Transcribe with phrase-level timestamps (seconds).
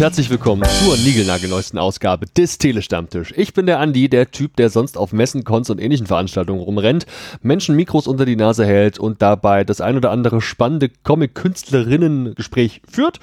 [0.00, 3.34] herzlich willkommen zur niegelnagelneuesten Ausgabe des Telestammtisch.
[3.36, 7.04] Ich bin der Andi, der Typ, der sonst auf Messen, Cons und ähnlichen Veranstaltungen rumrennt,
[7.42, 13.20] Menschen Mikros unter die Nase hält und dabei das ein oder andere spannende Comic-Künstlerinnen-Gespräch führt.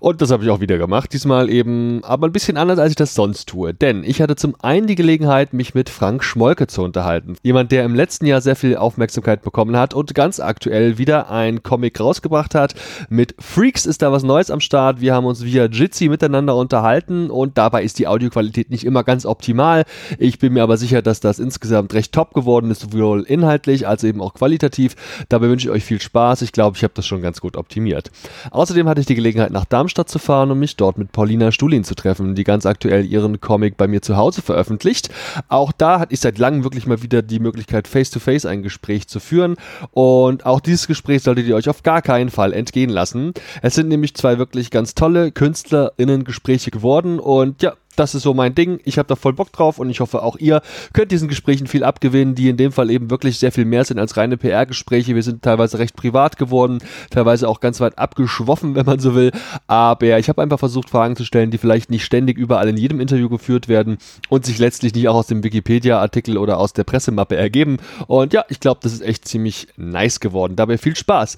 [0.00, 1.12] Und das habe ich auch wieder gemacht.
[1.12, 3.72] Diesmal eben aber ein bisschen anders, als ich das sonst tue.
[3.72, 7.36] Denn ich hatte zum einen die Gelegenheit, mich mit Frank Schmolke zu unterhalten.
[7.44, 11.62] Jemand, der im letzten Jahr sehr viel Aufmerksamkeit bekommen hat und ganz aktuell wieder ein
[11.62, 12.74] Comic rausgebracht hat.
[13.08, 15.00] Mit Freaks ist da was Neues am Start.
[15.00, 19.26] Wir haben uns via Jitsi miteinander unterhalten und dabei ist die Audioqualität nicht immer ganz
[19.26, 19.84] optimal.
[20.18, 24.02] Ich bin mir aber sicher, dass das insgesamt recht top geworden ist, sowohl inhaltlich als
[24.02, 24.96] eben auch qualitativ.
[25.28, 26.40] Dabei wünsche ich euch viel Spaß.
[26.40, 28.10] Ich glaube, ich habe das schon ganz gut optimiert.
[28.50, 31.84] Außerdem hatte ich die Gelegenheit, nach Darmstadt zu fahren, um mich dort mit Paulina Stulin
[31.84, 35.10] zu treffen, die ganz aktuell ihren Comic bei mir zu Hause veröffentlicht.
[35.48, 39.06] Auch da hatte ich seit langem wirklich mal wieder die Möglichkeit, face-to-face -face ein Gespräch
[39.06, 39.56] zu führen.
[39.90, 43.34] Und auch dieses Gespräch solltet ihr euch auf gar keinen Fall entgehen lassen.
[43.60, 45.30] Es sind nämlich zwei wirklich ganz tolle
[46.06, 48.78] KünstlerInnen-Gespräche geworden und ja, das ist so mein Ding.
[48.84, 50.60] Ich habe da voll Bock drauf und ich hoffe, auch ihr
[50.92, 53.98] könnt diesen Gesprächen viel abgewinnen, die in dem Fall eben wirklich sehr viel mehr sind
[53.98, 55.14] als reine PR-Gespräche.
[55.14, 56.78] Wir sind teilweise recht privat geworden,
[57.10, 59.32] teilweise auch ganz weit abgeschwoffen, wenn man so will.
[59.66, 63.00] Aber ich habe einfach versucht, Fragen zu stellen, die vielleicht nicht ständig überall in jedem
[63.00, 63.96] Interview geführt werden
[64.28, 67.78] und sich letztlich nicht auch aus dem Wikipedia-Artikel oder aus der Pressemappe ergeben.
[68.06, 70.54] Und ja, ich glaube, das ist echt ziemlich nice geworden.
[70.56, 71.36] Dabei viel Spaß.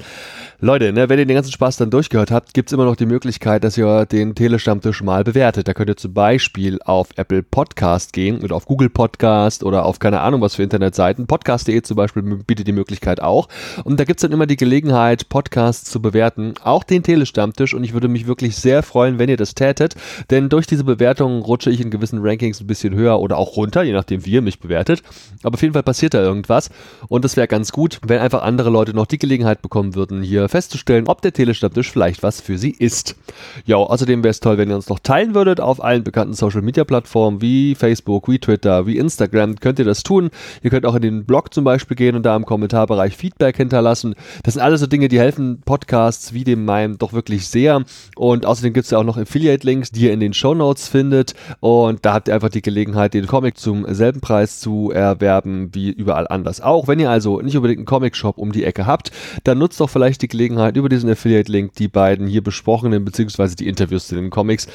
[0.60, 3.62] Leute, ne, wenn ihr den ganzen Spaß dann durchgehört habt, gibt's immer noch die Möglichkeit,
[3.62, 5.68] dass ihr den Telestammtisch mal bewertet.
[5.68, 10.00] Da könnt ihr zum Beispiel auf Apple Podcast gehen oder auf Google Podcast oder auf
[10.00, 11.28] keine Ahnung was für Internetseiten.
[11.28, 13.46] Podcast.de zum Beispiel bietet die Möglichkeit auch.
[13.84, 17.72] Und da gibt es dann immer die Gelegenheit, Podcasts zu bewerten, auch den Telestammtisch.
[17.72, 19.94] Und ich würde mich wirklich sehr freuen, wenn ihr das tätet,
[20.28, 23.84] denn durch diese Bewertungen rutsche ich in gewissen Rankings ein bisschen höher oder auch runter,
[23.84, 25.04] je nachdem, wie ihr mich bewertet.
[25.44, 26.70] Aber auf jeden Fall passiert da irgendwas.
[27.06, 30.47] Und es wäre ganz gut, wenn einfach andere Leute noch die Gelegenheit bekommen würden, hier
[30.48, 33.16] festzustellen, ob der Telestammtisch vielleicht was für sie ist.
[33.64, 36.62] Ja, außerdem wäre es toll, wenn ihr uns noch teilen würdet auf allen bekannten Social
[36.62, 40.30] Media Plattformen wie Facebook, wie Twitter, wie Instagram könnt ihr das tun.
[40.62, 44.14] Ihr könnt auch in den Blog zum Beispiel gehen und da im Kommentarbereich Feedback hinterlassen.
[44.42, 47.84] Das sind alles so Dinge, die helfen Podcasts wie dem meinem doch wirklich sehr.
[48.16, 51.34] Und außerdem gibt es ja auch noch Affiliate-Links, die ihr in den Show Notes findet.
[51.60, 55.90] Und da habt ihr einfach die Gelegenheit, den Comic zum selben Preis zu erwerben wie
[55.90, 56.88] überall anders auch.
[56.88, 59.10] Wenn ihr also nicht unbedingt einen Comic-Shop um die Ecke habt,
[59.44, 63.68] dann nutzt doch vielleicht die Gelegenheit über diesen Affiliate-Link die beiden hier besprochenen beziehungsweise die
[63.68, 64.66] Interviews zu den Comics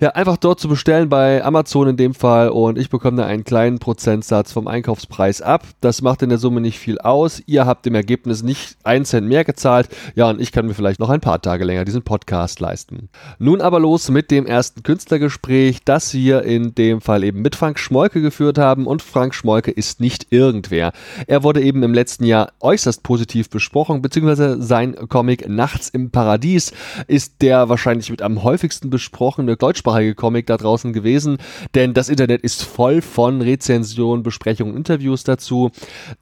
[0.00, 3.26] ja einfach dort zu bestellen bestellen bei Amazon in dem Fall und ich bekomme da
[3.26, 5.64] einen kleinen Prozentsatz vom Einkaufspreis ab.
[5.80, 7.42] Das macht in der Summe nicht viel aus.
[7.46, 9.88] Ihr habt im Ergebnis nicht einen Cent mehr gezahlt.
[10.14, 13.08] Ja, und ich kann mir vielleicht noch ein paar Tage länger diesen Podcast leisten.
[13.38, 17.78] Nun aber los mit dem ersten Künstlergespräch, das wir in dem Fall eben mit Frank
[17.78, 18.86] Schmolke geführt haben.
[18.86, 20.92] Und Frank Schmolke ist nicht irgendwer.
[21.26, 26.72] Er wurde eben im letzten Jahr äußerst positiv besprochen, beziehungsweise sein Comic Nachts im Paradies
[27.06, 31.38] ist der wahrscheinlich mit am häufigsten besprochene deutschsprachige Comic da draußen gewesen,
[31.74, 35.70] denn das Internet ist voll von Rezensionen, Besprechungen, Interviews dazu.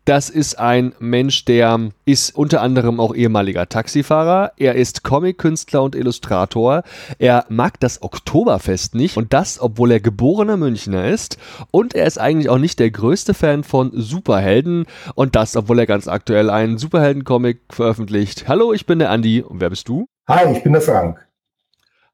[0.04, 4.52] Das ist ein Mensch, der ist unter anderem auch ehemaliger Taxifahrer.
[4.56, 6.82] Er ist Comic-Künstler und Illustrator.
[7.18, 11.38] Er mag das Oktoberfest nicht und das, obwohl er geborener Münchner ist.
[11.70, 15.86] Und er ist eigentlich auch nicht der größte Fan von Superhelden und das, obwohl er
[15.86, 18.48] ganz aktuell einen Superhelden-Comic veröffentlicht.
[18.48, 20.06] Hallo, ich bin der Andi und wer bist du?
[20.28, 21.26] Hi, ich bin der Frank.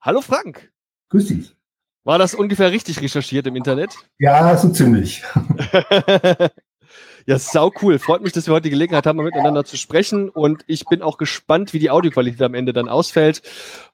[0.01, 0.71] Hallo Frank.
[1.11, 1.57] Grüß dich.
[2.05, 3.95] War das ungefähr richtig recherchiert im Internet?
[4.19, 5.23] Ja, so ziemlich.
[7.27, 7.99] ja, sau cool.
[7.99, 10.29] Freut mich, dass wir heute die Gelegenheit haben, miteinander zu sprechen.
[10.29, 13.43] Und ich bin auch gespannt, wie die Audioqualität am Ende dann ausfällt.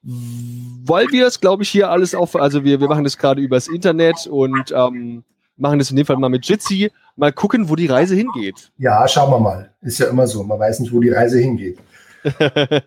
[0.03, 3.67] Weil wir das, glaube ich, hier alles auf, also wir, wir machen das gerade übers
[3.67, 5.23] Internet und ähm,
[5.57, 6.91] machen das in dem Fall mal mit Jitsi.
[7.15, 8.71] Mal gucken, wo die Reise hingeht.
[8.77, 9.73] Ja, schauen wir mal.
[9.81, 10.43] Ist ja immer so.
[10.43, 11.79] Man weiß nicht, wo die Reise hingeht.
[12.39, 12.81] ja,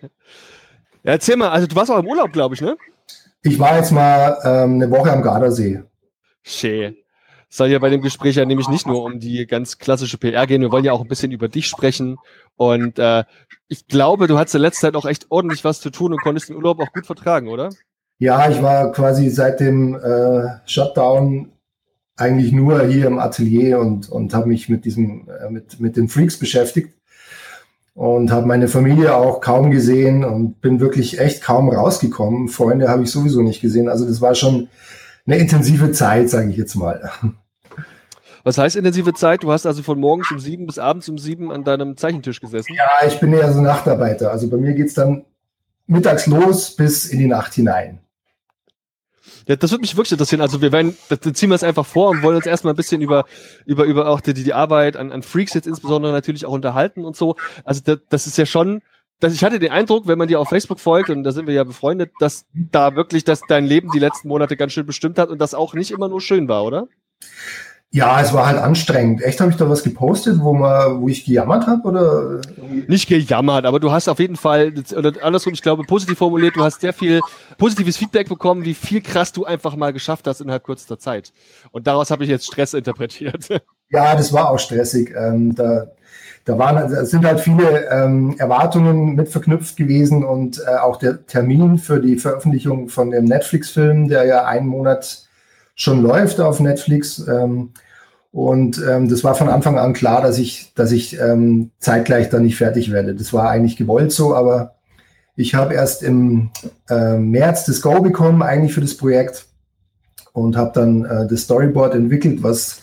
[1.03, 2.77] erzähl mal, also du warst auch im Urlaub, glaube ich, ne?
[3.43, 5.83] Ich war jetzt mal ähm, eine Woche am Gardasee.
[6.43, 6.97] Schön.
[7.49, 10.47] Es soll ja bei dem Gespräch ja nämlich nicht nur um die ganz klassische PR
[10.47, 12.19] gehen, wir wollen ja auch ein bisschen über dich sprechen.
[12.57, 13.25] Und äh,
[13.67, 16.49] ich glaube, du hattest in letzter Zeit auch echt ordentlich was zu tun und konntest
[16.49, 17.71] den Urlaub auch gut vertragen, oder?
[18.19, 21.51] Ja, ich war quasi seit dem äh, Shutdown
[22.17, 26.09] eigentlich nur hier im Atelier und, und habe mich mit diesem, äh, mit, mit den
[26.09, 27.00] Freaks beschäftigt
[27.95, 32.49] und habe meine Familie auch kaum gesehen und bin wirklich echt kaum rausgekommen.
[32.49, 33.89] Freunde habe ich sowieso nicht gesehen.
[33.89, 34.69] Also das war schon
[35.27, 37.11] eine intensive Zeit, sage ich jetzt mal.
[38.43, 39.43] Was heißt intensive Zeit?
[39.43, 42.75] Du hast also von morgens um sieben bis abends um sieben an deinem Zeichentisch gesessen?
[42.75, 44.31] Ja, ich bin eher so Nachtarbeiter.
[44.31, 45.27] Also bei mir geht es dann
[45.87, 48.01] mittags los bis in die Nacht hinein.
[49.51, 50.43] Ja, das würde mich wirklich interessieren.
[50.43, 53.01] Also wir werden, das, ziehen wir es einfach vor und wollen uns erstmal ein bisschen
[53.01, 53.25] über,
[53.67, 57.17] über, über auch die, die Arbeit an, an Freaks jetzt insbesondere natürlich auch unterhalten und
[57.17, 57.35] so.
[57.65, 58.81] Also das, das ist ja schon
[59.19, 61.53] dass ich hatte den Eindruck, wenn man dir auf Facebook folgt, und da sind wir
[61.53, 65.29] ja befreundet, dass da wirklich dass dein Leben die letzten Monate ganz schön bestimmt hat
[65.29, 66.89] und das auch nicht immer nur schön war, oder?
[67.93, 69.21] Ja, es war halt anstrengend.
[69.21, 71.89] Echt, habe ich da was gepostet, wo, man, wo ich gejammert habe?
[71.89, 72.41] oder?
[72.87, 76.63] Nicht gejammert, aber du hast auf jeden Fall, oder andersrum, ich glaube, positiv formuliert, du
[76.63, 77.21] hast sehr viel
[77.59, 81.33] positives Feedback bekommen, wie viel krass du einfach mal geschafft hast innerhalb kürzester Zeit.
[81.73, 83.49] Und daraus habe ich jetzt Stress interpretiert.
[83.93, 85.13] Ja, das war auch stressig.
[85.17, 85.89] Ähm, da,
[86.45, 91.27] da waren, da sind halt viele ähm, Erwartungen mit verknüpft gewesen und äh, auch der
[91.27, 95.29] Termin für die Veröffentlichung von dem Netflix-Film, der ja einen Monat
[95.81, 97.27] schon läuft auf Netflix.
[97.27, 97.71] Ähm,
[98.33, 102.39] und ähm, das war von Anfang an klar, dass ich, dass ich ähm, zeitgleich da
[102.39, 103.15] nicht fertig werde.
[103.15, 104.75] Das war eigentlich gewollt so, aber
[105.37, 106.51] ich habe erst im
[106.91, 109.47] äh, März das Go bekommen, eigentlich für das Projekt
[110.33, 112.83] und habe dann äh, das Storyboard entwickelt, was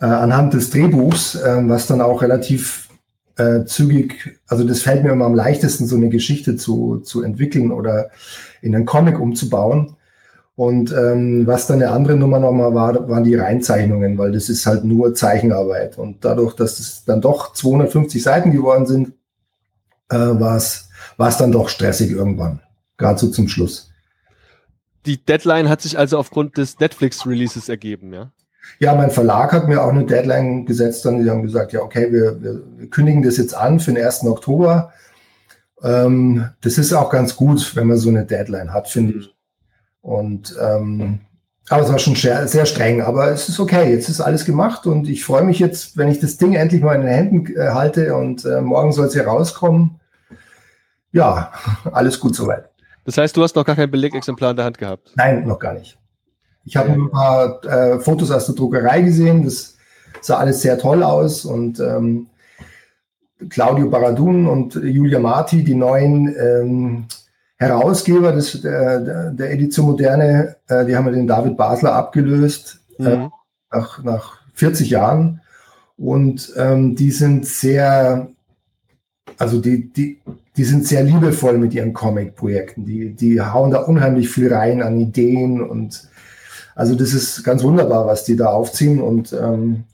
[0.00, 2.88] äh, anhand des Drehbuchs, äh, was dann auch relativ
[3.36, 7.72] äh, zügig, also das fällt mir immer am leichtesten, so eine Geschichte zu, zu entwickeln
[7.72, 8.10] oder
[8.62, 9.96] in einen Comic umzubauen.
[10.56, 14.64] Und ähm, was dann eine andere Nummer nochmal war, waren die Reinzeichnungen, weil das ist
[14.64, 15.98] halt nur Zeichenarbeit.
[15.98, 19.12] Und dadurch, dass es dann doch 250 Seiten geworden sind,
[20.08, 20.88] äh, war es
[21.36, 22.60] dann doch stressig irgendwann,
[22.96, 23.90] gerade so zum Schluss.
[25.04, 28.32] Die Deadline hat sich also aufgrund des Netflix-Releases ergeben, ja?
[28.80, 31.04] Ja, mein Verlag hat mir auch eine Deadline gesetzt.
[31.04, 34.24] Dann die haben gesagt, ja, okay, wir, wir, kündigen das jetzt an für den 1.
[34.24, 34.92] Oktober.
[35.82, 39.35] Ähm, das ist auch ganz gut, wenn man so eine Deadline hat, finde ich.
[40.06, 41.18] Und ähm,
[41.68, 43.90] aber es war schon sehr, sehr, streng, aber es ist okay.
[43.90, 46.94] Jetzt ist alles gemacht und ich freue mich jetzt, wenn ich das Ding endlich mal
[46.94, 49.98] in den Händen äh, halte und äh, morgen soll es hier rauskommen.
[51.10, 51.50] Ja,
[51.92, 52.70] alles gut soweit.
[53.04, 55.10] Das heißt, du hast noch gar kein Belegexemplar in der Hand gehabt?
[55.16, 55.98] Nein, noch gar nicht.
[56.64, 59.44] Ich habe ein paar äh, Fotos aus der Druckerei gesehen.
[59.44, 59.76] Das
[60.20, 62.28] sah alles sehr toll aus und ähm,
[63.48, 67.06] Claudio Baradun und Julia Marti, die neuen ähm,
[67.58, 73.30] Herausgeber des, der, der Edition Moderne, äh, die haben den David Basler abgelöst äh, mhm.
[73.70, 75.40] nach, nach 40 Jahren.
[75.96, 78.28] Und ähm, die sind sehr,
[79.38, 80.20] also die, die,
[80.56, 82.84] die sind sehr liebevoll mit ihren Comic-Projekten.
[82.84, 86.08] Die, die hauen da unheimlich viel rein an Ideen und
[86.74, 89.00] also das ist ganz wunderbar, was die da aufziehen.
[89.00, 89.84] Und ähm,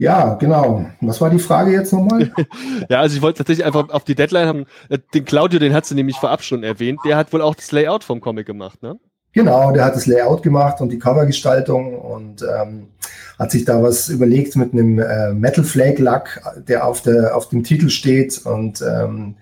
[0.00, 0.86] ja, genau.
[1.02, 2.32] Was war die Frage jetzt nochmal?
[2.88, 4.66] ja, also ich wollte tatsächlich einfach auf die Deadline haben.
[4.88, 7.00] Äh, den Claudio, den hat sie nämlich vorab schon erwähnt.
[7.04, 8.98] Der hat wohl auch das Layout vom Comic gemacht, ne?
[9.32, 12.88] Genau, der hat das Layout gemacht und die Covergestaltung und ähm,
[13.38, 17.50] hat sich da was überlegt mit einem äh, Metal Flake Lack, der auf, der auf
[17.50, 19.36] dem Titel steht und ähm,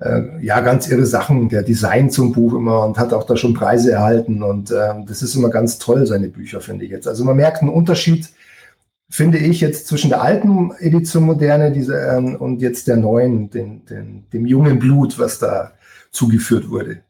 [0.00, 1.48] äh, ja, ganz irre Sachen.
[1.48, 5.22] Der Design zum Buch immer und hat auch da schon Preise erhalten und ähm, das
[5.22, 7.08] ist immer ganz toll, seine Bücher, finde ich jetzt.
[7.08, 8.28] Also man merkt einen Unterschied
[9.12, 13.84] finde ich jetzt zwischen der alten Edition Moderne diese, ähm, und jetzt der neuen, den,
[13.84, 15.72] den, dem jungen Blut, was da
[16.10, 17.02] zugeführt wurde.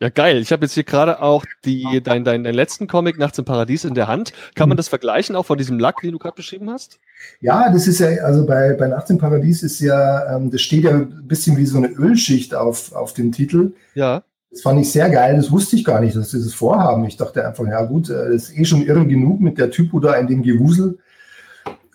[0.00, 0.38] Ja, geil.
[0.38, 3.84] Ich habe jetzt hier gerade auch die, dein, dein, dein letzten Comic Nachts im Paradies
[3.84, 4.32] in der Hand.
[4.54, 4.78] Kann man hm.
[4.78, 7.00] das vergleichen, auch von diesem Lack, den du gerade beschrieben hast?
[7.40, 10.84] Ja, das ist ja, also bei, bei Nachts im Paradies ist ja, ähm, das steht
[10.84, 13.72] ja ein bisschen wie so eine Ölschicht auf, auf dem Titel.
[13.94, 14.22] Ja.
[14.54, 17.04] Das fand ich sehr geil, das wusste ich gar nicht, dass dieses Vorhaben.
[17.06, 19.98] Ich dachte einfach, ja gut, äh, das ist eh schon irre genug mit der Typo
[19.98, 20.98] da in dem Gewusel.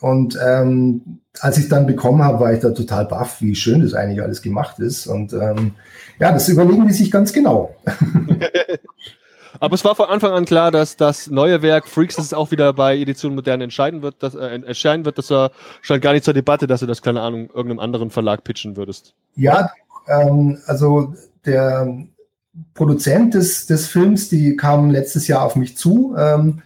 [0.02, 3.94] Und ähm, als ich dann bekommen habe, war ich da total baff, wie schön das
[3.94, 5.08] eigentlich alles gemacht ist.
[5.08, 5.72] Und ähm,
[6.20, 7.74] ja, das überlegen die sich ganz genau.
[9.62, 12.74] Aber es war von Anfang an klar, dass das neue Werk Freaks das auch wieder
[12.74, 15.18] bei Edition Moderne entscheiden wird, dass, äh, erscheinen wird.
[15.18, 18.44] Das war stand gar nicht zur Debatte, dass du das, keine Ahnung, irgendeinem anderen Verlag
[18.44, 19.14] pitchen würdest.
[19.36, 19.72] Ja,
[20.10, 21.14] ähm, also
[21.46, 21.88] der
[22.74, 26.16] Produzent des, des Films, die kamen letztes Jahr auf mich zu.
[26.18, 26.62] Ähm,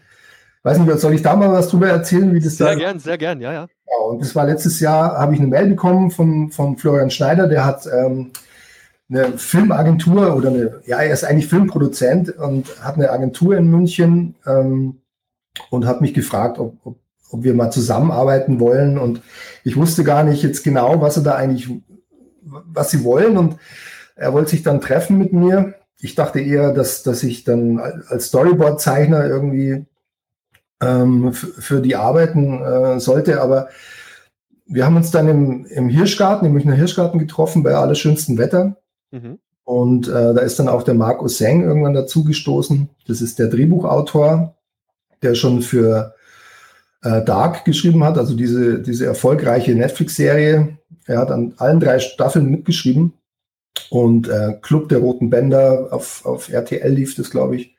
[0.63, 3.17] weiß nicht, soll ich da mal was drüber erzählen, wie das Sehr da gern, sehr
[3.17, 3.67] gern, ja, ja.
[3.85, 7.47] Genau, und das war letztes Jahr, habe ich eine Mail bekommen von, von Florian Schneider,
[7.47, 8.31] der hat ähm,
[9.09, 14.35] eine Filmagentur oder eine, ja, er ist eigentlich Filmproduzent und hat eine Agentur in München
[14.47, 15.01] ähm,
[15.69, 16.97] und hat mich gefragt, ob, ob,
[17.29, 18.97] ob wir mal zusammenarbeiten wollen.
[18.97, 19.21] Und
[19.63, 21.69] ich wusste gar nicht jetzt genau, was er da eigentlich,
[22.41, 23.37] was sie wollen.
[23.37, 23.57] Und
[24.15, 25.75] er wollte sich dann treffen mit mir.
[26.03, 29.85] Ich dachte eher, dass, dass ich dann als Storyboard-Zeichner irgendwie
[30.81, 33.41] ähm, für die arbeiten äh, sollte.
[33.41, 33.69] Aber
[34.65, 38.75] wir haben uns dann im, im Hirschgarten, im Münchner Hirschgarten getroffen, bei allerschönstem Wetter.
[39.11, 39.39] Mhm.
[39.63, 42.89] Und äh, da ist dann auch der Marco Seng irgendwann dazugestoßen.
[43.07, 44.57] Das ist der Drehbuchautor,
[45.21, 46.15] der schon für
[47.01, 50.77] äh, Dark geschrieben hat, also diese, diese erfolgreiche Netflix-Serie.
[51.05, 53.13] Er hat an allen drei Staffeln mitgeschrieben.
[53.89, 57.75] Und äh, Club der Roten Bänder auf, auf RTL lief das, glaube ich.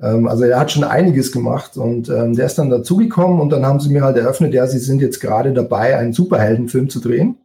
[0.00, 3.66] Ähm, also er hat schon einiges gemacht und ähm, der ist dann dazugekommen und dann
[3.66, 7.38] haben sie mir halt eröffnet, ja, sie sind jetzt gerade dabei, einen Superheldenfilm zu drehen.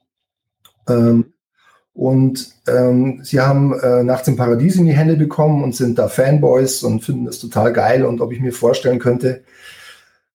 [0.87, 1.33] Ähm,
[1.93, 6.09] Und ähm, sie haben äh, Nachts im Paradies in die Hände bekommen und sind da
[6.09, 8.03] Fanboys und finden das total geil.
[8.05, 9.43] Und ob ich mir vorstellen könnte,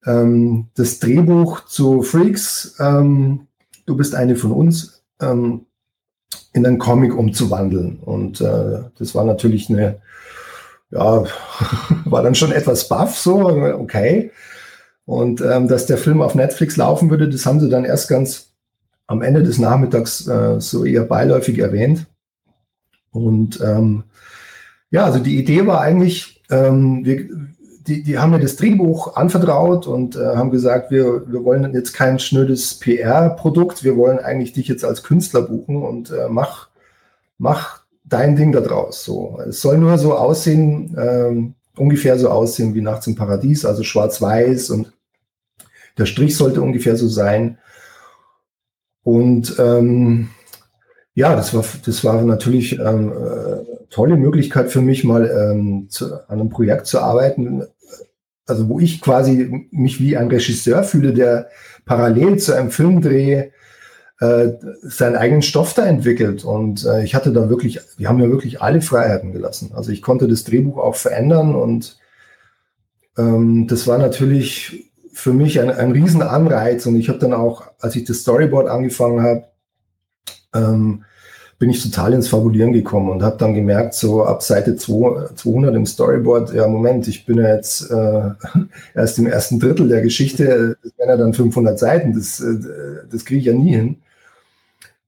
[0.07, 3.47] ähm, das Drehbuch zu Freaks, ähm,
[3.85, 5.67] du bist eine von uns, ähm,
[6.52, 7.99] in einen Comic umzuwandeln.
[8.00, 10.00] Und äh, das war natürlich eine,
[10.90, 11.25] ja,
[12.04, 14.33] war dann schon etwas baff, so, okay.
[15.04, 18.52] Und ähm, dass der Film auf Netflix laufen würde, das haben sie dann erst ganz
[19.07, 22.07] am Ende des Nachmittags äh, so eher beiläufig erwähnt.
[23.11, 24.04] Und ähm,
[24.90, 27.28] ja, also die Idee war eigentlich, ähm, wir,
[27.91, 31.93] die, die haben mir das Drehbuch anvertraut und äh, haben gesagt, wir, wir wollen jetzt
[31.93, 36.69] kein schnödes PR-Produkt, wir wollen eigentlich dich jetzt als Künstler buchen und äh, mach,
[37.37, 39.03] mach dein Ding da draus.
[39.03, 39.41] So.
[39.49, 44.71] Es soll nur so aussehen, ähm, ungefähr so aussehen wie Nachts im Paradies, also schwarz-weiß
[44.71, 44.93] und
[45.99, 47.59] der Strich sollte ungefähr so sein.
[49.03, 50.31] Und ähm,
[51.15, 56.15] ja, das war, das war natürlich ähm, äh, tolle Möglichkeit für mich, mal ähm, zu,
[56.29, 57.65] an einem Projekt zu arbeiten,
[58.50, 61.49] also wo ich quasi mich wie ein Regisseur fühle, der
[61.87, 63.50] parallel zu einem Filmdreh
[64.21, 64.49] äh,
[64.83, 66.45] seinen eigenen Stoff da entwickelt.
[66.45, 69.71] Und äh, ich hatte da wirklich, wir haben mir wirklich alle Freiheiten gelassen.
[69.75, 71.99] Also ich konnte das Drehbuch auch verändern und
[73.16, 76.85] ähm, das war natürlich für mich ein, ein Riesenanreiz.
[76.87, 79.45] Und ich habe dann auch, als ich das Storyboard angefangen habe,
[80.54, 81.04] ähm,
[81.61, 85.85] bin ich total ins Fabulieren gekommen und habe dann gemerkt, so ab Seite 200 im
[85.85, 88.31] Storyboard, ja Moment, ich bin ja jetzt äh,
[88.95, 92.57] erst im ersten Drittel der Geschichte, das wären ja dann 500 Seiten, das, äh,
[93.12, 93.97] das kriege ich ja nie hin.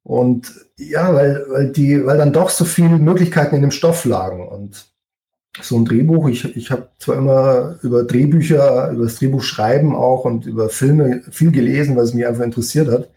[0.04, 4.46] Und ja, weil, weil, die, weil dann doch so viele Möglichkeiten in dem Stoff lagen
[4.46, 4.92] und
[5.62, 10.26] so ein Drehbuch, ich, ich habe zwar immer über Drehbücher, über das Drehbuch schreiben auch
[10.26, 13.08] und über Filme viel gelesen, was mich einfach interessiert hat,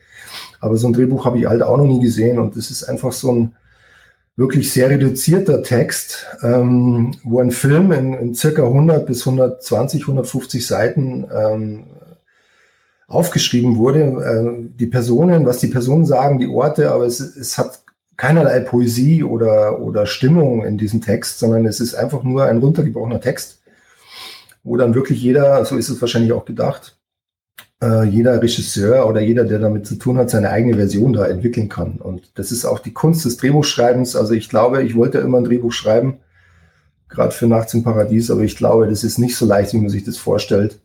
[0.60, 3.12] aber so ein Drehbuch habe ich halt auch noch nie gesehen und das ist einfach
[3.12, 3.56] so ein
[4.38, 10.68] wirklich sehr reduzierter Text, ähm, wo ein Film in, in circa 100 bis 120, 150
[10.68, 11.86] Seiten ähm,
[13.08, 14.02] aufgeschrieben wurde.
[14.02, 17.80] Äh, die Personen, was die Personen sagen, die Orte, aber es, es hat
[18.18, 23.22] keinerlei Poesie oder, oder Stimmung in diesem Text, sondern es ist einfach nur ein runtergebrochener
[23.22, 23.62] Text,
[24.64, 26.95] wo dann wirklich jeder, so ist es wahrscheinlich auch gedacht,
[27.82, 31.70] äh, jeder Regisseur oder jeder, der damit zu tun hat, seine eigene Version da entwickeln
[31.70, 31.94] kann.
[31.98, 34.16] Und das ist auch die Kunst des Drehbuchschreibens.
[34.16, 36.20] Also ich glaube, ich wollte immer ein Drehbuch schreiben,
[37.10, 39.90] gerade für Nachts im Paradies, aber ich glaube, das ist nicht so leicht, wie man
[39.90, 40.80] sich das vorstellt.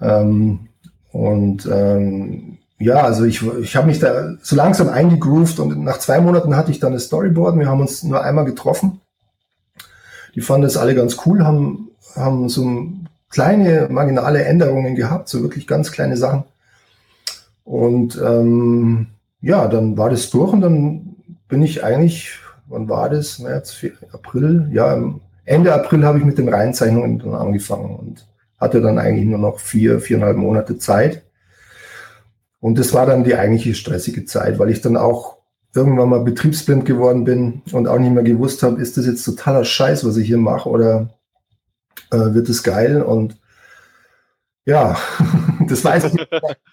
[0.00, 0.68] Ähm,
[1.12, 6.20] und ähm, ja, also ich, ich habe mich da so langsam eingegroovt und nach zwei
[6.20, 7.58] Monaten hatte ich dann das Storyboard.
[7.58, 9.00] Wir haben uns nur einmal getroffen.
[10.34, 15.42] Die fanden das alle ganz cool, haben, haben so ein kleine marginale Änderungen gehabt, so
[15.42, 16.44] wirklich ganz kleine Sachen.
[17.64, 19.08] Und ähm,
[19.40, 21.16] ja, dann war das durch und dann
[21.48, 23.38] bin ich eigentlich, wann war das?
[23.38, 24.68] März, April?
[24.72, 25.02] Ja,
[25.44, 28.26] Ende April habe ich mit den Reinzeichnungen dann angefangen und
[28.58, 31.22] hatte dann eigentlich nur noch vier, viereinhalb Monate Zeit.
[32.60, 35.38] Und das war dann die eigentliche stressige Zeit, weil ich dann auch
[35.74, 39.64] irgendwann mal betriebsblind geworden bin und auch nicht mehr gewusst habe, ist das jetzt totaler
[39.64, 41.08] Scheiß, was ich hier mache oder
[42.10, 43.36] äh, wird es geil und
[44.64, 44.96] ja,
[45.68, 46.26] das weiß ich,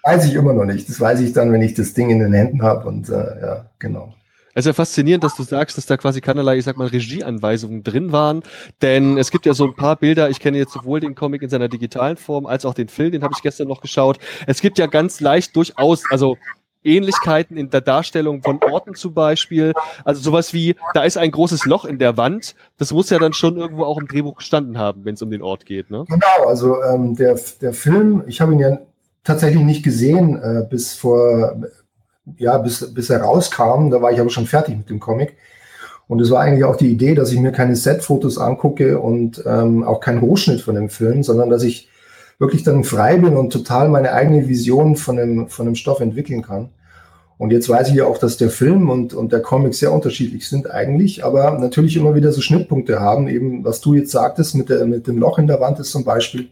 [0.03, 0.87] weiß ich immer noch nicht.
[0.89, 3.65] Das weiß ich dann, wenn ich das Ding in den Händen habe und äh, ja,
[3.79, 4.13] genau.
[4.53, 7.83] Es ist ja faszinierend, dass du sagst, dass da quasi keinerlei, ich sag mal, Regieanweisungen
[7.83, 8.41] drin waren.
[8.81, 11.49] Denn es gibt ja so ein paar Bilder, ich kenne jetzt sowohl den Comic in
[11.49, 14.17] seiner digitalen Form als auch den Film, den habe ich gestern noch geschaut.
[14.47, 16.37] Es gibt ja ganz leicht durchaus, also
[16.83, 19.73] Ähnlichkeiten in der Darstellung von Orten zum Beispiel.
[20.05, 22.55] Also sowas wie, da ist ein großes Loch in der Wand.
[22.77, 25.41] Das muss ja dann schon irgendwo auch im Drehbuch gestanden haben, wenn es um den
[25.41, 25.91] Ort geht.
[25.91, 26.05] Ne?
[26.07, 28.79] Genau, also ähm, der, der Film, ich habe ihn ja
[29.23, 31.61] tatsächlich nicht gesehen äh, bis vor,
[32.37, 33.89] ja, bis, bis er rauskam.
[33.89, 35.35] Da war ich aber schon fertig mit dem Comic.
[36.07, 39.83] Und es war eigentlich auch die Idee, dass ich mir keine Set-Fotos angucke und ähm,
[39.83, 41.87] auch keinen Rohschnitt von dem Film, sondern dass ich
[42.39, 46.41] wirklich dann frei bin und total meine eigene Vision von dem, von dem Stoff entwickeln
[46.41, 46.69] kann.
[47.37, 50.47] Und jetzt weiß ich ja auch, dass der Film und, und der Comic sehr unterschiedlich
[50.49, 54.69] sind eigentlich, aber natürlich immer wieder so Schnittpunkte haben, eben was du jetzt sagtest mit,
[54.69, 56.49] der, mit dem Loch in der Wand ist zum Beispiel,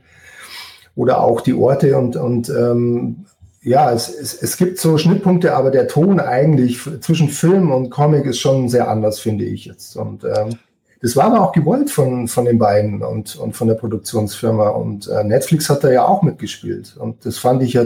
[0.96, 3.26] oder auch die Orte und, und ähm,
[3.62, 8.26] ja, es, es, es gibt so Schnittpunkte, aber der Ton eigentlich zwischen Film und Comic
[8.26, 9.98] ist schon sehr anders, finde ich jetzt.
[9.98, 10.58] Und ähm,
[11.02, 14.70] das war aber auch gewollt von, von den beiden und, und von der Produktionsfirma.
[14.70, 16.98] Und äh, Netflix hat da ja auch mitgespielt.
[16.98, 17.86] Und das fand ich ja,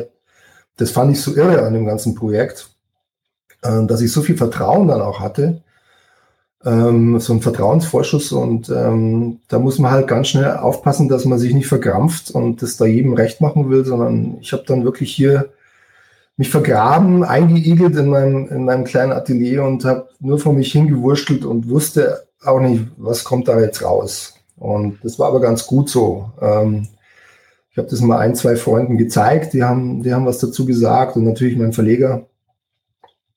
[0.78, 2.70] das fand ich so irre an dem ganzen Projekt,
[3.64, 5.62] äh, dass ich so viel Vertrauen dann auch hatte.
[6.64, 11.40] Ähm, so ein Vertrauensvorschuss und ähm, da muss man halt ganz schnell aufpassen, dass man
[11.40, 15.12] sich nicht verkrampft und das da jedem recht machen will, sondern ich habe dann wirklich
[15.12, 15.50] hier
[16.38, 21.46] mich vergraben, eingeigelt in meinem, in meinem kleinen Atelier und habe nur vor mich hingewurschtelt
[21.46, 24.36] und wusste auch nicht, was kommt da jetzt raus.
[24.58, 26.32] Und das war aber ganz gut so.
[26.42, 26.88] Ähm,
[27.72, 31.16] ich habe das mal ein, zwei Freunden gezeigt, die haben, die haben was dazu gesagt
[31.16, 32.28] und natürlich mein Verleger.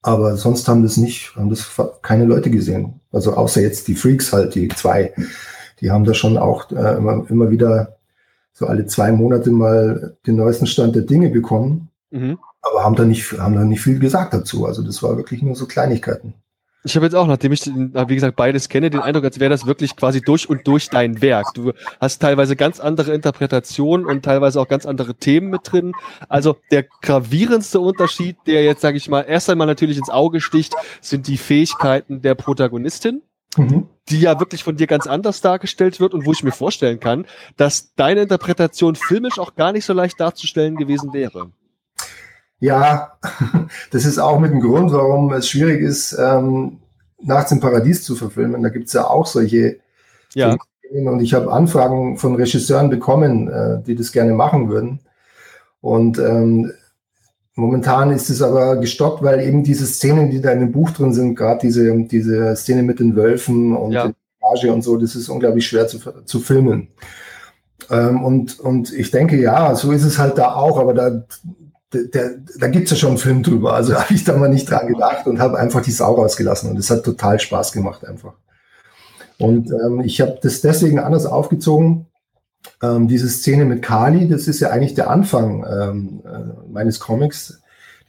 [0.03, 1.71] Aber sonst haben das nicht, haben das
[2.03, 3.01] keine Leute gesehen.
[3.11, 5.15] Also außer jetzt die Freaks halt, die zwei.
[5.81, 7.97] Die haben da schon auch äh, immer, immer wieder
[8.53, 11.89] so alle zwei Monate mal den neuesten Stand der Dinge bekommen.
[12.11, 14.67] Mhm aber haben da nicht, haben da nicht viel gesagt dazu.
[14.67, 16.35] Also das war wirklich nur so Kleinigkeiten.
[16.87, 19.65] Ich habe jetzt auch, nachdem ich, wie gesagt, beides kenne, den Eindruck, als wäre das
[19.65, 21.47] wirklich quasi durch und durch dein Werk.
[21.55, 25.93] Du hast teilweise ganz andere Interpretationen und teilweise auch ganz andere Themen mit drin.
[26.29, 30.75] Also der gravierendste Unterschied, der jetzt, sage ich mal, erst einmal natürlich ins Auge sticht,
[31.01, 33.23] sind die Fähigkeiten der Protagonistin.
[33.57, 33.89] Mhm.
[34.09, 37.25] die ja wirklich von dir ganz anders dargestellt wird und wo ich mir vorstellen kann,
[37.57, 41.53] dass deine Interpretation filmisch auch gar nicht so leicht darzustellen gewesen wäre.
[42.65, 43.19] Ja,
[43.91, 46.79] das ist auch mit dem Grund, warum es schwierig ist, ähm,
[47.23, 48.63] Nachts im Paradies zu verfilmen.
[48.63, 49.81] Da gibt es ja auch solche.
[50.35, 50.57] Ja.
[50.91, 51.11] Dinge.
[51.11, 55.01] Und ich habe Anfragen von Regisseuren bekommen, äh, die das gerne machen würden.
[55.83, 56.73] Und ähm,
[57.55, 61.13] momentan ist es aber gestoppt, weil eben diese Szenen, die da in dem Buch drin
[61.13, 64.11] sind, gerade diese, diese Szene mit den Wölfen und ja.
[64.63, 66.89] der und so, das ist unglaublich schwer zu, zu filmen.
[67.91, 71.25] Ähm, und, und ich denke, ja, so ist es halt da auch, aber da,
[71.95, 73.75] der, da gibt es ja schon einen Film drüber.
[73.75, 76.71] Also habe ich da mal nicht dran gedacht und habe einfach die Sau rausgelassen.
[76.71, 78.35] Und es hat total Spaß gemacht einfach.
[79.39, 82.07] Und ähm, ich habe das deswegen anders aufgezogen.
[82.83, 87.61] Ähm, diese Szene mit Kali, das ist ja eigentlich der Anfang ähm, äh, meines Comics.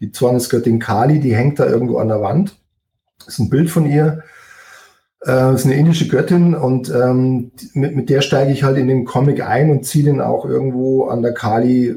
[0.02, 2.56] Die Zornesgöttin Kali, die hängt da irgendwo an der Wand.
[3.20, 4.24] Das ist ein Bild von ihr.
[5.22, 8.88] Äh, das ist eine indische Göttin und ähm, mit, mit der steige ich halt in
[8.88, 11.96] den Comic ein und ziehe den auch irgendwo an der Kali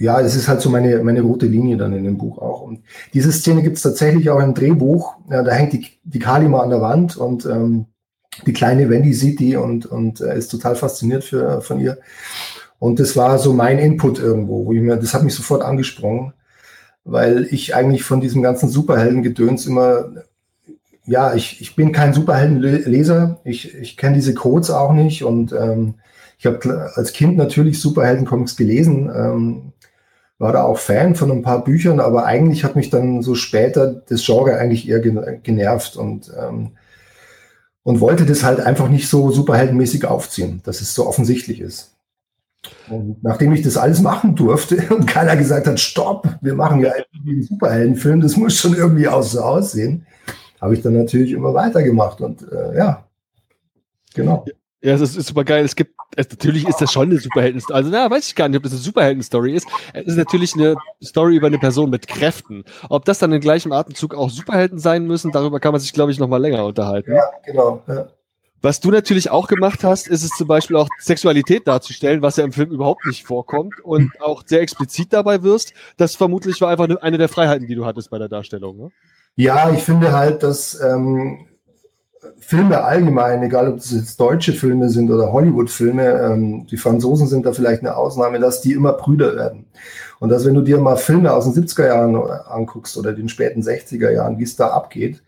[0.00, 2.62] ja, das ist halt so meine, meine rote Linie dann in dem Buch auch.
[2.62, 2.80] Und
[3.12, 5.16] diese Szene gibt es tatsächlich auch im Drehbuch.
[5.30, 7.84] Ja, da hängt die, die Kalima an der Wand und ähm,
[8.46, 11.98] die kleine Wendy sieht die und, und äh, ist total fasziniert für, von ihr.
[12.78, 16.32] Und das war so mein Input irgendwo, wo ich mir, das hat mich sofort angesprungen,
[17.04, 20.12] weil ich eigentlich von diesem ganzen Superheldengedöns immer,
[21.04, 25.96] ja, ich, ich bin kein Superheldenleser, ich, ich kenne diese Codes auch nicht und ähm,
[26.38, 29.72] ich habe als Kind natürlich Superheldencomics gelesen, ähm,
[30.40, 34.02] war da auch Fan von ein paar Büchern, aber eigentlich hat mich dann so später
[34.08, 36.70] das Genre eigentlich eher genervt und, ähm,
[37.82, 41.94] und wollte das halt einfach nicht so superheldenmäßig aufziehen, dass es so offensichtlich ist.
[42.88, 46.92] Und nachdem ich das alles machen durfte und keiner gesagt hat, stopp, wir machen ja
[46.92, 50.06] einen Superheldenfilm, das muss schon irgendwie aus so aussehen,
[50.58, 53.04] habe ich dann natürlich immer weitergemacht und äh, ja,
[54.14, 54.44] genau.
[54.46, 55.64] Ja, es ist, super geil.
[55.64, 57.76] Es gibt, es, natürlich ist das schon eine Superhelden-Story.
[57.76, 59.68] Also, na, weiß ich gar nicht, ob das eine Superhelden-Story ist.
[59.92, 62.64] Es ist natürlich eine Story über eine Person mit Kräften.
[62.88, 66.12] Ob das dann im gleichen Atemzug auch Superhelden sein müssen, darüber kann man sich, glaube
[66.12, 67.12] ich, noch mal länger unterhalten.
[67.14, 67.82] Ja, genau.
[67.86, 68.08] Ja.
[68.62, 72.44] Was du natürlich auch gemacht hast, ist es zum Beispiel auch Sexualität darzustellen, was ja
[72.44, 75.72] im Film überhaupt nicht vorkommt und auch sehr explizit dabei wirst.
[75.96, 78.76] Das vermutlich war einfach eine der Freiheiten, die du hattest bei der Darstellung.
[78.76, 78.90] Ne?
[79.36, 81.46] Ja, ich finde halt, dass ähm,
[82.38, 87.46] Filme allgemein, egal ob das jetzt deutsche Filme sind oder Hollywood-Filme, ähm, die Franzosen sind
[87.46, 89.66] da vielleicht eine Ausnahme, dass die immer Brüder werden.
[90.18, 93.62] Und dass, wenn du dir mal Filme aus den 70er Jahren anguckst oder den späten
[93.62, 95.22] 60er Jahren, wie es da abgeht,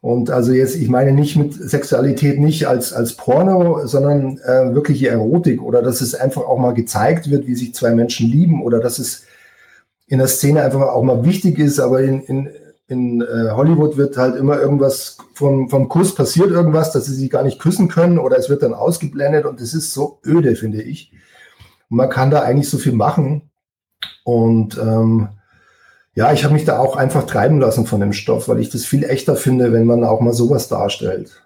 [0.00, 5.10] und also jetzt, ich meine nicht mit Sexualität nicht als, als Porno, sondern äh, wirkliche
[5.10, 8.80] Erotik oder dass es einfach auch mal gezeigt wird, wie sich zwei Menschen lieben oder
[8.80, 9.26] dass es
[10.08, 12.50] in der Szene einfach auch mal wichtig ist, aber in, in,
[12.92, 17.30] in äh, Hollywood wird halt immer irgendwas vom, vom Kuss passiert irgendwas, dass sie sich
[17.30, 20.82] gar nicht küssen können oder es wird dann ausgeblendet und das ist so öde, finde
[20.82, 21.12] ich.
[21.88, 23.50] Und man kann da eigentlich so viel machen.
[24.24, 25.28] Und ähm,
[26.14, 28.84] ja, ich habe mich da auch einfach treiben lassen von dem Stoff, weil ich das
[28.84, 31.42] viel echter finde, wenn man auch mal sowas darstellt.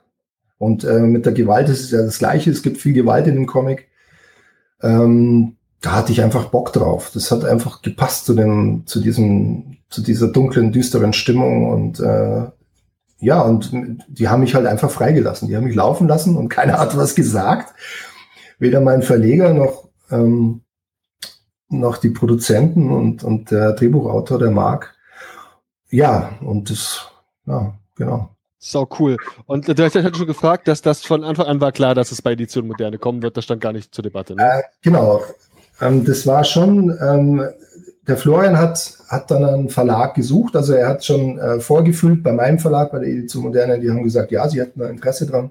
[0.59, 2.51] Und äh, mit der Gewalt ist es ja das Gleiche.
[2.51, 3.89] Es gibt viel Gewalt in dem Comic.
[4.83, 7.11] Ähm, da hatte ich einfach Bock drauf.
[7.15, 12.47] Das hat einfach gepasst zu dem, zu diesem, zu dieser dunklen, düsteren Stimmung und äh,
[13.19, 13.73] ja, und
[14.09, 15.49] die haben mich halt einfach freigelassen.
[15.49, 17.75] Die haben mich laufen lassen und keiner hat was gesagt.
[18.59, 20.63] Weder mein Verleger noch, ähm,
[21.69, 24.95] noch die Produzenten und, und der Drehbuchautor, der Marc.
[25.91, 27.09] Ja, und das,
[27.47, 28.31] ja, genau.
[28.59, 29.17] Sau cool.
[29.47, 32.21] Und du hast ja schon gefragt, dass das von Anfang an war klar, dass es
[32.21, 33.37] bei Edition Moderne kommen wird.
[33.37, 34.35] Das stand gar nicht zur Debatte.
[34.35, 34.43] Ne?
[34.43, 35.23] Äh, genau.
[35.81, 37.45] Ähm, das war schon, ähm,
[38.07, 42.33] der Florian hat, hat dann einen Verlag gesucht, also er hat schon äh, vorgefühlt bei
[42.33, 45.51] meinem Verlag, bei der Edition Moderne, die haben gesagt, ja, sie hätten da Interesse dran.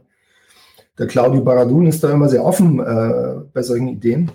[0.97, 4.31] Der Claudio Baradun ist da immer sehr offen äh, bei solchen Ideen.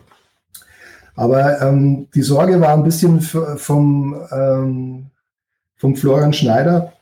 [1.17, 5.07] Aber ähm, die Sorge war ein bisschen vom, ähm,
[5.77, 6.93] vom Florian Schneider,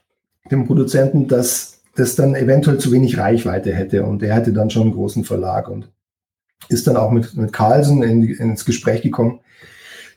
[0.50, 4.04] dem Produzenten, dass das dann eventuell zu wenig Reichweite hätte.
[4.04, 5.90] Und er hätte dann schon einen großen Verlag und
[6.68, 9.40] ist dann auch mit, mit Carlsen in, ins Gespräch gekommen.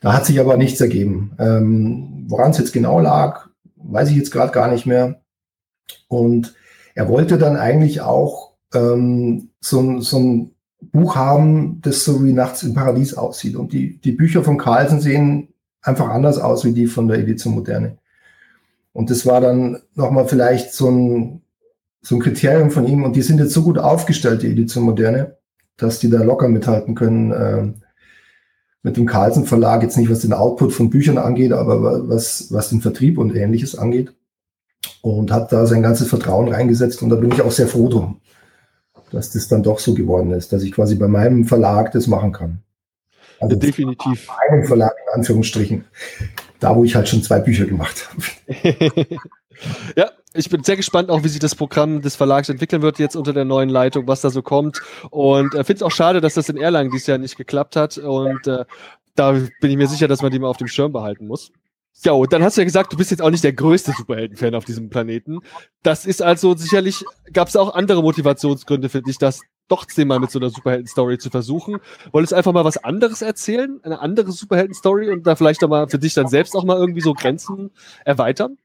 [0.02, 1.32] Da hat sich aber nichts ergeben.
[1.38, 5.22] Ähm, Woran es jetzt genau lag, weiß ich jetzt gerade gar nicht mehr.
[6.08, 6.54] Und
[6.94, 12.62] er wollte dann eigentlich auch ähm, so, so ein Buch haben, das so wie Nachts
[12.64, 13.54] im Paradies aussieht.
[13.54, 15.48] Und die, die Bücher von Carlsen sehen
[15.80, 17.98] einfach anders aus wie die von der Edition Moderne.
[18.92, 21.42] Und das war dann nochmal vielleicht so ein,
[22.02, 23.04] so ein Kriterium von ihm.
[23.04, 25.36] Und die sind jetzt so gut aufgestellt, die Edition Moderne,
[25.76, 27.72] dass die da locker mithalten können äh,
[28.82, 29.82] mit dem Carlsen Verlag.
[29.82, 33.76] Jetzt nicht, was den Output von Büchern angeht, aber was, was den Vertrieb und ähnliches
[33.76, 34.14] angeht.
[35.00, 37.02] Und hat da sein ganzes Vertrauen reingesetzt.
[37.02, 38.20] Und da bin ich auch sehr froh drum
[39.12, 42.32] dass das dann doch so geworden ist, dass ich quasi bei meinem Verlag das machen
[42.32, 42.62] kann.
[43.40, 44.26] Also ja, definitiv.
[44.26, 45.84] Bei meinem Verlag in Anführungsstrichen.
[46.62, 48.22] Da, wo ich halt schon zwei Bücher gemacht habe.
[49.96, 53.16] ja, ich bin sehr gespannt, auch wie sich das Programm des Verlags entwickeln wird jetzt
[53.16, 54.80] unter der neuen Leitung, was da so kommt.
[55.10, 57.98] Und äh, finde es auch schade, dass das in Erlangen dieses Jahr nicht geklappt hat.
[57.98, 58.64] Und äh,
[59.16, 61.50] da bin ich mir sicher, dass man die mal auf dem Schirm behalten muss.
[62.04, 64.54] Ja, und dann hast du ja gesagt, du bist jetzt auch nicht der größte Superhelden-Fan
[64.54, 65.40] auf diesem Planeten.
[65.82, 70.30] Das ist also sicherlich, gab es auch andere Motivationsgründe für dich, das trotzdem mal mit
[70.30, 71.76] so einer Superhelden-Story zu versuchen.
[72.12, 73.80] Wolltest du einfach mal was anderes erzählen?
[73.82, 77.00] Eine andere Superhelden-Story und da vielleicht auch mal für dich dann selbst auch mal irgendwie
[77.00, 77.70] so Grenzen
[78.04, 78.58] erweitern?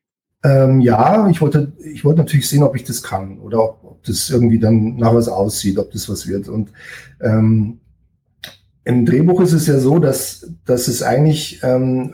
[0.43, 4.03] Ähm, ja, ich wollte, ich wollte natürlich sehen, ob ich das kann oder ob, ob,
[4.03, 6.47] das irgendwie dann nach was aussieht, ob das was wird.
[6.47, 6.71] Und
[7.21, 7.79] ähm,
[8.83, 12.13] im Drehbuch ist es ja so, dass, dass es eigentlich ähm,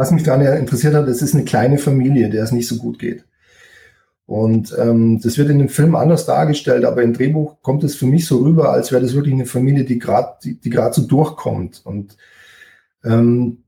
[0.00, 2.98] was mich daran interessiert hat, es ist eine kleine Familie, der es nicht so gut
[2.98, 3.26] geht.
[4.30, 8.06] Und ähm, das wird in dem Film anders dargestellt, aber im Drehbuch kommt es für
[8.06, 11.02] mich so rüber, als wäre das wirklich eine Familie, die gerade die, die gerade so
[11.04, 11.82] durchkommt.
[11.84, 12.16] Und
[13.02, 13.64] ähm,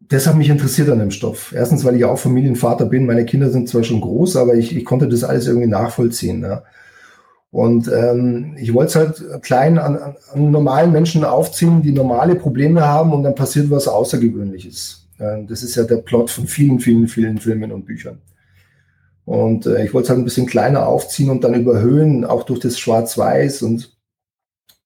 [0.00, 1.52] das hat mich interessiert an dem Stoff.
[1.54, 3.06] Erstens, weil ich auch Familienvater bin.
[3.06, 6.42] Meine Kinder sind zwar schon groß, aber ich, ich konnte das alles irgendwie nachvollziehen.
[6.42, 6.64] Ja.
[7.52, 9.96] Und ähm, ich wollte es halt klein an,
[10.32, 15.06] an, normalen Menschen aufziehen, die normale Probleme haben und dann passiert was Außergewöhnliches.
[15.18, 18.18] Äh, das ist ja der Plot von vielen, vielen, vielen Filmen und Büchern.
[19.30, 22.58] Und äh, ich wollte es halt ein bisschen kleiner aufziehen und dann überhöhen, auch durch
[22.58, 23.96] das Schwarz-Weiß und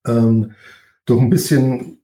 [0.07, 0.51] ähm,
[1.07, 2.03] durch ein bisschen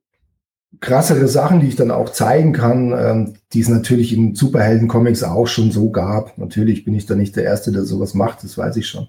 [0.80, 5.48] krassere Sachen, die ich dann auch zeigen kann, ähm, die es natürlich in Superhelden-Comics auch
[5.48, 6.38] schon so gab.
[6.38, 9.08] Natürlich bin ich da nicht der Erste, der sowas macht, das weiß ich schon.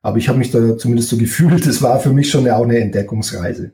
[0.00, 2.78] Aber ich habe mich da zumindest so gefühlt, es war für mich schon auch eine
[2.78, 3.72] Entdeckungsreise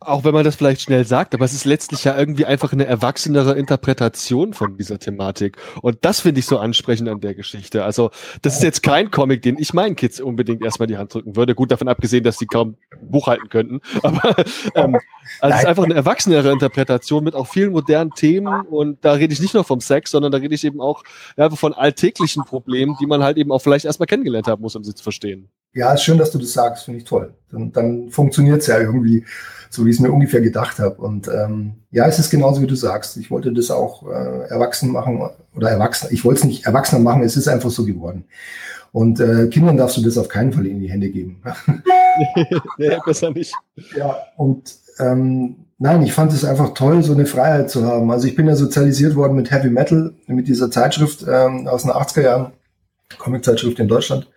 [0.00, 2.86] auch wenn man das vielleicht schnell sagt, aber es ist letztlich ja irgendwie einfach eine
[2.86, 5.56] erwachsenere Interpretation von dieser Thematik.
[5.82, 7.82] Und das finde ich so ansprechend an der Geschichte.
[7.82, 8.10] Also,
[8.42, 11.56] das ist jetzt kein Comic, den ich meinen Kids unbedingt erstmal die Hand drücken würde.
[11.56, 13.80] Gut, davon abgesehen, dass sie kaum Buch halten könnten.
[14.02, 14.36] Aber
[14.76, 14.98] ähm,
[15.40, 18.66] also es ist einfach eine erwachsenere Interpretation mit auch vielen modernen Themen.
[18.66, 21.02] Und da rede ich nicht nur vom Sex, sondern da rede ich eben auch
[21.36, 24.84] ja, von alltäglichen Problemen, die man halt eben auch vielleicht erstmal kennengelernt haben muss, um
[24.84, 25.48] sie zu verstehen.
[25.74, 27.34] Ja, ist schön, dass du das sagst, finde ich toll.
[27.50, 29.24] Dann, dann funktioniert es ja irgendwie
[29.70, 30.96] so wie ich es mir ungefähr gedacht habe.
[30.96, 33.16] Und ähm, ja, es ist genauso, wie du sagst.
[33.16, 35.20] Ich wollte das auch äh, erwachsen machen
[35.54, 36.08] oder erwachsen.
[36.10, 38.24] Ich wollte es nicht erwachsener machen, es ist einfach so geworden.
[38.92, 41.42] Und äh, Kindern darfst du das auf keinen Fall in die Hände geben.
[42.78, 43.54] ja, besser nicht.
[43.96, 48.10] Ja, und ähm, nein, ich fand es einfach toll, so eine Freiheit zu haben.
[48.10, 51.92] Also ich bin ja sozialisiert worden mit Heavy Metal, mit dieser Zeitschrift ähm, aus den
[51.92, 52.52] 80er Jahren,
[53.18, 54.28] Comic-Zeitschrift in Deutschland.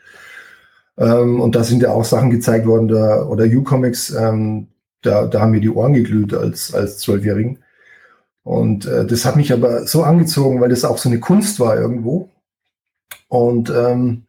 [0.98, 4.68] Ähm, und da sind ja auch Sachen gezeigt worden, da, oder U-Comics, ähm,
[5.02, 7.60] da, da haben mir die Ohren geglüht als, als Zwölfjährigen.
[8.44, 11.80] Und äh, das hat mich aber so angezogen, weil das auch so eine Kunst war
[11.80, 12.30] irgendwo.
[13.28, 14.24] Und ähm,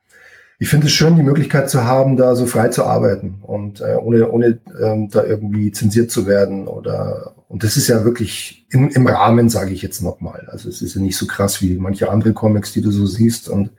[0.58, 3.96] ich finde es schön, die Möglichkeit zu haben, da so frei zu arbeiten und äh,
[3.96, 6.68] ohne, ohne ähm, da irgendwie zensiert zu werden.
[6.68, 10.46] Oder und das ist ja wirklich im, im Rahmen, sage ich jetzt nochmal.
[10.52, 13.48] Also es ist ja nicht so krass wie manche andere Comics, die du so siehst.
[13.48, 13.70] Und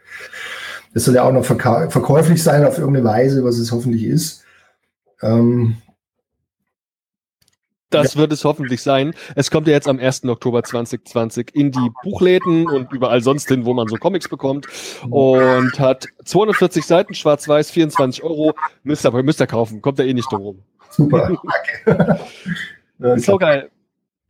[0.94, 4.44] es soll ja auch noch verkäuflich sein auf irgendeine Weise, was es hoffentlich ist.
[5.22, 5.78] Ähm,
[7.94, 8.20] das ja.
[8.22, 9.14] wird es hoffentlich sein.
[9.36, 10.26] Es kommt ja jetzt am 1.
[10.26, 14.68] Oktober 2020 in die Buchläden und überall sonst hin, wo man so Comics bekommt.
[15.10, 18.54] Und hat 240 Seiten, schwarz-weiß, 24 Euro.
[18.84, 19.82] Müsst ihr, müsst ihr kaufen.
[19.82, 20.60] Kommt da eh nicht drum rum.
[20.90, 21.38] Super,
[21.86, 22.20] danke.
[23.16, 23.70] ist so geil.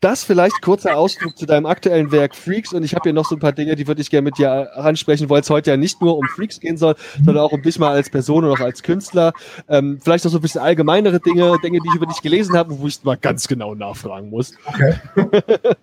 [0.04, 3.36] Das vielleicht kurzer Ausdruck zu deinem aktuellen Werk Freaks und ich habe hier noch so
[3.36, 6.02] ein paar Dinge, die würde ich gerne mit dir ansprechen, weil es heute ja nicht
[6.02, 8.84] nur um Freaks gehen soll, sondern auch um dich mal als Person und auch als
[8.84, 9.32] Künstler.
[9.70, 12.78] Ähm, vielleicht noch so ein bisschen allgemeinere Dinge, Dinge, die ich über dich gelesen habe,
[12.78, 14.56] wo ich mal ganz genau nachfragen muss.
[14.66, 14.96] Okay.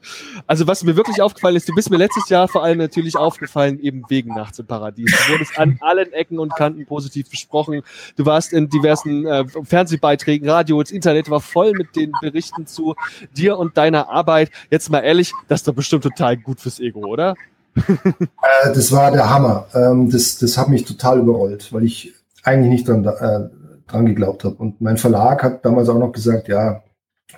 [0.46, 3.80] also was mir wirklich aufgefallen ist, du bist mir letztes Jahr vor allem natürlich aufgefallen,
[3.80, 5.16] eben wegen Nachts im Paradies.
[5.26, 7.82] Du wurdest an allen Ecken und Kanten positiv besprochen.
[8.16, 12.94] Du warst in diversen äh, Fernsehbeiträgen, Radio, das Internet war voll mit den Berichten zu
[13.34, 14.50] dir und deiner Arbeit.
[14.70, 17.34] Jetzt mal ehrlich, das ist doch bestimmt total gut fürs Ego, oder?
[17.76, 19.66] äh, das war der Hammer.
[19.74, 23.48] Ähm, das, das hat mich total überrollt, weil ich eigentlich nicht dran, äh,
[23.86, 24.56] dran geglaubt habe.
[24.56, 26.82] Und mein Verlag hat damals auch noch gesagt, ja,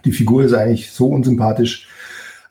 [0.05, 1.89] die Figur ist eigentlich so unsympathisch.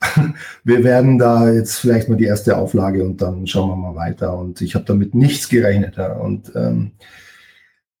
[0.64, 4.36] wir werden da jetzt vielleicht mal die erste Auflage und dann schauen wir mal weiter.
[4.36, 5.96] Und ich habe damit nichts gerechnet.
[5.96, 6.14] Ja.
[6.14, 6.92] Und ähm,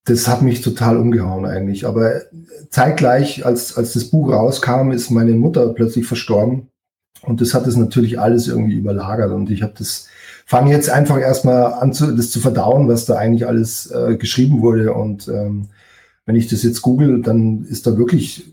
[0.04, 1.86] das hat mich total umgehauen eigentlich.
[1.86, 2.22] Aber
[2.70, 6.68] zeitgleich, als, als das Buch rauskam, ist meine Mutter plötzlich verstorben.
[7.22, 9.30] Und das hat es natürlich alles irgendwie überlagert.
[9.30, 10.08] Und ich habe das,
[10.44, 14.60] fange jetzt einfach erstmal an, zu, das zu verdauen, was da eigentlich alles äh, geschrieben
[14.60, 14.92] wurde.
[14.92, 15.68] Und ähm,
[16.26, 18.52] wenn ich das jetzt google, dann ist da wirklich,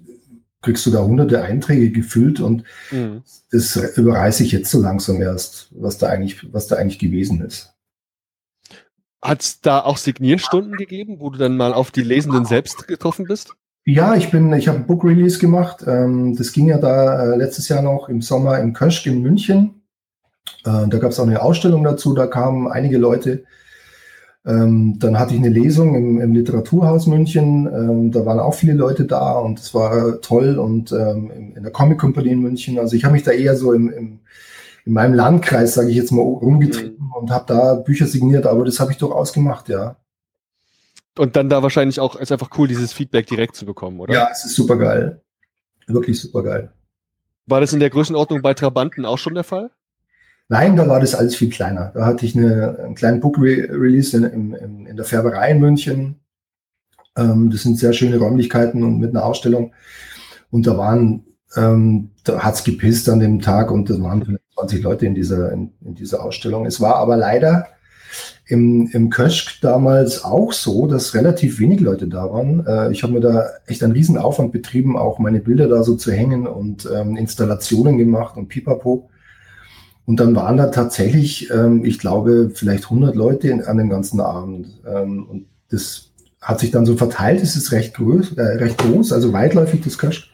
[0.61, 3.23] kriegst du da hunderte Einträge gefüllt und mhm.
[3.51, 7.73] das überreiße ich jetzt so langsam erst, was da eigentlich, was da eigentlich gewesen ist.
[9.21, 13.25] Hat es da auch Signierstunden gegeben, wo du dann mal auf die Lesenden selbst getroffen
[13.25, 13.53] bist?
[13.85, 15.83] Ja, ich bin, ich habe ein Book Release gemacht.
[15.87, 19.81] Ähm, das ging ja da äh, letztes Jahr noch im Sommer im Köschk in München.
[20.63, 23.43] Äh, da gab es auch eine Ausstellung dazu, da kamen einige Leute.
[24.45, 27.67] Ähm, dann hatte ich eine Lesung im, im Literaturhaus München.
[27.67, 30.57] Ähm, da waren auch viele Leute da und es war toll.
[30.57, 32.79] Und ähm, in, der Comic Company in München.
[32.79, 34.19] Also ich habe mich da eher so im, im
[34.85, 37.13] in meinem Landkreis, sage ich jetzt mal, rumgetrieben mhm.
[37.13, 39.97] und habe da Bücher signiert, aber das habe ich durchaus gemacht, ja.
[41.17, 44.13] Und dann da wahrscheinlich auch, ist einfach cool, dieses Feedback direkt zu bekommen, oder?
[44.13, 45.21] Ja, es ist super geil.
[45.87, 46.71] Wirklich super geil.
[47.45, 49.71] War das in der Größenordnung bei Trabanten auch schon der Fall?
[50.49, 51.91] Nein, da war das alles viel kleiner.
[51.93, 56.19] Da hatte ich eine, einen kleinen Book-Release in, in, in, der Färberei in München.
[57.15, 59.73] Ähm, das sind sehr schöne Räumlichkeiten und mit einer Ausstellung.
[60.49, 65.05] Und da waren, ähm, da hat's gepisst an dem Tag und das waren 20 Leute
[65.05, 66.65] in dieser, in, in dieser Ausstellung.
[66.65, 67.67] Es war aber leider
[68.45, 72.65] im, im Köschk damals auch so, dass relativ wenig Leute da waren.
[72.65, 75.95] Äh, ich habe mir da echt einen riesen Aufwand betrieben, auch meine Bilder da so
[75.95, 79.09] zu hängen und ähm, Installationen gemacht und pipapo.
[80.05, 84.19] Und dann waren da tatsächlich, ähm, ich glaube, vielleicht 100 Leute in, an dem ganzen
[84.19, 84.67] Abend.
[84.87, 86.09] Ähm, und das
[86.41, 89.97] hat sich dann so verteilt, es ist recht, groß, äh, recht groß, also weitläufig das
[89.97, 90.29] Köschk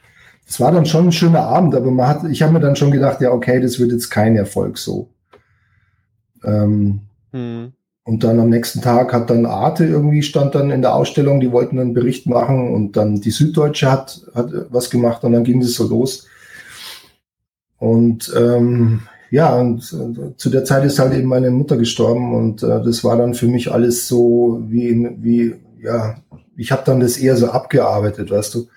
[0.47, 2.91] es war dann schon ein schöner Abend, aber man hat, ich habe mir dann schon
[2.91, 5.09] gedacht, ja, okay, das wird jetzt kein Erfolg so.
[6.43, 7.73] Ähm, hm.
[8.07, 11.51] Und dann am nächsten Tag hat dann Arte irgendwie stand dann in der Ausstellung, die
[11.51, 15.59] wollten einen Bericht machen und dann die Süddeutsche hat, hat was gemacht und dann ging
[15.61, 16.27] es so los.
[17.79, 19.81] Und ähm, ja, und
[20.37, 23.47] zu der Zeit ist halt eben meine Mutter gestorben und äh, das war dann für
[23.47, 26.17] mich alles so wie, wie ja,
[26.55, 28.67] ich habe dann das eher so abgearbeitet, weißt du.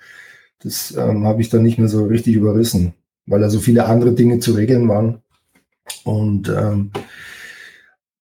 [0.61, 2.93] Das ähm, habe ich dann nicht mehr so richtig überrissen,
[3.25, 5.21] weil da so viele andere Dinge zu regeln waren.
[6.03, 6.91] Und ähm,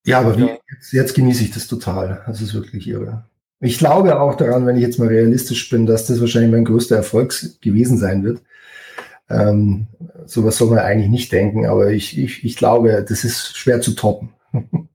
[0.05, 2.22] ja, aber wie, jetzt, jetzt genieße ich das total.
[2.27, 3.24] Das ist wirklich irre.
[3.61, 6.96] Ich glaube auch daran, wenn ich jetzt mal realistisch bin, dass das wahrscheinlich mein größter
[6.96, 8.40] Erfolg gewesen sein wird.
[9.29, 9.88] Ähm,
[10.27, 13.92] sowas soll man eigentlich nicht denken, aber ich, ich, ich glaube, das ist schwer zu
[13.92, 14.31] toppen.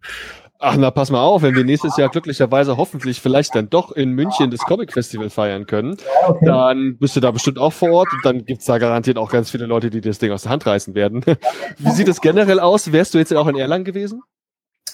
[0.65, 4.11] Ach, na, pass mal auf, wenn wir nächstes Jahr glücklicherweise hoffentlich vielleicht dann doch in
[4.11, 6.45] München das Comic Festival feiern können, okay.
[6.45, 9.51] dann bist du da bestimmt auch vor Ort und dann gibt's da garantiert auch ganz
[9.51, 11.25] viele Leute, die das Ding aus der Hand reißen werden.
[11.79, 12.93] Wie sieht es generell aus?
[12.93, 14.21] Wärst du jetzt auch in Erlangen gewesen?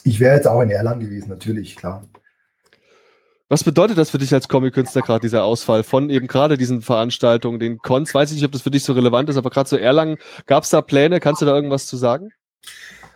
[0.04, 2.04] Ich wäre jetzt auch in Erlangen gewesen, natürlich, klar.
[3.48, 7.60] Was bedeutet das für dich als Comic-Künstler gerade, dieser Ausfall von eben gerade diesen Veranstaltungen,
[7.60, 8.16] den Cons?
[8.16, 10.72] Weiß ich nicht, ob das für dich so relevant ist, aber gerade so Erlangen, gab's
[10.72, 11.20] da Pläne?
[11.20, 12.32] Kannst du da irgendwas zu sagen?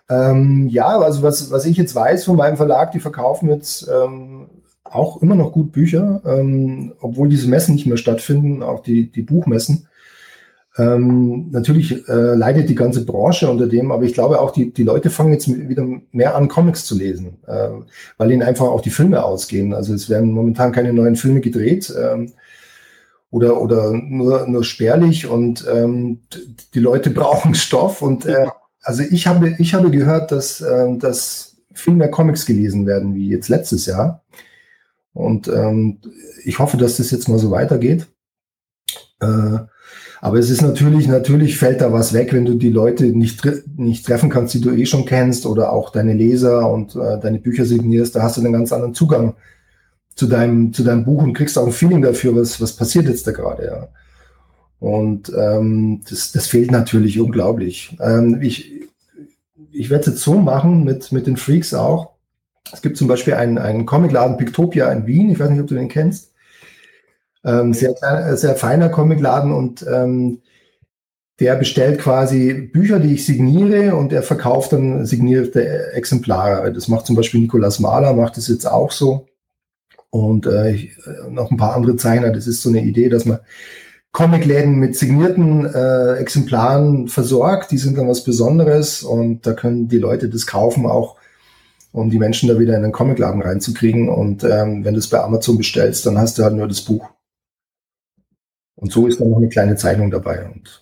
[0.09, 4.47] Ähm, ja, also was, was ich jetzt weiß von meinem Verlag, die verkaufen jetzt ähm,
[4.83, 9.21] auch immer noch gut Bücher, ähm, obwohl diese Messen nicht mehr stattfinden, auch die, die
[9.21, 9.87] Buchmessen.
[10.75, 14.83] Ähm, natürlich äh, leidet die ganze Branche unter dem, aber ich glaube auch, die, die
[14.83, 17.69] Leute fangen jetzt wieder mehr an, Comics zu lesen, äh,
[18.17, 19.73] weil ihnen einfach auch die Filme ausgehen.
[19.73, 22.33] Also es werden momentan keine neuen Filme gedreht ähm,
[23.29, 26.21] oder, oder nur, nur spärlich und ähm,
[26.73, 28.47] die Leute brauchen Stoff und äh,
[28.83, 33.29] also ich habe, ich habe gehört, dass, äh, dass viel mehr Comics gelesen werden wie
[33.29, 34.23] jetzt letztes Jahr.
[35.13, 35.99] Und ähm,
[36.43, 38.07] ich hoffe, dass das jetzt mal so weitergeht.
[39.21, 39.59] Äh,
[40.21, 43.41] aber es ist natürlich, natürlich fällt da was weg, wenn du die Leute nicht,
[43.75, 47.39] nicht treffen kannst, die du eh schon kennst oder auch deine Leser und äh, deine
[47.39, 48.15] Bücher signierst.
[48.15, 49.35] Da hast du einen ganz anderen Zugang
[50.15, 53.27] zu deinem, zu deinem Buch und kriegst auch ein Feeling dafür, was, was passiert jetzt
[53.27, 53.87] da gerade, ja.
[54.83, 57.95] Und ähm, das, das fehlt natürlich unglaublich.
[58.01, 58.69] Ähm, ich
[59.71, 62.11] ich werde es jetzt so machen mit, mit den Freaks auch.
[62.73, 65.29] Es gibt zum Beispiel einen, einen Comicladen Pictopia in Wien.
[65.29, 66.33] Ich weiß nicht, ob du den kennst.
[67.45, 67.95] Ähm, sehr,
[68.35, 70.41] sehr feiner Comicladen und ähm,
[71.39, 76.73] der bestellt quasi Bücher, die ich signiere und er verkauft dann signierte Exemplare.
[76.73, 79.27] Das macht zum Beispiel Nikolaus Mahler, macht das jetzt auch so.
[80.09, 80.89] Und äh, äh,
[81.29, 82.31] noch ein paar andere Zeichner.
[82.31, 83.39] Das ist so eine Idee, dass man
[84.13, 87.71] Comicläden mit signierten äh, Exemplaren versorgt.
[87.71, 91.17] Die sind dann was Besonderes und da können die Leute das kaufen, auch
[91.91, 94.09] um die Menschen da wieder in den Comicladen reinzukriegen.
[94.09, 97.09] Und ähm, wenn du es bei Amazon bestellst, dann hast du halt nur das Buch.
[98.75, 100.45] Und so ist dann noch eine kleine Zeichnung dabei.
[100.45, 100.81] Und,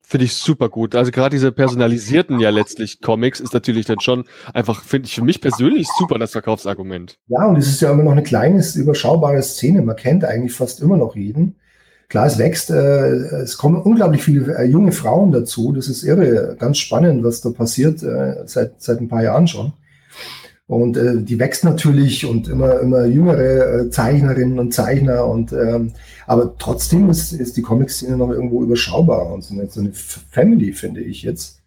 [0.00, 0.94] Finde ich super gut.
[0.94, 5.24] Also gerade diese personalisierten ja letztlich Comics ist natürlich dann schon einfach, finde ich für
[5.24, 7.18] mich persönlich super das Verkaufsargument.
[7.26, 9.82] Ja, und es ist ja immer noch eine kleine, überschaubare Szene.
[9.82, 11.56] Man kennt eigentlich fast immer noch jeden.
[12.08, 13.08] Klar, es wächst, äh,
[13.42, 15.72] es kommen unglaublich viele äh, junge Frauen dazu.
[15.72, 19.72] Das ist irre, ganz spannend, was da passiert, äh, seit, seit ein paar Jahren schon.
[20.68, 25.26] Und äh, die wächst natürlich und immer, immer jüngere äh, Zeichnerinnen und Zeichner.
[25.26, 25.92] Und ähm,
[26.26, 30.72] aber trotzdem ist, ist die Comic-Szene noch irgendwo überschaubar und so eine, so eine Family,
[30.72, 31.60] finde ich jetzt.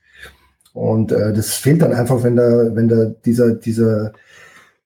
[0.74, 4.14] Und äh, das fehlt dann einfach, wenn da, wenn da dieser, dieser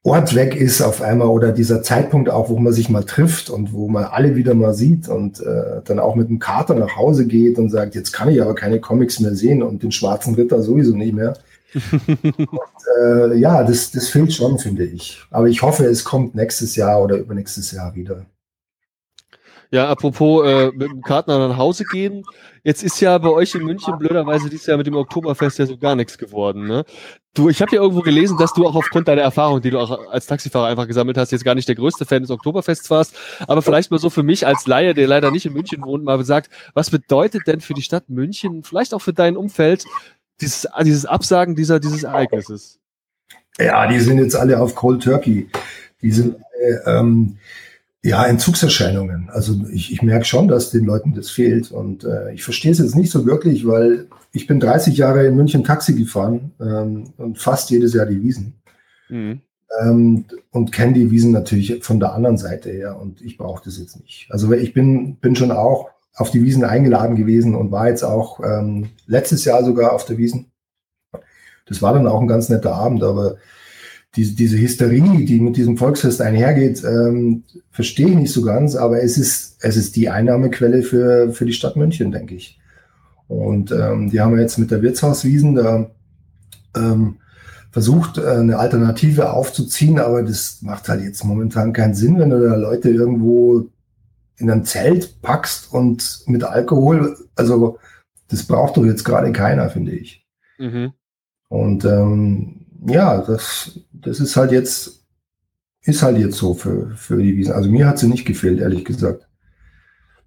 [0.06, 3.72] Ort weg ist auf einmal oder dieser Zeitpunkt auch, wo man sich mal trifft und
[3.72, 7.26] wo man alle wieder mal sieht und äh, dann auch mit dem Kater nach Hause
[7.26, 10.62] geht und sagt, jetzt kann ich aber keine Comics mehr sehen und den schwarzen Ritter
[10.62, 11.36] sowieso nicht mehr
[12.08, 15.22] und, äh, ja, das, das fehlt schon, finde ich.
[15.32, 18.26] Aber ich hoffe, es kommt nächstes Jahr oder übernächstes Jahr wieder.
[19.74, 22.24] Ja, apropos äh, mit dem Kartner nach Hause gehen.
[22.64, 25.80] Jetzt ist ja bei euch in München blöderweise dieses Jahr mit dem Oktoberfest ja so
[25.80, 26.68] gar nichts geworden.
[26.68, 26.86] Ne?
[27.34, 30.10] Du, ich habe ja irgendwo gelesen, dass du auch aufgrund deiner Erfahrung, die du auch
[30.12, 33.16] als Taxifahrer einfach gesammelt hast, jetzt gar nicht der größte Fan des Oktoberfests warst.
[33.48, 36.20] Aber vielleicht mal so für mich als Laie, der leider nicht in München wohnt, mal
[36.20, 39.86] gesagt, was bedeutet denn für die Stadt München, vielleicht auch für dein Umfeld,
[40.40, 42.80] dieses, dieses Absagen dieser, dieses Ereignisses?
[43.58, 45.50] Ja, die sind jetzt alle auf Cold Turkey.
[46.04, 46.36] Die sind
[46.86, 47.40] ähm,
[48.04, 49.30] ja Entzugserscheinungen.
[49.30, 51.72] Also ich, ich merke schon, dass den Leuten das fehlt.
[51.72, 55.36] Und äh, ich verstehe es jetzt nicht so wirklich, weil ich bin 30 Jahre in
[55.36, 58.56] München Taxi gefahren ähm, und fast jedes Jahr die Wiesen.
[59.10, 59.42] Mhm.
[59.82, 63.80] Ähm, und kenne die Wiesen natürlich von der anderen Seite her und ich brauche das
[63.80, 64.28] jetzt nicht.
[64.30, 68.40] Also ich bin, bin schon auch auf die Wiesen eingeladen gewesen und war jetzt auch
[68.44, 70.52] ähm, letztes Jahr sogar auf der Wiesen.
[71.66, 73.38] Das war dann auch ein ganz netter Abend, aber
[74.16, 79.02] diese, diese Hysterie, die mit diesem Volksfest einhergeht, ähm, verstehe ich nicht so ganz, aber
[79.02, 82.60] es ist, es ist die Einnahmequelle für, für die Stadt München, denke ich.
[83.28, 85.90] Und ähm, die haben wir jetzt mit der Wirtshauswiesen da
[86.76, 87.18] ähm,
[87.72, 92.40] versucht, äh, eine Alternative aufzuziehen, aber das macht halt jetzt momentan keinen Sinn, wenn du
[92.40, 93.68] da Leute irgendwo
[94.38, 97.80] in ein Zelt packst und mit Alkohol, also
[98.28, 100.26] das braucht doch jetzt gerade keiner, finde ich.
[100.60, 100.94] Mhm.
[101.50, 105.04] Und ähm, ja, das, das ist halt jetzt,
[105.84, 107.54] ist halt jetzt so für, für die Wiesen.
[107.54, 109.28] Also mir hat sie nicht gefehlt, ehrlich gesagt.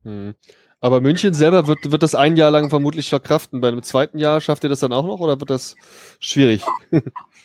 [0.05, 0.35] Mhm.
[0.81, 3.61] Aber München selber wird, wird das ein Jahr lang vermutlich verkraften.
[3.61, 5.75] Bei einem zweiten Jahr schafft ihr das dann auch noch oder wird das
[6.21, 6.63] schwierig?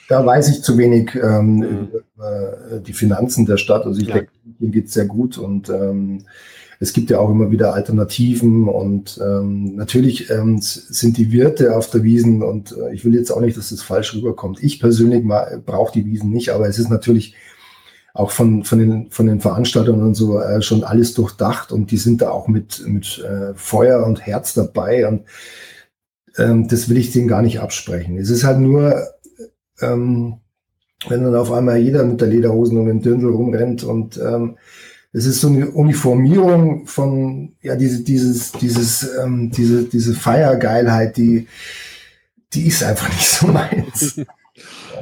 [0.10, 1.90] da weiß ich zu wenig ähm, mhm.
[2.16, 3.86] über die Finanzen der Stadt.
[3.86, 4.16] Also ich ja.
[4.16, 6.26] denke, München geht es sehr gut und ähm,
[6.82, 11.92] es gibt ja auch immer wieder Alternativen und ähm, natürlich ähm, sind die Wirte auf
[11.92, 14.64] der Wiesen und äh, ich will jetzt auch nicht, dass das falsch rüberkommt.
[14.64, 15.24] Ich persönlich
[15.64, 17.36] brauche die Wiesen nicht, aber es ist natürlich
[18.16, 21.98] auch von, von, den, von den Veranstaltungen und so äh, schon alles durchdacht und die
[21.98, 25.26] sind da auch mit, mit äh, Feuer und Herz dabei und
[26.40, 28.18] ähm, das will ich denen gar nicht absprechen.
[28.18, 29.08] Es ist halt nur,
[29.82, 30.38] ähm,
[31.08, 34.58] wenn dann auf einmal jeder mit der Lederhosen und dem Dirndl rumrennt und ähm,
[35.14, 41.48] es ist so eine Uniformierung von, ja, diese, dieses, dieses, ähm, diese, diese Feiergeilheit, die,
[42.54, 44.20] die ist einfach nicht so meins.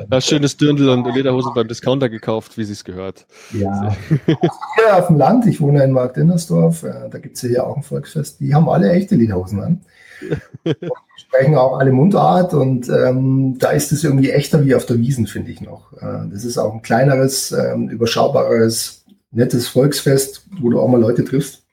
[0.09, 3.25] Ja, schönes Dirndl und Lederhosen beim Discounter gekauft, wie sie es gehört.
[3.51, 3.95] Ja.
[4.25, 7.75] Hier auf dem Land, ich wohne in Markt Innersdorf, äh, da gibt es ja auch
[7.75, 9.81] ein Volksfest, die haben alle echte Lederhosen an.
[10.65, 10.75] die
[11.17, 15.27] sprechen auch alle Mundart und ähm, da ist es irgendwie echter wie auf der Wiesen,
[15.27, 15.91] finde ich noch.
[15.93, 18.98] Äh, das ist auch ein kleineres, ähm, überschaubares
[19.31, 21.63] nettes Volksfest, wo du auch mal Leute triffst.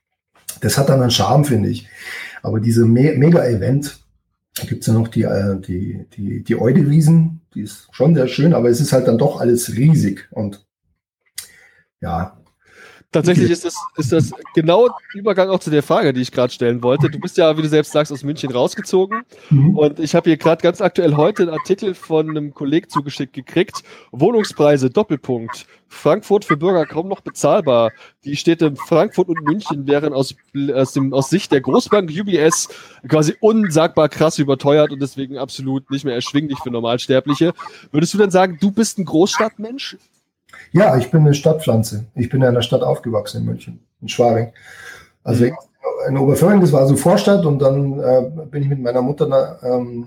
[0.61, 1.88] Das hat dann einen Charme, finde ich.
[2.42, 3.99] Aber diese Me Mega-Event,
[4.66, 8.55] gibt es ja noch die, äh, die, die, die Eudewiesen, die ist schon sehr schön,
[8.55, 10.64] aber es ist halt dann doch alles riesig und
[12.01, 12.38] ja.
[13.12, 16.83] Tatsächlich ist das, ist das genau Übergang auch zu der Frage, die ich gerade stellen
[16.83, 17.09] wollte.
[17.09, 19.23] Du bist ja, wie du selbst sagst, aus München rausgezogen.
[19.50, 19.77] Mhm.
[19.77, 23.83] Und ich habe hier gerade ganz aktuell heute einen Artikel von einem Kollegen zugeschickt gekriegt.
[24.13, 25.67] Wohnungspreise, Doppelpunkt.
[25.88, 27.92] Frankfurt für Bürger kaum noch bezahlbar.
[28.25, 30.35] Die Städte Frankfurt und München wären aus,
[30.75, 32.69] aus, dem, aus Sicht der Großbank UBS
[33.09, 37.52] quasi unsagbar krass überteuert und deswegen absolut nicht mehr erschwinglich für Normalsterbliche.
[37.92, 39.96] Würdest du denn sagen, du bist ein Großstadtmensch?
[40.73, 42.05] Ja, ich bin eine Stadtpflanze.
[42.15, 44.53] Ich bin in einer Stadt aufgewachsen in München, in Schwaring.
[45.25, 45.53] Also mhm.
[46.09, 49.63] in Oberföhring, das war so Vorstadt und dann äh, bin ich mit meiner Mutter nach,
[49.63, 50.07] ähm,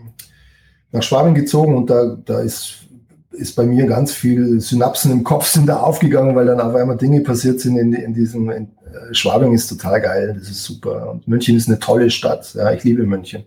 [0.91, 2.85] nach Schwaring gezogen und da, da ist,
[3.31, 6.97] ist bei mir ganz viel Synapsen im Kopf sind da aufgegangen, weil dann auf einmal
[6.97, 11.11] Dinge passiert sind in, in diesem, in, äh, Schwabing ist total geil, das ist super
[11.11, 13.43] und München ist eine tolle Stadt, ja, ich liebe München.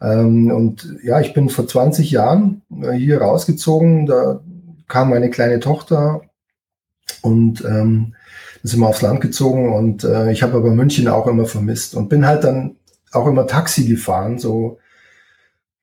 [0.00, 4.40] Ähm, und ja, ich bin vor 20 Jahren äh, hier rausgezogen, da
[4.88, 6.22] kam meine kleine Tochter
[7.22, 8.14] und ähm,
[8.62, 12.08] sind wir aufs Land gezogen und äh, ich habe aber München auch immer vermisst und
[12.08, 12.76] bin halt dann
[13.12, 14.78] auch immer Taxi gefahren, so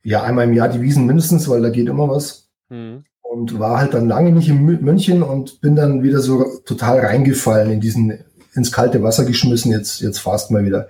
[0.04, 2.50] ja einmal im Jahr die Wiesen mindestens, weil da geht immer was.
[2.70, 3.06] Mhm.
[3.22, 7.72] Und war halt dann lange nicht in München und bin dann wieder so total reingefallen
[7.72, 8.20] in diesen
[8.56, 10.88] ins kalte Wasser geschmissen, jetzt, jetzt fast mal wieder.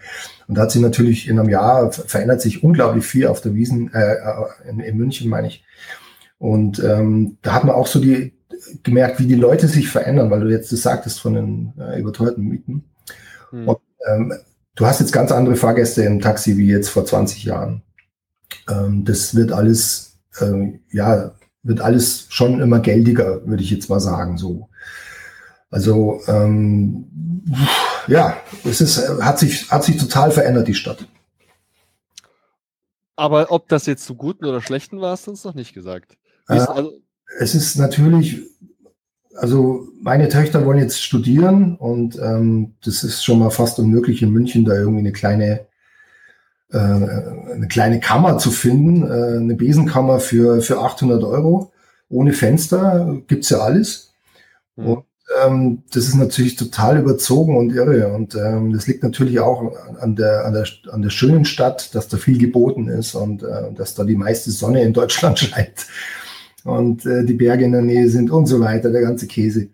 [0.47, 3.93] Und da hat sich natürlich in einem Jahr verändert sich unglaublich viel auf der Wiesen,
[3.93, 5.63] äh, äh in, in München, meine ich.
[6.43, 8.33] Und ähm, da hat man auch so die
[8.83, 12.43] gemerkt, wie die Leute sich verändern, weil du jetzt das sagtest von den äh, überteuerten
[12.43, 12.83] Mieten.
[13.53, 13.69] Mhm.
[13.69, 13.77] Und,
[14.11, 14.33] ähm,
[14.75, 17.81] du hast jetzt ganz andere Fahrgäste im Taxi wie jetzt vor 20 Jahren.
[18.69, 21.31] Ähm, das wird alles, ähm, ja,
[21.61, 24.67] wird alles schon immer geldiger, würde ich jetzt mal sagen, so.
[25.71, 27.05] Also, ähm,
[28.07, 28.35] ja,
[28.65, 31.07] es ist, hat sich, hat sich total verändert, die Stadt.
[33.15, 36.17] Aber ob das jetzt zu guten oder schlechten war, hast du uns noch nicht gesagt.
[36.47, 36.93] Äh, also
[37.39, 38.41] es ist natürlich,
[39.35, 44.31] also meine Töchter wollen jetzt studieren und ähm, das ist schon mal fast unmöglich in
[44.31, 45.67] München da irgendwie eine kleine
[46.71, 51.71] äh, eine kleine Kammer zu finden, äh, eine Besenkammer für für 800 Euro
[52.09, 54.13] ohne Fenster gibt's ja alles.
[54.75, 54.85] Mhm.
[54.87, 55.05] Und
[55.43, 58.09] ähm, das ist natürlich total überzogen und irre.
[58.13, 62.07] Und ähm, das liegt natürlich auch an der, an, der, an der schönen Stadt, dass
[62.07, 65.87] da viel geboten ist und äh, dass da die meiste Sonne in Deutschland scheint
[66.63, 69.69] und äh, die Berge in der Nähe sind und so weiter, der ganze Käse.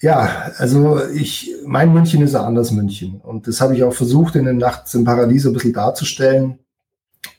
[0.00, 3.20] Ja, also ich, mein München ist ein anderes München.
[3.20, 6.58] Und das habe ich auch versucht, in den Nachts im Paradies ein bisschen darzustellen.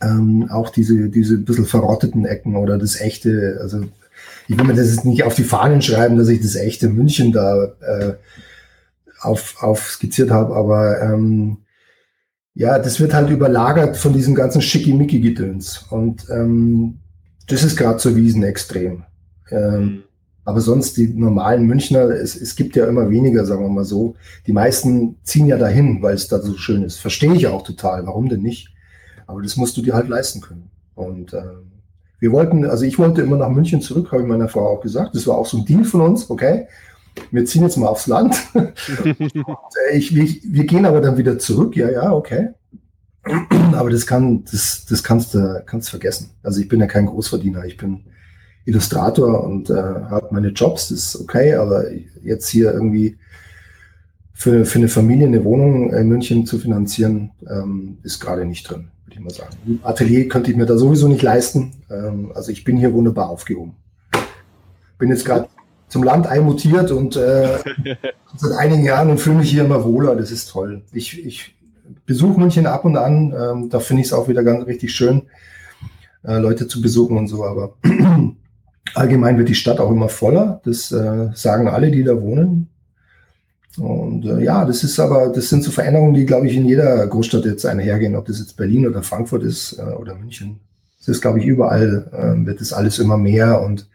[0.02, 3.84] Ähm, auch diese, diese bisschen verrotteten Ecken oder das echte, also
[4.48, 7.34] ich will mir das jetzt nicht auf die Fahnen schreiben, dass ich das echte München
[7.34, 8.14] da äh,
[9.20, 11.58] auf, auf skizziert habe, aber ähm,
[12.54, 15.86] ja, das wird halt überlagert von diesem ganzen Schickimicki-Gedöns.
[15.90, 17.00] Und ähm,
[17.48, 19.04] das ist gerade zur Wiesen extrem.
[19.50, 20.04] Ähm,
[20.46, 24.16] aber sonst die normalen Münchner, es, es gibt ja immer weniger, sagen wir mal so.
[24.46, 26.98] Die meisten ziehen ja dahin, weil es da so schön ist.
[26.98, 28.06] Verstehe ich auch total.
[28.06, 28.70] Warum denn nicht?
[29.26, 30.70] Aber das musst du dir halt leisten können.
[30.96, 31.72] Und ähm,
[32.20, 35.16] wir wollten, also ich wollte immer nach München zurück, habe ich meiner Frau auch gesagt.
[35.16, 36.68] Das war auch so ein Deal von uns, okay?
[37.32, 38.36] Wir ziehen jetzt mal aufs Land.
[39.92, 41.76] Äh, ich, wir, wir gehen aber dann wieder zurück.
[41.76, 42.50] Ja, ja, okay.
[43.24, 46.32] Aber das kann, das, das kannst du, kannst vergessen.
[46.44, 47.66] Also ich bin ja kein Großverdiener.
[47.66, 48.04] Ich bin
[48.66, 51.86] Illustrator und äh, habe meine Jobs, das ist okay, aber
[52.22, 53.18] jetzt hier irgendwie
[54.34, 58.90] für, für eine Familie eine Wohnung in München zu finanzieren, ähm, ist gerade nicht drin,
[59.06, 59.56] würde ich mal sagen.
[59.66, 61.74] Ein Atelier könnte ich mir da sowieso nicht leisten.
[61.90, 63.76] Ähm, also ich bin hier wunderbar aufgehoben.
[64.98, 65.48] Bin jetzt gerade
[65.90, 67.58] zum Land einmutiert und äh,
[68.38, 70.16] seit einigen Jahren und fühle mich hier immer wohler.
[70.16, 70.82] Das ist toll.
[70.92, 71.56] Ich, ich
[72.06, 73.34] besuche München ab und an.
[73.38, 75.24] Ähm, da finde ich es auch wieder ganz richtig schön,
[76.24, 77.44] äh, Leute zu besuchen und so.
[77.44, 77.76] Aber
[78.96, 80.62] allgemein wird die Stadt auch immer voller.
[80.66, 82.70] Das äh, sagen alle, die da wohnen.
[83.78, 87.08] Und äh, ja, das ist aber, das sind so Veränderungen, die, glaube ich, in jeder
[87.08, 90.60] Großstadt jetzt einhergehen, ob das jetzt Berlin oder Frankfurt ist äh, oder München.
[91.00, 93.88] Das ist, glaube ich, überall äh, wird das alles immer mehr und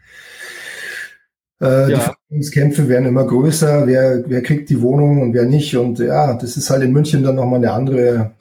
[1.61, 1.87] äh, ja.
[1.87, 5.75] Die Verhandlungskämpfe werden immer größer, wer, wer kriegt die Wohnung und wer nicht.
[5.75, 8.31] Und ja, das ist halt in München dann nochmal eine andere,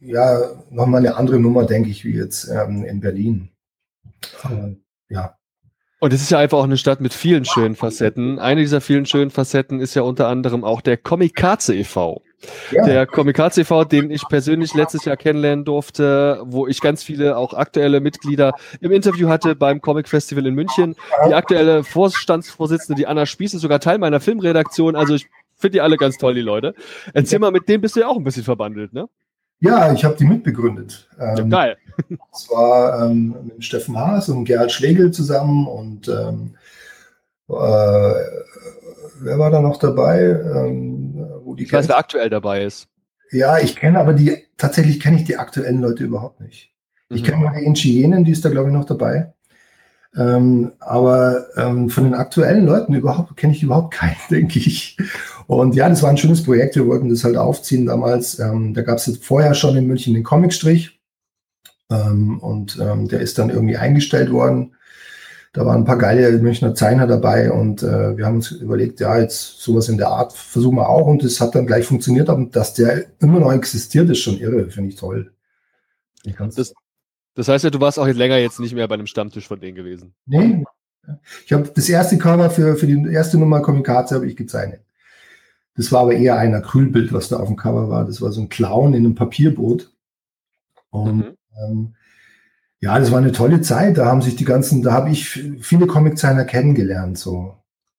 [0.00, 0.40] ja,
[0.70, 3.50] nochmal eine andere Nummer, denke ich, wie jetzt ähm, in Berlin.
[4.42, 4.74] Aber,
[5.08, 5.36] ja.
[5.98, 8.38] Und es ist ja einfach auch eine Stadt mit vielen schönen Facetten.
[8.38, 12.22] Eine dieser vielen schönen Facetten ist ja unter anderem auch der Komikaze e.V.
[12.70, 12.84] Ja.
[12.84, 17.54] Der Komikaze e.V., den ich persönlich letztes Jahr kennenlernen durfte, wo ich ganz viele auch
[17.54, 20.94] aktuelle Mitglieder im Interview hatte beim Comic Festival in München.
[21.28, 24.96] Die aktuelle Vorstandsvorsitzende, die Anna Spieß, ist sogar Teil meiner Filmredaktion.
[24.96, 25.26] Also ich
[25.56, 26.74] finde die alle ganz toll, die Leute.
[27.14, 29.08] Erzähl mal, mit dem bist du ja auch ein bisschen verbandelt, ne?
[29.60, 31.08] Ja, ich habe die mitbegründet.
[31.18, 31.76] Ähm, ja, geil.
[32.30, 36.54] Das war ähm, mit Steffen Haas und Gerhard Schlegel zusammen und ähm,
[37.48, 38.24] Äh,
[39.20, 40.20] wer war da noch dabei?
[40.20, 42.88] Ähm, wo die ich weiß, wer aktuell dabei ist.
[43.30, 46.72] Ja, ich kenne aber die, tatsächlich kenne ich die aktuellen Leute überhaupt nicht.
[47.08, 47.26] Ich mhm.
[47.26, 49.32] kenne mal die Inchienen, die ist da, glaube ich, noch dabei.
[50.16, 54.96] Ähm, aber ähm, von den aktuellen Leuten überhaupt kenne ich überhaupt keinen, denke ich.
[55.46, 56.76] Und ja, das war ein schönes Projekt.
[56.76, 58.38] Wir wollten das halt aufziehen damals.
[58.38, 60.98] Ähm, da gab es vorher schon in München den Comicstrich.
[61.90, 64.75] Ähm, und ähm, der ist dann irgendwie eingestellt worden.
[65.52, 69.18] Da waren ein paar geile Münchner Zeichner dabei und äh, wir haben uns überlegt, ja,
[69.18, 72.28] jetzt sowas in der Art versuchen wir auch und es hat dann gleich funktioniert.
[72.28, 75.32] Aber dass der immer noch existiert, ist schon irre, finde ich toll.
[76.24, 76.74] Ich das,
[77.34, 79.60] das heißt ja, du warst auch jetzt länger jetzt nicht mehr bei einem Stammtisch von
[79.60, 80.14] denen gewesen.
[80.26, 80.64] Nee.
[81.44, 84.80] Ich habe das erste Cover für, für die erste Nummer Komikaze habe ich gezeichnet.
[85.76, 88.04] Das war aber eher ein Acrylbild, was da auf dem Cover war.
[88.06, 89.92] Das war so ein Clown in einem Papierboot.
[90.90, 91.36] Und mhm.
[91.62, 91.95] ähm,
[92.80, 93.98] ja, das war eine tolle Zeit.
[93.98, 97.54] Da haben sich die ganzen, da habe ich viele Comiczeichner kennengelernt, so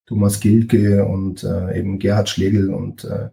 [0.05, 3.29] Thomas Gilke und äh, eben Gerhard Schlegel und äh,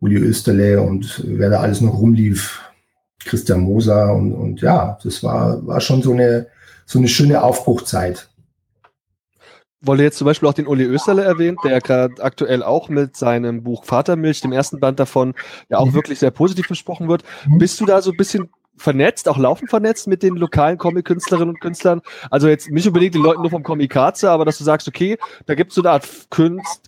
[0.00, 2.62] Uli Österle und wer da alles noch rumlief.
[3.24, 6.46] Christian Moser und, und ja, das war, war schon so eine,
[6.84, 8.28] so eine schöne Aufbruchzeit.
[9.80, 13.62] Wolle jetzt zum Beispiel auch den Uli Österle erwähnt, der gerade aktuell auch mit seinem
[13.62, 15.34] Buch Vatermilch, dem ersten Band davon,
[15.68, 15.94] ja auch mhm.
[15.94, 17.24] wirklich sehr positiv besprochen wird.
[17.48, 17.58] Mhm.
[17.58, 21.60] Bist du da so ein bisschen vernetzt, auch laufend vernetzt mit den lokalen Comic-Künstlerinnen und
[21.60, 22.02] Künstlern?
[22.30, 25.54] Also jetzt nicht unbedingt die Leute nur vom Comic-Katze, aber dass du sagst, okay, da
[25.54, 26.08] gibt es so eine Art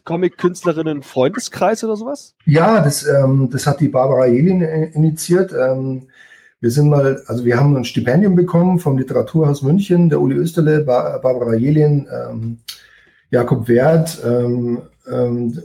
[0.04, 2.34] Comic-Künstlerinnen-Freundeskreis oder sowas?
[2.44, 5.52] Ja, das, ähm, das hat die Barbara Jelin initiiert.
[5.52, 6.08] Ähm,
[6.60, 10.80] wir sind mal, also wir haben ein Stipendium bekommen vom Literaturhaus München, der Uli Österle,
[10.80, 12.58] Barbara Jelin, ähm,
[13.30, 15.62] Jakob Wert, ähm, ähm,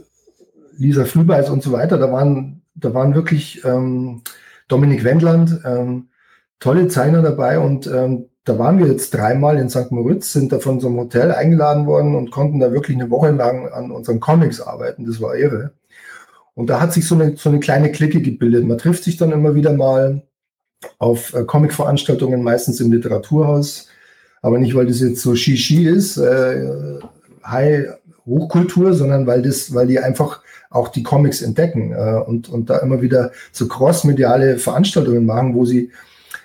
[0.76, 1.98] Lisa Flübeis und so weiter.
[1.98, 4.22] Da waren, da waren wirklich ähm,
[4.68, 6.08] Dominik Wendland, ähm,
[6.64, 9.90] tolle Zeichner dabei und ähm, da waren wir jetzt dreimal in St.
[9.90, 13.32] Moritz, sind da von so einem Hotel eingeladen worden und konnten da wirklich eine Woche
[13.32, 15.04] lang an unseren Comics arbeiten.
[15.04, 15.72] Das war irre.
[16.54, 18.64] Und da hat sich so eine, so eine kleine Clique gebildet.
[18.64, 20.22] Man trifft sich dann immer wieder mal
[20.98, 23.88] auf äh, Comic-Veranstaltungen, meistens im Literaturhaus.
[24.40, 26.98] Aber nicht, weil das jetzt so Shishi ist, äh,
[27.46, 27.88] High
[28.24, 30.40] Hochkultur, sondern weil das, weil die einfach
[30.70, 35.66] auch die Comics entdecken äh, und, und da immer wieder so cross-mediale Veranstaltungen machen, wo
[35.66, 35.90] sie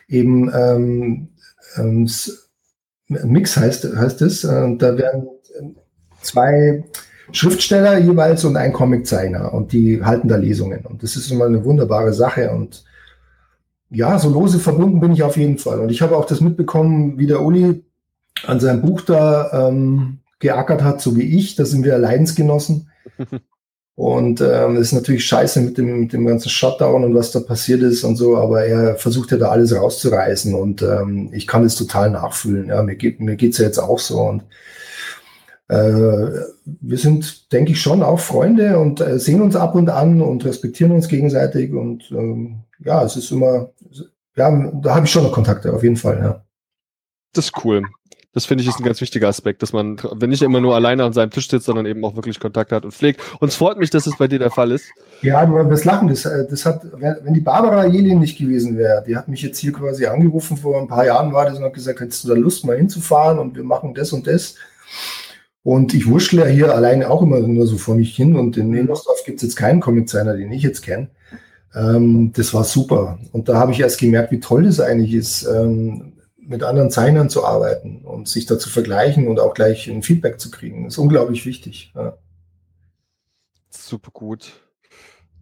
[0.10, 1.30] eben ähm,
[1.78, 2.10] ähm,
[3.08, 4.44] Mix heißt, heißt es.
[4.44, 5.28] Äh, da werden
[6.22, 6.84] zwei
[7.32, 10.86] Schriftsteller jeweils und ein Comiczeichner und die halten da Lesungen.
[10.86, 12.84] Und das ist immer eine wunderbare Sache und
[13.92, 15.80] ja, so lose verbunden bin ich auf jeden Fall.
[15.80, 17.84] Und ich habe auch das mitbekommen, wie der Uli
[18.46, 21.56] an seinem Buch da ähm, geackert hat, so wie ich.
[21.56, 22.90] Da sind wir Leidensgenossen.
[24.00, 28.06] Und ähm, ist natürlich scheiße mit dem, dem ganzen Shutdown und was da passiert ist
[28.06, 32.10] und so, aber er versucht ja da alles rauszureißen und ähm, ich kann es total
[32.10, 32.70] nachfühlen.
[32.70, 34.44] Ja, mir geht mir geht's ja jetzt auch so und
[35.68, 35.76] äh,
[36.64, 40.46] wir sind, denke ich, schon auch Freunde und äh, sehen uns ab und an und
[40.46, 43.72] respektieren uns gegenseitig und ähm, ja, es ist immer,
[44.38, 46.46] ja, da habe ich schon noch Kontakte, auf jeden Fall, ja.
[47.34, 47.84] Das ist cool.
[48.34, 51.04] Das finde ich ist ein ganz wichtiger Aspekt, dass man, wenn nicht immer nur alleine
[51.04, 53.22] an seinem Tisch sitzt, sondern eben auch wirklich Kontakt hat und pflegt.
[53.40, 54.86] Und es freut mich, dass es bei dir der Fall ist.
[55.24, 59.04] Ja, nur das Lachen, das, äh, das hat, wenn die Barbara Jelin nicht gewesen wäre,
[59.06, 61.74] die hat mich jetzt hier quasi angerufen, vor ein paar Jahren war das und hat
[61.74, 64.56] gesagt, hättest du da Lust mal hinzufahren und wir machen das und das.
[65.64, 68.70] Und ich wurschtle ja hier alleine auch immer nur so vor mich hin und in
[68.70, 71.10] Nebersdorf gibt es jetzt keinen Comic-Designer, den ich jetzt kenne.
[71.76, 73.20] Ähm, das war super.
[73.32, 76.09] Und da habe ich erst gemerkt, wie toll das eigentlich ist, ähm,
[76.50, 80.40] mit anderen Zeichnern zu arbeiten und sich da zu vergleichen und auch gleich ein Feedback
[80.40, 80.88] zu kriegen.
[80.88, 81.94] Ist unglaublich wichtig.
[81.96, 82.18] Ja.
[83.70, 84.52] Super gut.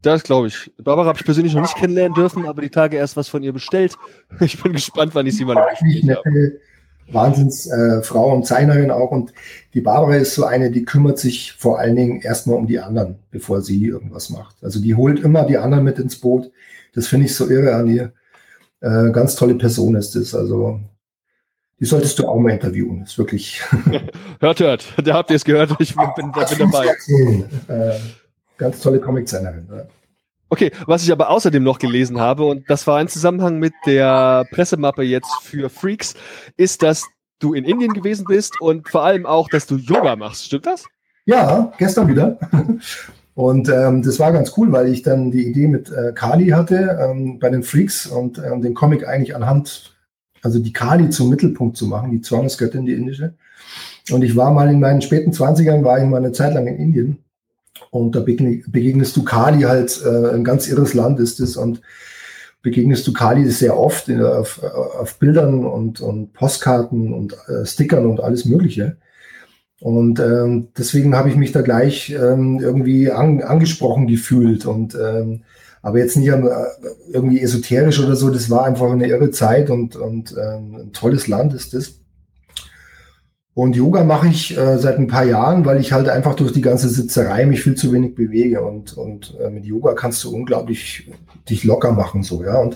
[0.01, 0.71] Das glaube ich.
[0.77, 3.53] Barbara habe ich persönlich noch nicht kennenlernen dürfen, aber die Tage erst was von ihr
[3.53, 3.95] bestellt.
[4.41, 6.59] Ich bin gespannt, wann ich sie mal habe.
[7.09, 9.11] Wahnsinnsfrau äh, und Zeichnerin auch.
[9.11, 9.31] Und
[9.73, 13.19] die Barbara ist so eine, die kümmert sich vor allen Dingen erstmal um die anderen,
[13.31, 14.57] bevor sie irgendwas macht.
[14.61, 16.51] Also die holt immer die anderen mit ins Boot.
[16.93, 18.11] Das finde ich so irre an ihr.
[18.81, 20.35] Äh, ganz tolle Person ist es.
[20.35, 20.81] Also
[21.79, 23.03] die solltest du auch mal interviewen.
[23.03, 23.61] Ist wirklich.
[24.39, 24.93] hört, hört.
[25.03, 25.71] Da habt ihr es gehört.
[25.79, 26.87] Ich bin, bin, bin dabei.
[27.67, 27.99] Äh,
[28.57, 29.67] ganz tolle Comiczeichnerin.
[29.71, 29.85] Ja.
[30.49, 34.45] Okay, was ich aber außerdem noch gelesen habe, und das war ein Zusammenhang mit der
[34.51, 36.15] Pressemappe jetzt für Freaks,
[36.55, 37.05] ist, dass
[37.39, 40.45] du in Indien gewesen bist und vor allem auch, dass du Yoga machst.
[40.45, 40.85] Stimmt das?
[41.25, 42.37] Ja, gestern wieder.
[43.35, 46.97] Und ähm, das war ganz cool, weil ich dann die Idee mit äh, Kali hatte
[46.99, 49.95] ähm, bei den Freaks und ähm, den Comic eigentlich anhand,
[50.47, 53.33] also die Kali zum Mittelpunkt zu machen, die Zornesgöttin, die indische.
[54.11, 56.77] Und ich war mal in meinen späten Zwanzigern, war ich mal eine Zeit lang in
[56.77, 57.17] Indien
[57.91, 61.81] und da begegnest du Kali halt, äh, ein ganz irres Land ist es und
[62.61, 68.05] begegnest du Kali sehr oft in, auf, auf, Bildern und, und Postkarten und äh, Stickern
[68.05, 68.95] und alles Mögliche.
[69.81, 74.65] Und ähm, deswegen habe ich mich da gleich ähm, irgendwie an, angesprochen gefühlt.
[74.65, 75.43] Und ähm,
[75.87, 76.65] aber jetzt nicht äh,
[77.13, 81.29] irgendwie esoterisch oder so, das war einfach eine irre Zeit und, und ähm, ein tolles
[81.29, 82.01] Land ist das.
[83.53, 86.61] Und Yoga mache ich äh, seit ein paar Jahren, weil ich halt einfach durch die
[86.61, 88.63] ganze Sitzerei mich viel zu wenig bewege.
[88.63, 91.09] Und, und äh, mit Yoga kannst du unglaublich
[91.49, 92.21] dich locker machen.
[92.21, 92.57] so ja.
[92.57, 92.75] Und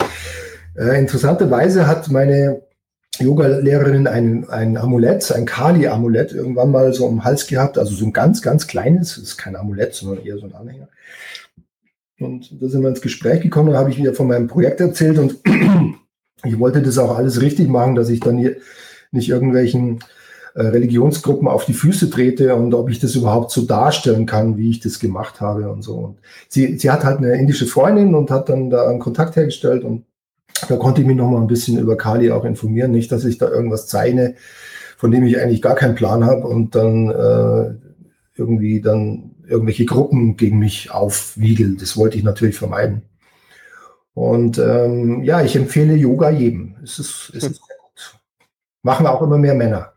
[0.77, 2.61] äh, interessanterweise hat meine
[3.19, 8.13] Yoga-Lehrerin ein, ein Amulett, ein Kali-Amulett irgendwann mal so am Hals gehabt, also so ein
[8.13, 10.87] ganz, ganz kleines, ist kein Amulett, sondern eher so ein Anhänger.
[12.21, 15.17] Und da sind wir ins Gespräch gekommen, da habe ich wieder von meinem Projekt erzählt
[15.17, 15.37] und
[16.43, 18.57] ich wollte das auch alles richtig machen, dass ich dann hier
[19.11, 19.99] nicht irgendwelchen
[20.53, 24.69] äh, Religionsgruppen auf die Füße trete und ob ich das überhaupt so darstellen kann, wie
[24.69, 25.95] ich das gemacht habe und so.
[25.95, 26.17] Und
[26.49, 30.05] sie, sie hat halt eine indische Freundin und hat dann da einen Kontakt hergestellt und
[30.67, 32.91] da konnte ich mich noch mal ein bisschen über Kali auch informieren.
[32.91, 34.35] Nicht, dass ich da irgendwas zeichne,
[34.97, 37.73] von dem ich eigentlich gar keinen Plan habe und dann äh,
[38.35, 41.77] irgendwie dann irgendwelche Gruppen gegen mich aufwiegel.
[41.77, 43.03] Das wollte ich natürlich vermeiden.
[44.13, 46.75] Und ähm, ja, ich empfehle Yoga jedem.
[46.83, 48.19] Es ist, es ist sehr gut.
[48.83, 49.93] Machen auch immer mehr Männer.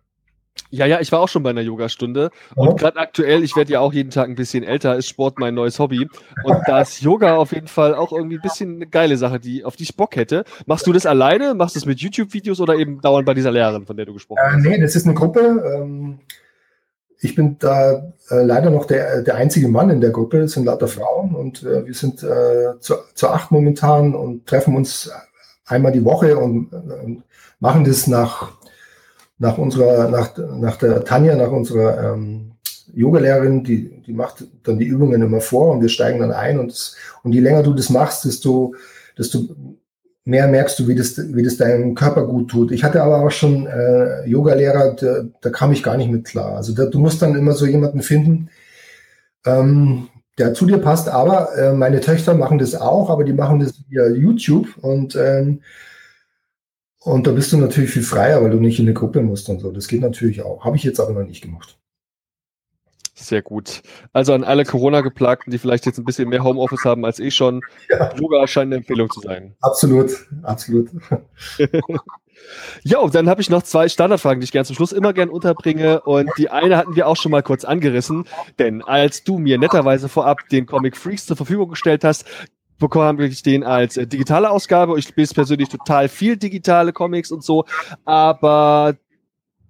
[0.70, 2.74] Ja, ja, ich war auch schon bei einer Yogastunde und oh.
[2.74, 5.78] gerade aktuell, ich werde ja auch jeden Tag ein bisschen älter, ist Sport mein neues
[5.78, 6.08] Hobby
[6.42, 9.64] und da ist Yoga auf jeden Fall auch irgendwie ein bisschen eine geile Sache, die
[9.64, 10.44] auf die ich Bock hätte.
[10.66, 11.54] Machst du das alleine?
[11.54, 14.40] Machst du das mit YouTube-Videos oder eben dauernd bei dieser Lehrerin, von der du gesprochen
[14.44, 14.62] äh, hast?
[14.62, 15.62] Nee, das ist eine Gruppe.
[15.76, 16.18] Ähm,
[17.24, 20.66] ich bin da äh, leider noch der, der einzige Mann in der Gruppe, es sind
[20.66, 25.10] lauter Frauen und äh, wir sind äh, zu, zu acht momentan und treffen uns
[25.64, 27.22] einmal die Woche und, und
[27.60, 28.52] machen das nach
[29.38, 32.52] nach unserer, nach, nach der Tanja, nach unserer ähm,
[32.94, 36.96] Yogalehrerin, die, die macht dann die Übungen immer vor und wir steigen dann ein und,
[37.24, 38.74] und je länger du das machst, desto,
[39.18, 39.40] desto
[40.24, 42.72] mehr merkst du, wie das, wie das deinem Körper gut tut.
[42.72, 46.56] Ich hatte aber auch schon äh, Yogalehrer, da, da kam ich gar nicht mit klar.
[46.56, 48.48] Also da, du musst dann immer so jemanden finden,
[49.46, 50.08] ähm,
[50.38, 51.08] der zu dir passt.
[51.08, 55.60] Aber äh, meine Töchter machen das auch, aber die machen das via YouTube und ähm,
[57.04, 59.60] und da bist du natürlich viel freier, weil du nicht in eine Gruppe musst und
[59.60, 59.70] so.
[59.70, 60.64] Das geht natürlich auch.
[60.64, 61.78] Habe ich jetzt aber noch nicht gemacht.
[63.14, 63.82] Sehr gut.
[64.12, 67.60] Also an alle Corona-Geplagten, die vielleicht jetzt ein bisschen mehr Homeoffice haben als ich schon,
[67.88, 68.12] ja.
[68.16, 69.54] Yoga scheint eine Empfehlung zu sein.
[69.60, 70.10] Absolut,
[70.42, 70.90] absolut.
[72.82, 76.00] Jo, dann habe ich noch zwei Standardfragen, die ich gerne zum Schluss immer gern unterbringe.
[76.00, 78.24] Und die eine hatten wir auch schon mal kurz angerissen,
[78.58, 82.26] denn als du mir netterweise vorab den Comic Freaks zur Verfügung gestellt hast,
[82.78, 84.98] bekommen ich den als äh, digitale Ausgabe.
[84.98, 87.64] Ich lese persönlich total viel digitale Comics und so,
[88.04, 88.96] aber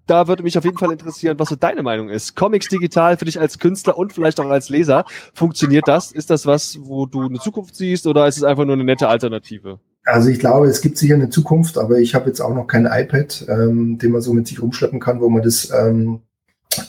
[0.06, 2.36] da würde mich auf jeden Fall interessieren, was so deine Meinung ist.
[2.36, 5.04] Comics digital für dich als Künstler und vielleicht auch als Leser.
[5.32, 6.12] Funktioniert das?
[6.12, 9.08] Ist das was, wo du eine Zukunft siehst oder ist es einfach nur eine nette
[9.08, 9.80] Alternative?
[10.04, 12.86] Also ich glaube, es gibt sicher eine Zukunft, aber ich habe jetzt auch noch kein
[12.86, 16.20] iPad, ähm, den man so mit sich rumschleppen kann, wo man das ähm,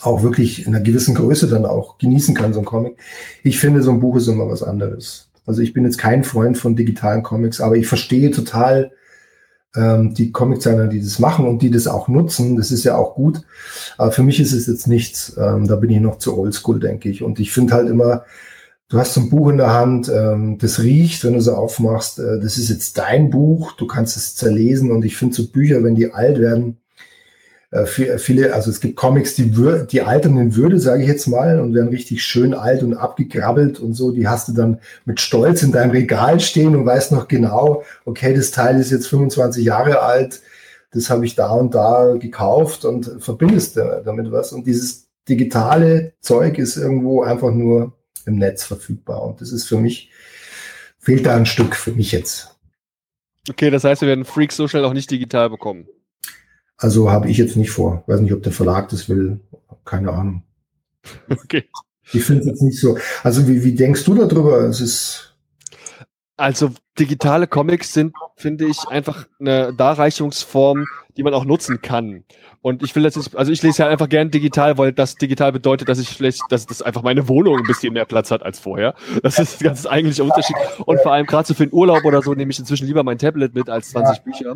[0.02, 2.98] auch wirklich in einer gewissen Größe dann auch genießen kann, so ein Comic.
[3.44, 5.30] Ich finde, so ein Buch ist immer was anderes.
[5.46, 8.92] Also ich bin jetzt kein Freund von digitalen Comics, aber ich verstehe total
[9.76, 12.56] ähm, die Comiczeichner, die das machen und die das auch nutzen.
[12.56, 13.42] Das ist ja auch gut.
[13.98, 15.36] Aber für mich ist es jetzt nichts.
[15.38, 17.24] Ähm, da bin ich noch zu oldschool, denke ich.
[17.24, 18.24] Und ich finde halt immer,
[18.90, 22.20] du hast so ein Buch in der Hand, ähm, das riecht, wenn du so aufmachst,
[22.20, 25.84] äh, das ist jetzt dein Buch, du kannst es zerlesen und ich finde so Bücher,
[25.84, 26.78] wenn die alt werden,
[27.86, 29.52] viele, also es gibt Comics, die,
[29.90, 33.80] die altern in Würde, sage ich jetzt mal, und werden richtig schön alt und abgegrabbelt
[33.80, 34.12] und so.
[34.12, 38.34] Die hast du dann mit Stolz in deinem Regal stehen und weißt noch genau, okay,
[38.34, 40.42] das Teil ist jetzt 25 Jahre alt,
[40.92, 44.54] das habe ich da und da gekauft und verbindest damit was.
[44.54, 47.94] Und dieses digitale Zeug ist irgendwo einfach nur
[48.26, 49.24] im Netz verfügbar.
[49.24, 50.10] Und das ist für mich,
[51.00, 52.56] fehlt da ein Stück für mich jetzt.
[53.50, 55.88] Okay, das heißt, wir werden Freaks so schnell auch nicht digital bekommen.
[56.78, 58.04] Also habe ich jetzt nicht vor.
[58.08, 59.40] Weiß nicht, ob der Verlag das will.
[59.86, 60.44] Keine Ahnung.
[61.30, 61.66] Okay.
[62.14, 62.98] Ich finde es jetzt nicht so.
[63.24, 64.62] Also wie, wie denkst du darüber?
[64.62, 65.36] Es ist
[66.38, 70.86] also digitale Comics sind, finde ich, einfach eine Darreichungsform,
[71.18, 72.24] die man auch nutzen kann.
[72.62, 75.52] Und ich will das nicht, also ich lese ja einfach gern digital, weil das digital
[75.52, 78.60] bedeutet, dass ich vielleicht, dass das einfach meine Wohnung ein bisschen mehr Platz hat als
[78.60, 78.96] vorher.
[79.22, 80.56] Das ist ganz eigentlicher Unterschied.
[80.86, 83.18] Und vor allem gerade so für den Urlaub oder so nehme ich inzwischen lieber mein
[83.18, 84.56] Tablet mit als 20 ja, Bücher.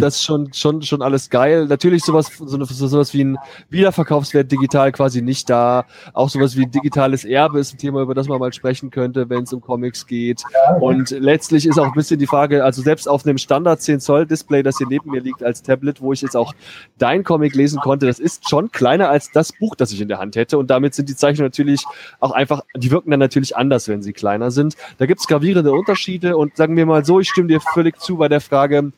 [0.00, 1.66] Das ist schon, schon, schon alles geil.
[1.66, 3.38] Natürlich sowas, so, sowas wie ein
[3.68, 5.84] Wiederverkaufswert digital quasi nicht da.
[6.14, 9.28] Auch sowas wie ein digitales Erbe ist ein Thema, über das man mal sprechen könnte,
[9.28, 10.42] wenn es um Comics geht.
[10.80, 14.26] Und letztlich ist auch ein bisschen die Frage, also selbst auf einem Standard 10 Zoll
[14.26, 16.54] Display, das hier neben mir liegt als Tablet, wo ich jetzt auch
[16.98, 20.18] dein Comic lesen konnte, das ist schon kleiner als das Buch, das ich in der
[20.18, 20.56] Hand hätte.
[20.56, 21.84] Und damit sind die Zeichnungen natürlich
[22.20, 24.76] auch einfach, die wirken dann natürlich anders, wenn sie kleiner sind.
[24.96, 28.16] Da gibt es gravierende Unterschiede und sagen wir mal so, ich stimme dir völlig zu
[28.16, 28.92] bei der Frage,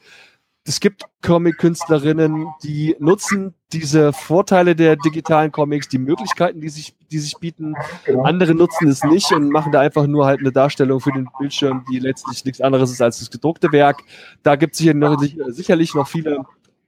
[0.66, 7.18] es gibt Comic-Künstlerinnen, die nutzen diese Vorteile der digitalen Comics, die Möglichkeiten, die sich, die
[7.18, 7.74] sich bieten.
[8.06, 8.22] Genau.
[8.22, 11.84] Andere nutzen es nicht und machen da einfach nur halt eine Darstellung für den Bildschirm,
[11.90, 13.98] die letztlich nichts anderes ist als das gedruckte Werk.
[14.42, 16.44] Da gibt es sicher noch, sicherlich noch viele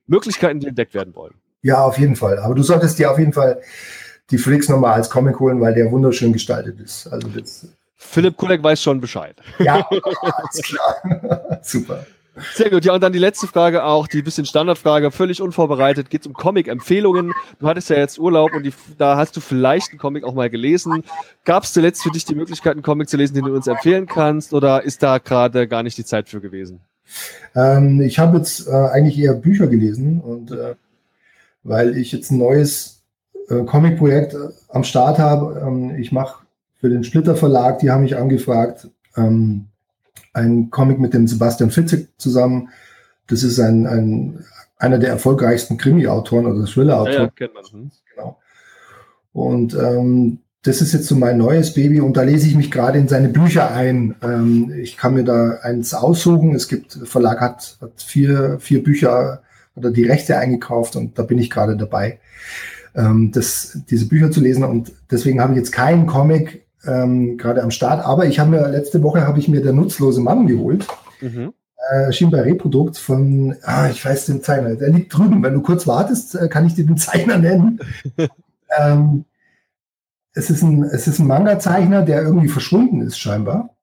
[0.07, 1.35] Möglichkeiten, die entdeckt werden wollen.
[1.61, 2.39] Ja, auf jeden Fall.
[2.39, 3.61] Aber du solltest dir auf jeden Fall
[4.31, 7.09] die Freaks nochmal als Comic holen, weil der wunderschön gestaltet ist.
[7.09, 9.37] Also das Philipp Kulek weiß schon Bescheid.
[9.59, 9.87] Ja,
[10.23, 11.61] alles klar.
[11.63, 12.07] Super.
[12.55, 12.85] Sehr gut.
[12.85, 16.35] Ja, und dann die letzte Frage auch, die bisschen Standardfrage, völlig unvorbereitet, geht es um
[16.35, 17.33] Comic-Empfehlungen.
[17.59, 20.51] Du hattest ja jetzt Urlaub und die, da hast du vielleicht einen Comic auch mal
[20.51, 21.03] gelesen.
[21.45, 24.07] Gab es zuletzt für dich die Möglichkeit, einen Comic zu lesen, den du uns empfehlen
[24.07, 26.81] kannst, oder ist da gerade gar nicht die Zeit für gewesen?
[27.55, 30.75] Ähm, ich habe jetzt äh, eigentlich eher Bücher gelesen und äh,
[31.63, 33.03] weil ich jetzt ein neues
[33.49, 35.63] äh, Comic-Projekt äh, am Start habe.
[35.67, 36.45] Ähm, ich mache
[36.79, 39.67] für den Splitter Verlag, die haben mich angefragt, ähm,
[40.37, 42.69] ein Comic mit dem Sebastian Fitzek zusammen.
[43.27, 44.45] Das ist ein, ein
[44.79, 47.13] einer der erfolgreichsten Krimi-Autoren oder Thriller-Autoren.
[47.13, 47.65] Ja, ja, kennt man.
[47.65, 47.91] Hm.
[48.15, 48.39] Genau.
[49.33, 52.99] Und ähm, das ist jetzt so mein neues Baby und da lese ich mich gerade
[52.99, 54.17] in seine Bücher ein.
[54.23, 56.55] Ähm, ich kann mir da eins aussuchen.
[56.55, 59.43] Es gibt, Verlag hat, hat vier, vier Bücher
[59.77, 62.19] oder die Rechte eingekauft und da bin ich gerade dabei,
[62.95, 64.65] ähm, das, diese Bücher zu lesen.
[64.65, 68.05] Und deswegen habe ich jetzt keinen Comic ähm, gerade am Start.
[68.05, 70.87] Aber ich habe mir letzte Woche habe ich mir der nutzlose Mann geholt.
[71.21, 71.53] Mhm.
[71.91, 75.43] Äh, erschien bei Reprodukt von, ah, ich weiß den Zeichner, der liegt drüben.
[75.43, 77.81] Wenn du kurz wartest, äh, kann ich dir den Zeichner nennen.
[78.79, 79.25] ähm,
[80.33, 83.76] es ist ein, es ist ein Manga-Zeichner, der irgendwie verschwunden ist, scheinbar.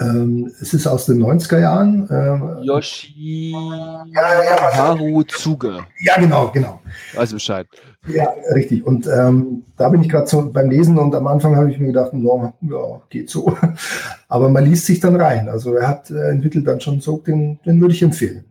[0.00, 2.08] Ähm, es ist aus den 90er Jahren.
[2.10, 5.86] Ähm, Yoshi ja, ja, Haru Zuge.
[6.00, 6.80] Ja, genau, genau.
[7.14, 7.68] Weiß Bescheid.
[8.08, 8.84] Ja, richtig.
[8.84, 11.86] Und ähm, da bin ich gerade so beim Lesen und am Anfang habe ich mir
[11.86, 13.56] gedacht, no, ja, geht so.
[14.28, 15.48] Aber man liest sich dann rein.
[15.48, 18.44] Also er hat äh, entwickelt dann schon so, den, den würde ich empfehlen.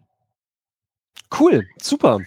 [1.38, 2.20] Cool, super.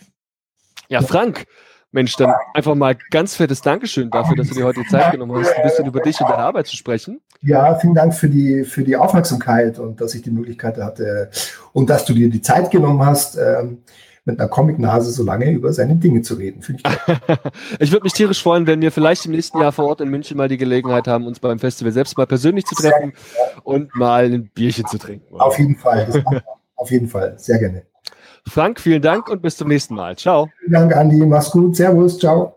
[0.88, 1.47] Ja, Frank,
[1.90, 5.36] Mensch, dann einfach mal ganz fettes Dankeschön dafür, dass du dir heute die Zeit genommen
[5.36, 7.20] hast, ein bisschen über dich und deine Arbeit zu sprechen.
[7.43, 11.30] Ja, vielen Dank für die, für die Aufmerksamkeit und dass ich die Möglichkeit hatte
[11.72, 13.78] und dass du dir die Zeit genommen hast, ähm,
[14.26, 16.61] mit einer Comic-Nase so lange über seine Dinge zu reden.
[16.61, 16.82] ich
[17.78, 20.37] ich würde mich tierisch freuen, wenn wir vielleicht im nächsten Jahr vor Ort in München
[20.37, 23.12] mal die Gelegenheit haben, uns beim Festival selbst mal persönlich zu treffen
[23.62, 25.39] und mal ein Bierchen zu trinken.
[25.39, 26.24] Auf jeden Fall.
[26.74, 27.34] Auf jeden Fall.
[27.39, 27.82] Sehr gerne.
[28.49, 30.16] Frank, vielen Dank und bis zum nächsten Mal.
[30.16, 30.51] Ciao.
[30.61, 31.24] Vielen Dank, Andi.
[31.24, 31.76] Mach's gut.
[31.76, 32.18] Servus.
[32.18, 32.57] Ciao.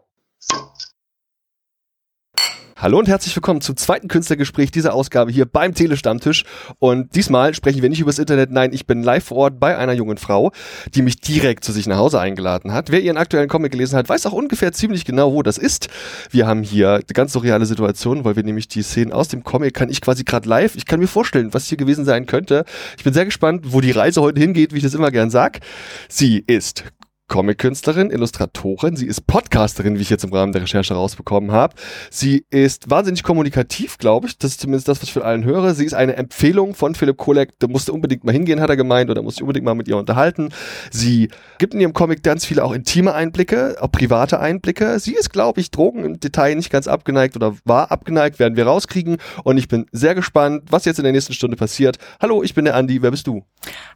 [2.82, 6.46] Hallo und herzlich willkommen zum zweiten Künstlergespräch dieser Ausgabe hier beim Telestammtisch.
[6.80, 9.92] Und diesmal sprechen wir nicht übers Internet, nein, ich bin live vor Ort bei einer
[9.92, 10.54] jungen Frau,
[10.96, 12.90] die mich direkt zu sich nach Hause eingeladen hat.
[12.90, 15.90] Wer ihren aktuellen Comic gelesen hat, weiß auch ungefähr ziemlich genau, wo das ist.
[16.32, 19.74] Wir haben hier eine ganz surreale Situation, weil wir nämlich die Szenen aus dem Comic
[19.74, 22.64] kann ich quasi gerade live, ich kann mir vorstellen, was hier gewesen sein könnte.
[22.98, 25.60] Ich bin sehr gespannt, wo die Reise heute hingeht, wie ich das immer gern sag.
[26.08, 26.86] Sie ist
[27.30, 31.76] Comic-Künstlerin, Illustratorin, sie ist Podcasterin, wie ich jetzt im Rahmen der Recherche rausbekommen habe.
[32.10, 34.38] Sie ist wahnsinnig kommunikativ, glaube ich.
[34.38, 35.74] Das ist zumindest das, was ich von allen höre.
[35.74, 37.58] Sie ist eine Empfehlung von Philipp Kolek.
[37.60, 40.50] Da musste unbedingt mal hingehen, hat er gemeint, oder musste unbedingt mal mit ihr unterhalten.
[40.92, 45.00] Sie gibt in ihrem Comic ganz viele auch intime Einblicke, auch private Einblicke.
[45.00, 48.66] Sie ist, glaube ich, Drogen im Detail nicht ganz abgeneigt oder war abgeneigt, werden wir
[48.66, 49.18] rauskriegen.
[49.44, 51.98] Und ich bin sehr gespannt, was jetzt in der nächsten Stunde passiert.
[52.20, 53.02] Hallo, ich bin der Andi.
[53.02, 53.44] Wer bist du?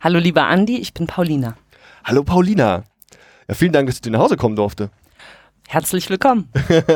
[0.01, 0.77] Hallo, lieber Andi.
[0.77, 1.57] Ich bin Paulina.
[2.03, 2.84] Hallo, Paulina.
[3.47, 4.89] Ja, vielen Dank, dass ich nach Hause kommen durfte.
[5.67, 6.49] Herzlich willkommen.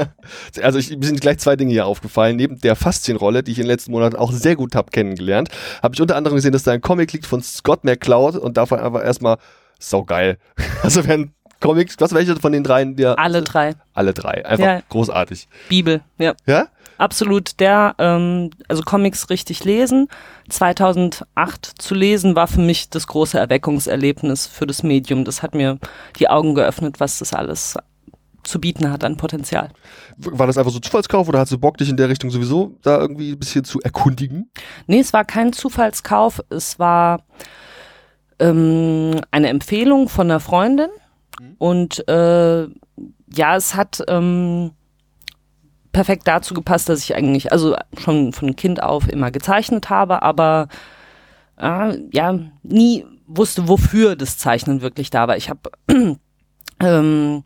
[0.61, 2.35] also ich, mir sind gleich zwei Dinge hier aufgefallen.
[2.35, 5.49] Neben der Faszienrolle, die ich in den letzten Monaten auch sehr gut habe kennengelernt,
[5.81, 8.79] habe ich unter anderem gesehen, dass da ein Comic liegt von Scott McCloud und davon
[8.79, 9.37] einfach erstmal
[9.79, 10.37] saugeil.
[10.83, 12.95] Also wenn Comics, was welche von den dreien?
[12.95, 13.73] Der, alle drei.
[13.93, 14.45] Alle drei.
[14.45, 14.81] Einfach ja.
[14.89, 15.47] großartig.
[15.69, 16.35] Bibel, ja.
[16.45, 16.67] Ja?
[16.97, 17.59] Absolut.
[17.59, 20.07] Der, ähm, also Comics richtig lesen.
[20.49, 25.25] 2008 zu lesen war für mich das große Erweckungserlebnis für das Medium.
[25.25, 25.79] Das hat mir
[26.19, 27.77] die Augen geöffnet, was das alles
[28.43, 29.69] zu bieten hat an Potenzial.
[30.17, 32.97] War das einfach so Zufallskauf oder hast du Bock, dich in der Richtung sowieso da
[32.97, 34.49] irgendwie ein bisschen zu erkundigen?
[34.85, 36.41] Nee, es war kein Zufallskauf.
[36.49, 37.23] Es war
[38.39, 40.89] ähm, eine Empfehlung von einer Freundin
[41.39, 41.55] Mhm.
[41.57, 42.63] Und äh,
[43.33, 44.71] ja, es hat ähm,
[45.97, 50.67] perfekt dazu gepasst, dass ich eigentlich, also schon von Kind auf immer gezeichnet habe, aber
[51.59, 55.37] äh, ja, nie wusste, wofür das Zeichnen wirklich da war.
[55.37, 55.71] Ich habe
[56.79, 57.43] ähm,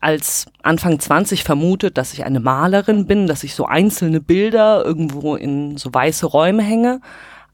[0.00, 5.36] als Anfang 20 vermutet, dass ich eine Malerin bin, dass ich so einzelne Bilder irgendwo
[5.36, 7.02] in so weiße Räume hänge.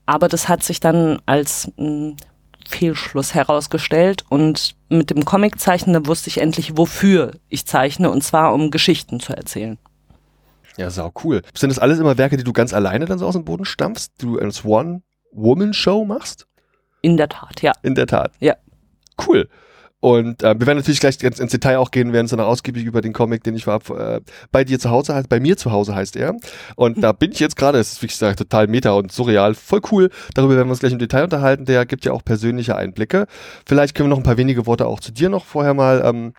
[0.06, 2.14] Aber das hat sich dann als hm,
[2.74, 8.70] Fehlschluss herausgestellt und mit dem Comiczeichnen wusste ich endlich, wofür ich zeichne und zwar um
[8.70, 9.78] Geschichten zu erzählen.
[10.76, 11.42] Ja, sau cool.
[11.54, 14.10] Sind das alles immer Werke, die du ganz alleine dann so aus dem Boden stampfst?
[14.18, 16.46] Du als One-Woman-Show machst?
[17.00, 17.72] In der Tat, ja.
[17.82, 18.32] In der Tat.
[18.40, 18.56] Ja.
[19.24, 19.48] Cool.
[20.04, 22.84] Und äh, wir werden natürlich gleich ganz ins Detail auch gehen, werden so noch ausgiebig
[22.84, 24.20] über den Comic, den ich war, äh,
[24.52, 26.36] bei dir zu Hause heißt, bei mir zu Hause heißt er.
[26.76, 29.80] Und da bin ich jetzt gerade, das ist wie gesagt total meta und surreal, voll
[29.90, 30.10] cool.
[30.34, 31.64] Darüber werden wir uns gleich im Detail unterhalten.
[31.64, 33.26] Der gibt ja auch persönliche Einblicke.
[33.64, 36.02] Vielleicht können wir noch ein paar wenige Worte auch zu dir noch vorher mal.
[36.04, 36.34] Ähm,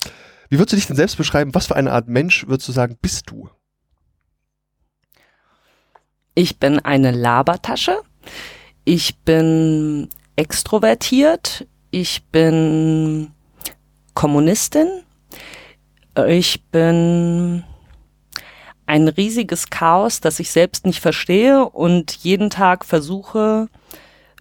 [0.49, 1.55] wie würdest du dich denn selbst beschreiben?
[1.55, 3.49] Was für eine Art Mensch würdest du sagen, bist du?
[6.35, 7.97] Ich bin eine Labertasche.
[8.83, 11.65] Ich bin extrovertiert.
[11.89, 13.31] Ich bin
[14.15, 14.87] Kommunistin.
[16.27, 17.63] Ich bin
[18.87, 23.67] ein riesiges Chaos, das ich selbst nicht verstehe und jeden Tag versuche,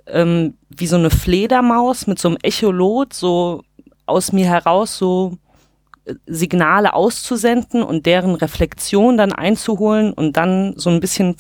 [0.06, 3.62] ähm, wie so eine Fledermaus mit so einem Echolot so
[4.06, 5.38] aus mir heraus so
[6.04, 11.36] äh, Signale auszusenden und deren Reflexion dann einzuholen und dann so ein bisschen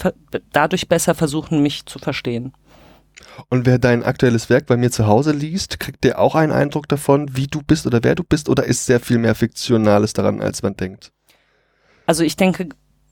[0.52, 2.52] dadurch besser versuchen, mich zu verstehen.
[3.48, 6.88] Und wer dein aktuelles Werk bei mir zu Hause liest, kriegt der auch einen Eindruck
[6.88, 10.40] davon, wie du bist oder wer du bist, oder ist sehr viel mehr Fiktionales daran,
[10.40, 11.12] als man denkt?
[12.06, 12.68] Also ich denke,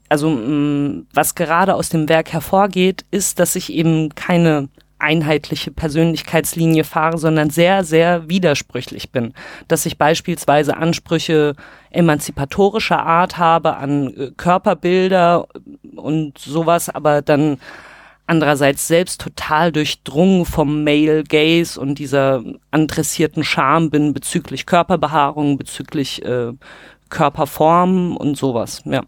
[0.09, 4.69] also mm, was gerade aus dem Werk hervorgeht, ist, dass ich eben keine
[5.03, 9.35] einheitliche Persönlichkeitslinie fahre, sondern sehr, sehr widersprüchlich bin.
[9.67, 11.57] Dass ich beispielsweise Ansprüche
[11.91, 15.49] emanzipatorischer Art habe an äh, Körperbilder
[15.97, 17.59] und sowas, aber dann
[18.33, 26.25] andererseits selbst total durchdrungen vom Male Gaze und dieser adressierten Scham bin bezüglich Körperbehaarung, bezüglich
[26.25, 26.53] äh,
[27.11, 29.03] Körperform und sowas, ja.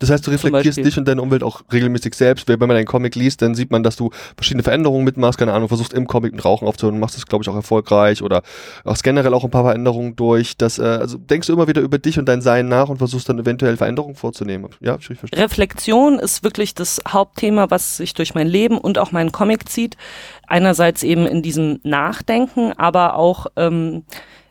[0.00, 2.48] Das heißt, du reflektierst dich und deine Umwelt auch regelmäßig selbst.
[2.48, 5.38] Wenn man einen Comic liest, dann sieht man, dass du verschiedene Veränderungen mitmachst.
[5.38, 8.42] Keine Ahnung, versuchst im Comic mit Rauchen aufzuhören, machst das, glaube ich, auch erfolgreich oder
[8.84, 10.56] hast generell auch ein paar Veränderungen durch.
[10.56, 13.28] Das, äh, also denkst du immer wieder über dich und dein Sein nach und versuchst
[13.28, 14.70] dann eventuell Veränderungen vorzunehmen.
[14.80, 15.38] Ja, ich verstehe.
[15.38, 19.98] Reflexion ist wirklich das Hauptthema, was sich durch mein Leben und auch meinen Comic zieht.
[20.46, 24.04] Einerseits eben in diesem Nachdenken, aber auch ähm,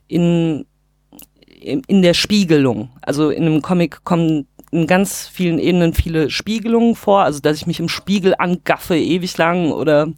[0.07, 0.65] in
[1.61, 2.89] in der Spiegelung.
[3.01, 7.67] Also in einem Comic kommen in ganz vielen Ebenen viele Spiegelungen vor, also dass ich
[7.67, 10.13] mich im Spiegel angaffe ewig lang oder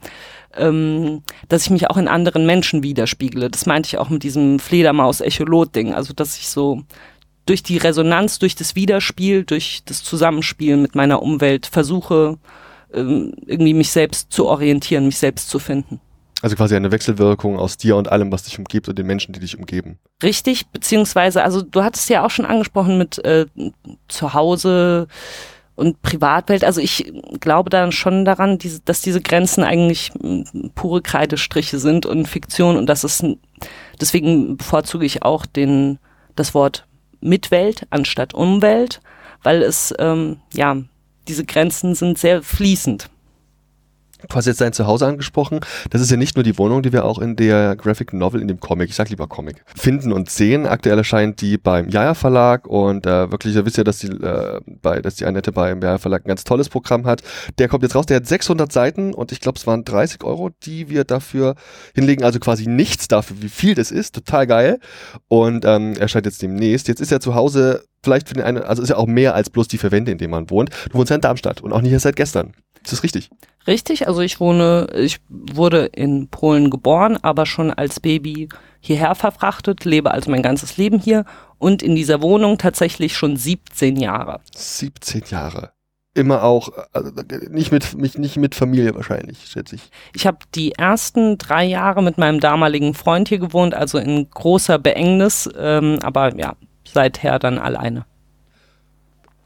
[0.58, 3.50] ähm, dass ich mich auch in anderen Menschen widerspiegle.
[3.50, 6.84] Das meinte ich auch mit diesem Fledermaus-Echolot-Ding, also dass ich so
[7.46, 12.38] durch die Resonanz, durch das Widerspiel, durch das Zusammenspiel mit meiner Umwelt versuche,
[12.94, 16.02] ähm, irgendwie mich selbst zu orientieren, mich selbst zu finden.
[16.42, 19.40] Also quasi eine Wechselwirkung aus dir und allem, was dich umgibt und den Menschen, die
[19.40, 20.00] dich umgeben.
[20.24, 23.46] Richtig, beziehungsweise, also du hattest ja auch schon angesprochen mit äh,
[24.08, 25.08] Zuhause
[25.76, 26.64] und Privatwelt.
[26.64, 30.12] Also ich glaube dann schon daran, diese, dass diese Grenzen eigentlich
[30.76, 33.24] pure Kreidestriche sind und Fiktion und das ist
[34.00, 36.00] deswegen bevorzuge ich auch den
[36.36, 36.86] das Wort
[37.20, 39.02] Mitwelt anstatt Umwelt,
[39.44, 40.78] weil es ähm, ja
[41.28, 43.10] diese Grenzen sind sehr fließend.
[44.30, 45.60] Du hast jetzt dein Zuhause angesprochen.
[45.90, 48.48] Das ist ja nicht nur die Wohnung, die wir auch in der Graphic Novel, in
[48.48, 50.66] dem Comic, ich sag lieber Comic, finden und sehen.
[50.66, 54.60] Aktuell erscheint die beim Jaja Verlag und äh, wirklich, ihr wisst ja, dass die, äh,
[54.82, 57.22] bei, dass die Annette beim Jaja Verlag ein ganz tolles Programm hat.
[57.58, 60.50] Der kommt jetzt raus, der hat 600 Seiten und ich glaube, es waren 30 Euro,
[60.64, 61.56] die wir dafür
[61.96, 62.24] hinlegen.
[62.24, 64.16] Also quasi nichts dafür, wie viel das ist.
[64.16, 64.80] Total geil.
[65.28, 66.88] Und ähm, erscheint jetzt demnächst.
[66.88, 69.50] Jetzt ist er zu Hause vielleicht für den einen, also ist ja auch mehr als
[69.50, 70.70] bloß die Verwände, in denen man wohnt.
[70.90, 72.54] Du wohnst ja in Darmstadt und auch nicht erst seit gestern.
[72.84, 73.30] Ist das richtig?
[73.68, 78.50] Richtig, also ich wohne, ich wurde in Polen geboren, aber schon als Baby
[78.80, 81.26] hierher verfrachtet, lebe also mein ganzes Leben hier
[81.60, 84.42] und in dieser Wohnung tatsächlich schon 17 Jahre.
[84.56, 85.74] 17 Jahre.
[86.14, 87.12] Immer auch, also
[87.52, 89.92] nicht mit, nicht, nicht mit Familie wahrscheinlich, schätze ich.
[90.14, 94.78] Ich habe die ersten drei Jahre mit meinem damaligen Freund hier gewohnt, also in großer
[94.78, 96.56] Beengnis, ähm, aber ja,
[96.94, 98.06] seither dann alleine.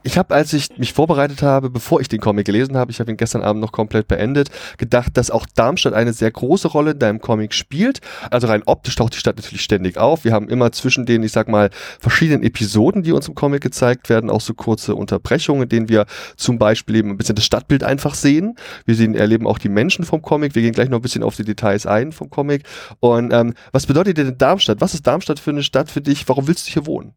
[0.07, 3.09] Ich habe, als ich mich vorbereitet habe, bevor ich den Comic gelesen habe, ich habe
[3.09, 6.99] ihn gestern Abend noch komplett beendet, gedacht, dass auch Darmstadt eine sehr große Rolle in
[6.99, 8.01] deinem Comic spielt.
[8.29, 10.23] Also rein optisch taucht die Stadt natürlich ständig auf.
[10.23, 14.07] Wir haben immer zwischen den, ich sag mal, verschiedenen Episoden, die uns im Comic gezeigt
[14.09, 16.05] werden, auch so kurze Unterbrechungen, in denen wir
[16.37, 18.57] zum Beispiel eben ein bisschen das Stadtbild einfach sehen.
[18.85, 20.53] Wir sehen, erleben auch die Menschen vom Comic.
[20.53, 22.61] Wir gehen gleich noch ein bisschen auf die Details ein vom Comic.
[22.99, 24.81] Und ähm, was bedeutet dir denn Darmstadt?
[24.81, 26.29] Was ist Darmstadt für eine Stadt für dich?
[26.29, 27.15] Warum willst du hier wohnen?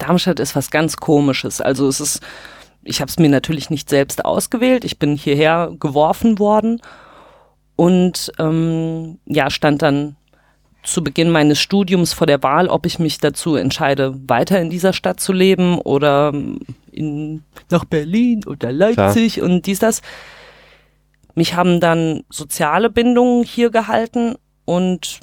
[0.00, 1.60] Darmstadt ist was ganz Komisches.
[1.60, 2.20] Also es ist,
[2.82, 4.84] ich habe es mir natürlich nicht selbst ausgewählt.
[4.84, 6.80] Ich bin hierher geworfen worden
[7.76, 10.16] und ähm, ja stand dann
[10.82, 14.92] zu Beginn meines Studiums vor der Wahl, ob ich mich dazu entscheide, weiter in dieser
[14.92, 16.32] Stadt zu leben oder
[16.90, 19.46] in, nach Berlin oder Leipzig Klar.
[19.46, 20.00] und dies das.
[21.34, 25.20] Mich haben dann soziale Bindungen hier gehalten und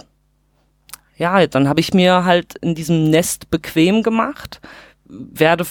[1.18, 4.62] ja, dann habe ich mir halt in diesem Nest bequem gemacht,
[5.06, 5.66] werde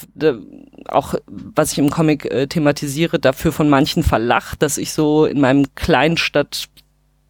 [0.88, 5.40] auch, was ich im Comic äh, thematisiere, dafür von manchen verlacht, dass ich so in
[5.40, 6.68] meinem Kleinstadt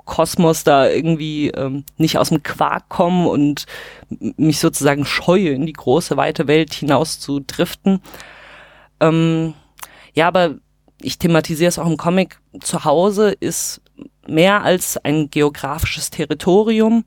[0.07, 3.67] Mikrokosmos da irgendwie ähm, nicht aus dem Quark kommen und
[4.09, 8.01] mich sozusagen scheue, in die große, weite Welt hinaus zu driften.
[9.01, 9.55] Ähm,
[10.15, 10.55] ja, aber
[11.03, 12.39] ich thematisiere es auch im Comic.
[12.61, 13.83] Zu Hause ist
[14.27, 17.05] mehr als ein geografisches Territorium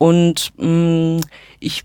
[0.00, 1.20] und mh, mm,
[1.58, 1.84] ich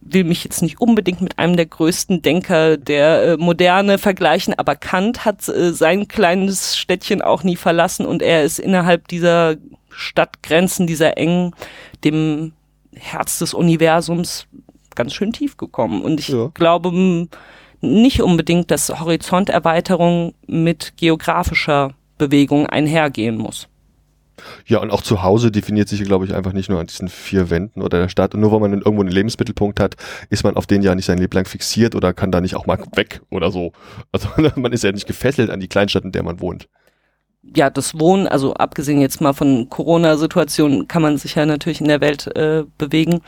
[0.00, 4.74] will mich jetzt nicht unbedingt mit einem der größten Denker der äh, Moderne vergleichen, aber
[4.74, 9.56] Kant hat äh, sein kleines Städtchen auch nie verlassen und er ist innerhalb dieser
[9.90, 11.54] Stadtgrenzen, dieser engen,
[12.04, 12.54] dem
[12.94, 14.46] Herz des Universums
[14.94, 16.00] ganz schön tief gekommen.
[16.00, 16.50] Und ich ja.
[16.54, 17.28] glaube
[17.82, 23.68] nicht unbedingt, dass Horizonterweiterung mit geografischer Bewegung einhergehen muss.
[24.66, 27.50] Ja, und auch zu Hause definiert sich, glaube ich, einfach nicht nur an diesen vier
[27.50, 28.34] Wänden oder der Stadt.
[28.34, 29.96] Und nur weil man irgendwo einen Lebensmittelpunkt hat,
[30.30, 32.66] ist man auf den ja nicht sein Leben lang fixiert oder kann da nicht auch
[32.66, 33.72] mal weg oder so.
[34.12, 36.68] Also man ist ja nicht gefesselt an die Kleinstadt, in der man wohnt.
[37.54, 41.88] Ja, das Wohnen, also abgesehen jetzt mal von Corona-Situationen, kann man sich ja natürlich in
[41.88, 43.20] der Welt äh, bewegen.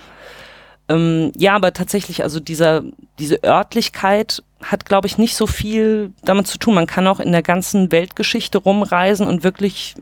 [0.88, 2.82] Ähm, ja, aber tatsächlich, also dieser,
[3.18, 6.74] diese Örtlichkeit hat, glaube ich, nicht so viel damit zu tun.
[6.74, 9.94] Man kann auch in der ganzen Weltgeschichte rumreisen und wirklich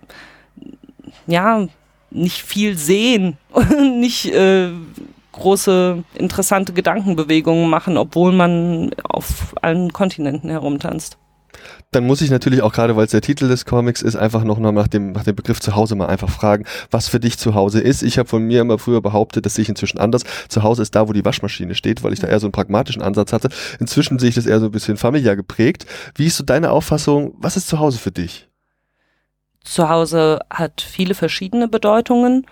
[1.26, 1.66] ja,
[2.10, 4.70] nicht viel sehen und nicht äh,
[5.32, 11.18] große interessante Gedankenbewegungen machen, obwohl man auf allen Kontinenten herumtanzt.
[11.90, 14.58] Dann muss ich natürlich auch gerade, weil es der Titel des Comics ist, einfach noch
[14.58, 18.02] nach dem, nach dem Begriff Zuhause mal einfach fragen, was für dich zu Hause ist.
[18.02, 20.24] Ich habe von mir immer früher behauptet, das sehe ich inzwischen anders.
[20.48, 23.02] Zu Hause ist da, wo die Waschmaschine steht, weil ich da eher so einen pragmatischen
[23.02, 23.48] Ansatz hatte.
[23.78, 25.86] Inzwischen sehe ich das eher so ein bisschen familiär geprägt.
[26.16, 27.34] Wie ist so deine Auffassung?
[27.38, 28.48] Was ist zu Hause für dich?
[29.64, 32.46] Zuhause hat viele verschiedene Bedeutungen.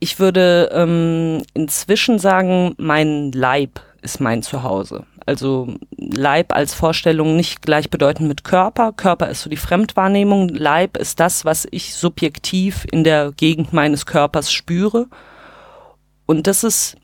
[0.00, 5.06] Ich würde ähm, inzwischen sagen, mein Leib ist mein Zuhause.
[5.26, 8.92] Also Leib als Vorstellung nicht gleichbedeutend mit Körper.
[8.92, 10.48] Körper ist so die Fremdwahrnehmung.
[10.48, 15.06] Leib ist das, was ich subjektiv in der Gegend meines Körpers spüre.
[16.26, 16.96] Und das ist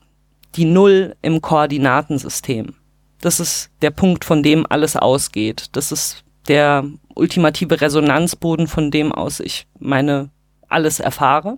[0.55, 2.73] die Null im Koordinatensystem.
[3.21, 5.67] Das ist der Punkt, von dem alles ausgeht.
[5.73, 6.83] Das ist der
[7.19, 10.29] ultimative Resonanzboden, von dem aus ich meine
[10.67, 11.57] alles erfahre.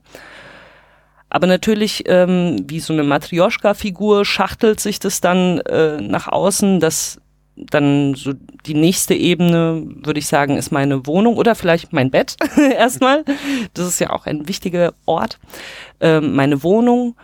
[1.29, 7.21] Aber natürlich, ähm, wie so eine Matrioschka-Figur, schachtelt sich das dann äh, nach außen, dass
[7.55, 8.33] dann so
[8.65, 12.35] die nächste Ebene, würde ich sagen, ist meine Wohnung oder vielleicht mein Bett
[12.77, 13.23] erstmal.
[13.73, 15.39] Das ist ja auch ein wichtiger Ort.
[15.99, 17.15] Ähm, meine Wohnung,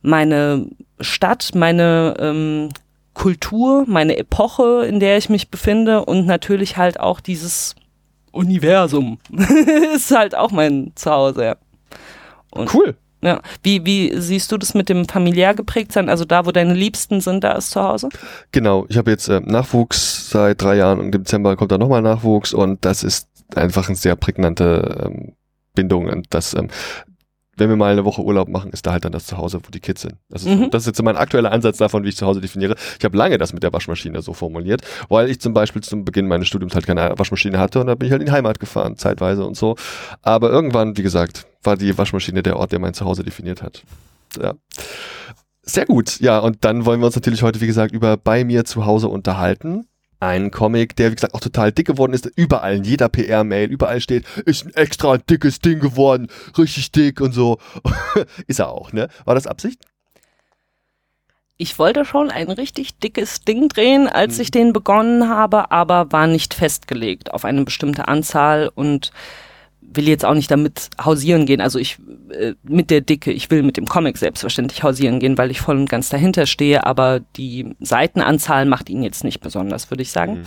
[0.00, 0.68] meine
[1.00, 2.68] Stadt, meine ähm,
[3.14, 7.74] Kultur, meine Epoche, in der ich mich befinde und natürlich halt auch dieses
[8.32, 9.18] Universum
[9.94, 11.44] ist halt auch mein Zuhause.
[11.44, 11.56] Ja.
[12.50, 12.96] Und, cool.
[13.22, 13.40] Ja.
[13.62, 16.10] Wie, wie siehst du das mit dem familiär geprägt sein?
[16.10, 18.10] Also da, wo deine Liebsten sind, da ist zu Hause?
[18.52, 18.84] Genau.
[18.90, 22.52] Ich habe jetzt äh, Nachwuchs seit drei Jahren und im Dezember kommt da nochmal Nachwuchs
[22.52, 25.32] und das ist einfach eine sehr prägnante ähm,
[25.74, 26.68] Bindung und das ähm,
[27.56, 29.80] wenn wir mal eine Woche Urlaub machen, ist da halt dann das Zuhause, wo die
[29.80, 30.14] Kids sind.
[30.28, 30.70] Das ist, mhm.
[30.70, 32.74] das ist jetzt mein aktueller Ansatz davon, wie ich zu Hause definiere.
[32.98, 36.26] Ich habe lange das mit der Waschmaschine so formuliert, weil ich zum Beispiel zum Beginn
[36.26, 38.96] meines Studiums halt keine Waschmaschine hatte und da bin ich halt in die Heimat gefahren,
[38.96, 39.76] zeitweise und so.
[40.22, 43.82] Aber irgendwann, wie gesagt, war die Waschmaschine der Ort, der mein Zuhause definiert hat.
[44.40, 44.54] Ja.
[45.62, 46.20] Sehr gut.
[46.20, 49.08] Ja, und dann wollen wir uns natürlich heute, wie gesagt, über bei mir zu Hause
[49.08, 49.86] unterhalten
[50.20, 52.30] ein Comic, der wie gesagt auch total dick geworden ist.
[52.36, 57.32] Überall in jeder PR-Mail, überall steht, ist ein extra dickes Ding geworden, richtig dick und
[57.32, 57.58] so.
[58.46, 59.08] ist er auch, ne?
[59.24, 59.84] War das Absicht?
[61.56, 64.42] Ich wollte schon ein richtig dickes Ding drehen, als hm.
[64.42, 69.12] ich den begonnen habe, aber war nicht festgelegt auf eine bestimmte Anzahl und
[69.96, 71.98] will jetzt auch nicht damit hausieren gehen, also ich
[72.30, 75.76] äh, mit der Dicke, ich will mit dem Comic selbstverständlich hausieren gehen, weil ich voll
[75.76, 80.38] und ganz dahinter stehe, aber die Seitenanzahl macht ihn jetzt nicht besonders, würde ich sagen.
[80.38, 80.44] Mhm.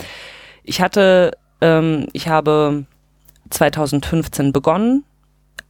[0.64, 2.84] Ich hatte, ähm, ich habe
[3.50, 5.04] 2015 begonnen,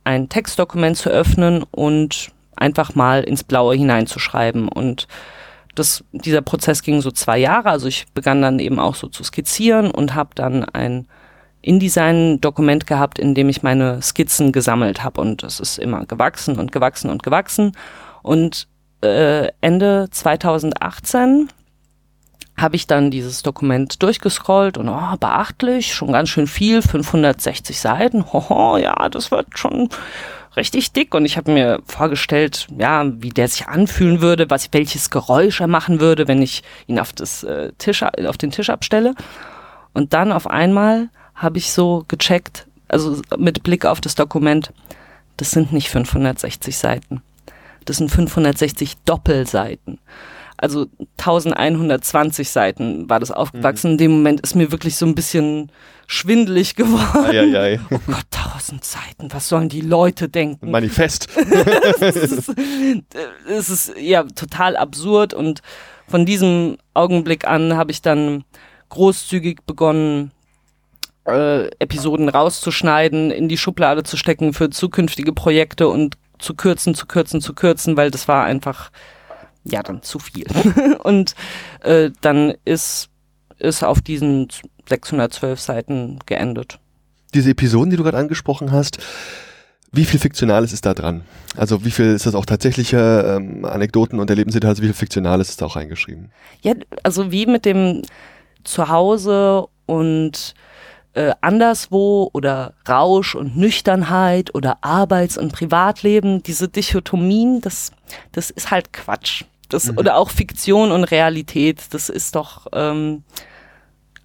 [0.05, 5.07] ein Textdokument zu öffnen und einfach mal ins Blaue hineinzuschreiben und
[5.75, 9.23] das, dieser Prozess ging so zwei Jahre, also ich begann dann eben auch so zu
[9.23, 11.07] skizzieren und habe dann ein
[11.69, 16.73] InDesign-Dokument gehabt, in dem ich meine Skizzen gesammelt habe und es ist immer gewachsen und
[16.73, 17.73] gewachsen und gewachsen.
[18.23, 18.69] Und
[19.03, 21.49] äh, Ende 2018
[22.57, 28.25] habe ich dann dieses Dokument durchgescrollt und oh, beachtlich, schon ganz schön viel, 560 Seiten.
[28.33, 29.91] Hoho, ja, das wird schon
[30.57, 35.11] richtig dick und ich habe mir vorgestellt, ja, wie der sich anfühlen würde, was welches
[35.11, 39.15] Geräusch er machen würde, wenn ich ihn auf das äh, Tisch auf den Tisch abstelle.
[39.93, 44.73] Und dann auf einmal habe ich so gecheckt, also mit Blick auf das Dokument,
[45.37, 47.23] das sind nicht 560 Seiten.
[47.85, 49.99] Das sind 560 Doppelseiten.
[50.59, 50.87] also
[51.19, 53.93] 1120 Seiten war das aufgewachsen.
[53.93, 53.93] Mhm.
[53.93, 55.71] In dem Moment ist mir wirklich so ein bisschen
[56.07, 57.27] schwindelig geworden.
[57.27, 57.81] Ei, ei, ei.
[57.91, 60.71] Oh Gott, 1000 Seiten, was sollen die Leute denken?
[60.71, 61.29] Manifest.
[62.01, 62.55] es, ist,
[63.47, 65.63] es ist ja total absurd und
[66.09, 68.45] von diesem Augenblick an habe ich dann
[68.89, 70.33] großzügig begonnen,
[71.29, 77.07] äh, Episoden rauszuschneiden, in die Schublade zu stecken für zukünftige Projekte und zu kürzen, zu
[77.07, 78.91] kürzen, zu kürzen, weil das war einfach
[79.65, 80.47] ja dann zu viel.
[81.03, 81.35] und
[81.83, 83.09] äh, dann ist
[83.59, 84.49] es auf diesen
[84.89, 86.79] 612 Seiten geendet.
[87.35, 88.99] Diese Episoden, die du gerade angesprochen hast,
[89.93, 91.23] wie viel Fiktionales ist da dran?
[91.57, 95.63] Also wie viel ist das auch tatsächliche ähm, Anekdoten und Erlebnisse, wie viel Fiktionales ist
[95.63, 96.31] da auch reingeschrieben?
[96.63, 98.03] Ja, also wie mit dem
[98.65, 100.55] Zuhause und
[101.19, 107.91] äh, anderswo oder Rausch und Nüchternheit oder Arbeits- und Privatleben, diese Dichotomien, das,
[108.31, 109.43] das ist halt Quatsch.
[109.69, 109.99] Das, mhm.
[109.99, 113.25] Oder auch Fiktion und Realität, das ist doch ähm,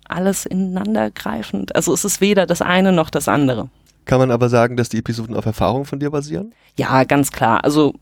[0.07, 1.75] alles ineinandergreifend.
[1.75, 3.69] Also es ist weder das eine noch das andere.
[4.05, 6.53] Kann man aber sagen, dass die Episoden auf Erfahrung von dir basieren?
[6.77, 7.63] Ja, ganz klar.
[7.63, 7.95] Also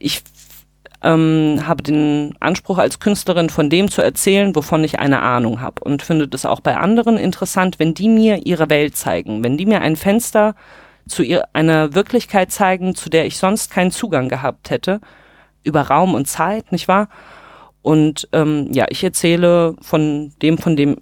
[0.00, 0.24] ich
[1.02, 5.82] ähm, habe den Anspruch als Künstlerin von dem zu erzählen, wovon ich eine Ahnung habe
[5.84, 9.66] und finde es auch bei anderen interessant, wenn die mir ihre Welt zeigen, wenn die
[9.66, 10.54] mir ein Fenster
[11.08, 15.00] zu ihr, einer Wirklichkeit zeigen, zu der ich sonst keinen Zugang gehabt hätte,
[15.64, 17.08] über Raum und Zeit, nicht wahr?
[17.82, 20.98] Und ähm, ja, ich erzähle von dem, von dem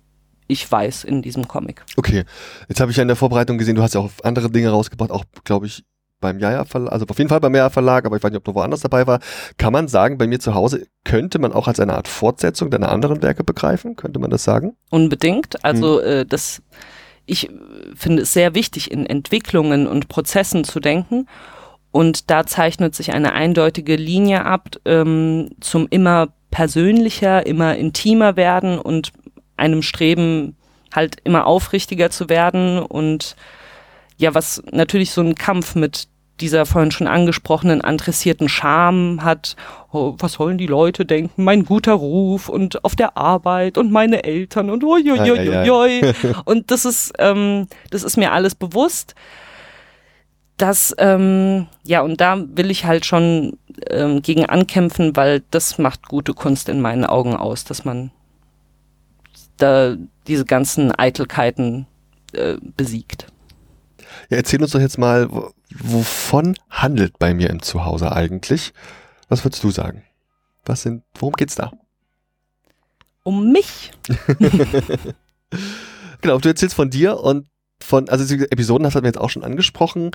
[0.46, 1.84] ich weiß in diesem Comic.
[1.96, 2.24] Okay,
[2.68, 5.10] jetzt habe ich ja in der Vorbereitung gesehen, du hast ja auch andere Dinge rausgebracht,
[5.10, 5.84] auch glaube ich
[6.20, 8.44] beim Jaja Verlag, also auf jeden Fall beim Jaja Verlag, aber ich weiß nicht, ob
[8.44, 9.20] du woanders dabei war.
[9.56, 12.90] Kann man sagen, bei mir zu Hause könnte man auch als eine Art Fortsetzung deiner
[12.90, 13.96] anderen Werke begreifen?
[13.96, 14.76] Könnte man das sagen?
[14.90, 15.64] Unbedingt.
[15.64, 16.08] Also hm.
[16.08, 16.62] äh, das,
[17.26, 17.50] ich
[17.94, 21.26] finde es sehr wichtig, in Entwicklungen und Prozessen zu denken.
[21.92, 28.78] Und da zeichnet sich eine eindeutige Linie ab ähm, zum immer persönlicher, immer intimer werden
[28.78, 29.12] und
[29.56, 30.56] einem Streben
[30.94, 33.36] halt immer aufrichtiger zu werden und
[34.16, 36.08] ja, was natürlich so ein Kampf mit
[36.40, 39.56] dieser vorhin schon angesprochenen adressierten Scham hat,
[39.92, 44.24] oh, was sollen die Leute denken, mein guter Ruf und auf der Arbeit und meine
[44.24, 44.82] Eltern und
[45.70, 46.12] oi.
[46.44, 49.14] und das ist, ähm, das ist mir alles bewusst.
[50.56, 53.56] Das, ähm, ja, und da will ich halt schon
[53.88, 58.10] ähm, gegen ankämpfen, weil das macht gute Kunst in meinen Augen aus, dass man
[59.56, 61.86] da diese ganzen Eitelkeiten
[62.32, 63.26] äh, besiegt.
[64.28, 65.28] Ja, erzähl uns doch jetzt mal,
[65.70, 68.72] wovon handelt bei mir im Zuhause eigentlich?
[69.28, 70.04] Was würdest du sagen?
[70.64, 71.72] Was sind, worum geht's da?
[73.22, 73.92] Um mich.
[76.20, 77.46] genau, du erzählst von dir und
[77.82, 80.10] von, also diese Episoden hast du mir jetzt auch schon angesprochen.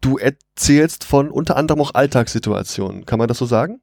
[0.00, 3.06] Du erzählst von unter anderem auch Alltagssituationen.
[3.06, 3.80] Kann man das so sagen?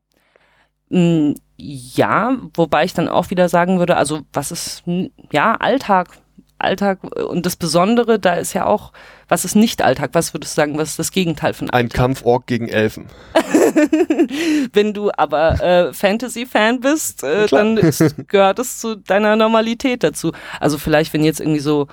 [0.90, 4.84] Mm, ja, wobei ich dann auch wieder sagen würde, also was ist,
[5.32, 6.20] ja, Alltag,
[6.60, 8.92] Alltag und das Besondere, da ist ja auch,
[9.28, 10.12] was ist nicht Alltag?
[10.14, 11.80] Was würdest du sagen, was ist das Gegenteil von Alltag?
[11.80, 13.08] Ein Kampforg gegen Elfen.
[14.74, 20.32] Wenn du aber äh, Fantasy-Fan bist, äh, dann ist, gehört es zu deiner Normalität dazu.
[20.60, 21.88] Also vielleicht, wenn jetzt irgendwie so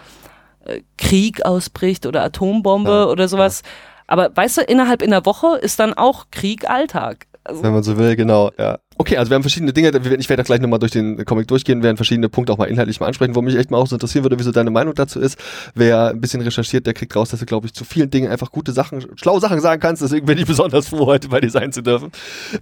[0.64, 3.62] äh, Krieg ausbricht oder Atombombe ja, oder sowas.
[3.64, 3.70] Ja.
[4.06, 7.26] Aber weißt du, innerhalb in der Woche ist dann auch Krieg Alltag.
[7.44, 8.78] Also Wenn man so will, genau, ja.
[8.96, 11.96] Okay, also wir haben verschiedene Dinge, ich werde gleich nochmal durch den Comic durchgehen, werden
[11.96, 14.38] verschiedene Punkte auch mal inhaltlich mal ansprechen, wo mich echt mal auch so interessieren würde,
[14.38, 15.38] wieso deine Meinung dazu ist.
[15.74, 18.50] Wer ein bisschen recherchiert, der kriegt raus, dass du, glaube ich, zu vielen Dingen einfach
[18.50, 21.72] gute Sachen, schlaue Sachen sagen kannst, deswegen bin ich besonders froh, heute bei dir sein
[21.72, 22.12] zu dürfen.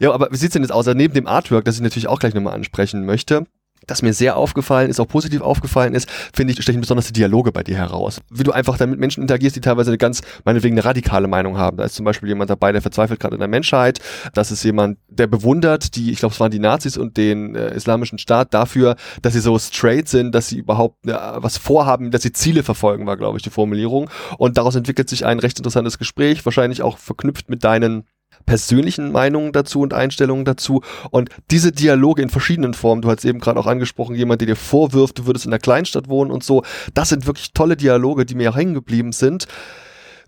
[0.00, 0.82] Ja, aber wie sieht's denn jetzt aus?
[0.82, 3.46] Also neben dem Artwork, das ich natürlich auch gleich nochmal ansprechen möchte,
[3.86, 7.52] das mir sehr aufgefallen ist, auch positiv aufgefallen ist, finde ich, stechen besonders die Dialoge
[7.52, 8.20] bei dir heraus.
[8.30, 11.58] Wie du einfach dann mit Menschen interagierst, die teilweise eine ganz, meinetwegen eine radikale Meinung
[11.58, 11.76] haben.
[11.76, 14.00] Da ist zum Beispiel jemand dabei, der verzweifelt gerade in der Menschheit.
[14.34, 17.74] Das ist jemand, der bewundert die, ich glaube, es waren die Nazis und den äh,
[17.74, 22.22] islamischen Staat dafür, dass sie so straight sind, dass sie überhaupt äh, was vorhaben, dass
[22.22, 24.10] sie Ziele verfolgen, war, glaube ich, die Formulierung.
[24.38, 28.04] Und daraus entwickelt sich ein recht interessantes Gespräch, wahrscheinlich auch verknüpft mit deinen
[28.46, 30.82] persönlichen Meinungen dazu und Einstellungen dazu.
[31.10, 34.56] Und diese Dialoge in verschiedenen Formen, du hast eben gerade auch angesprochen, jemand, der dir
[34.56, 36.62] vorwirft, du würdest in der Kleinstadt wohnen und so,
[36.94, 39.46] das sind wirklich tolle Dialoge, die mir auch hängen geblieben sind.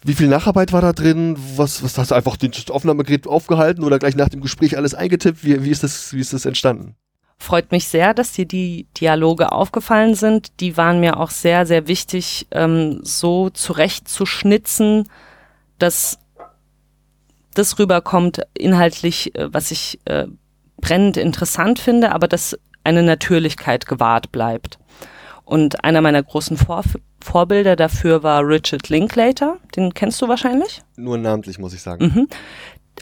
[0.06, 1.36] Wie viel Nacharbeit war da drin?
[1.56, 5.42] Was, was hast du einfach das Aufnahmegerät aufgehalten oder gleich nach dem Gespräch alles eingetippt?
[5.44, 6.94] Wie, wie, ist, das, wie ist das entstanden?
[7.38, 10.60] Freut mich sehr, dass dir die Dialoge aufgefallen sind.
[10.60, 15.08] Die waren mir auch sehr, sehr wichtig, ähm, so zurechtzuschnitzen,
[15.78, 16.18] dass
[17.54, 20.26] das rüberkommt, inhaltlich, äh, was ich äh,
[20.80, 24.78] brennend interessant finde, aber dass eine Natürlichkeit gewahrt bleibt.
[25.44, 26.82] Und einer meiner großen Vor
[27.22, 30.82] Vorbilder dafür war Richard Linklater, den kennst du wahrscheinlich?
[30.96, 32.04] Nur namentlich, muss ich sagen.
[32.04, 32.28] Mhm.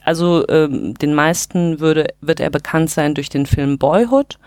[0.04, 4.38] also ähm, den meisten würde, wird er bekannt sein durch den Film Boyhood.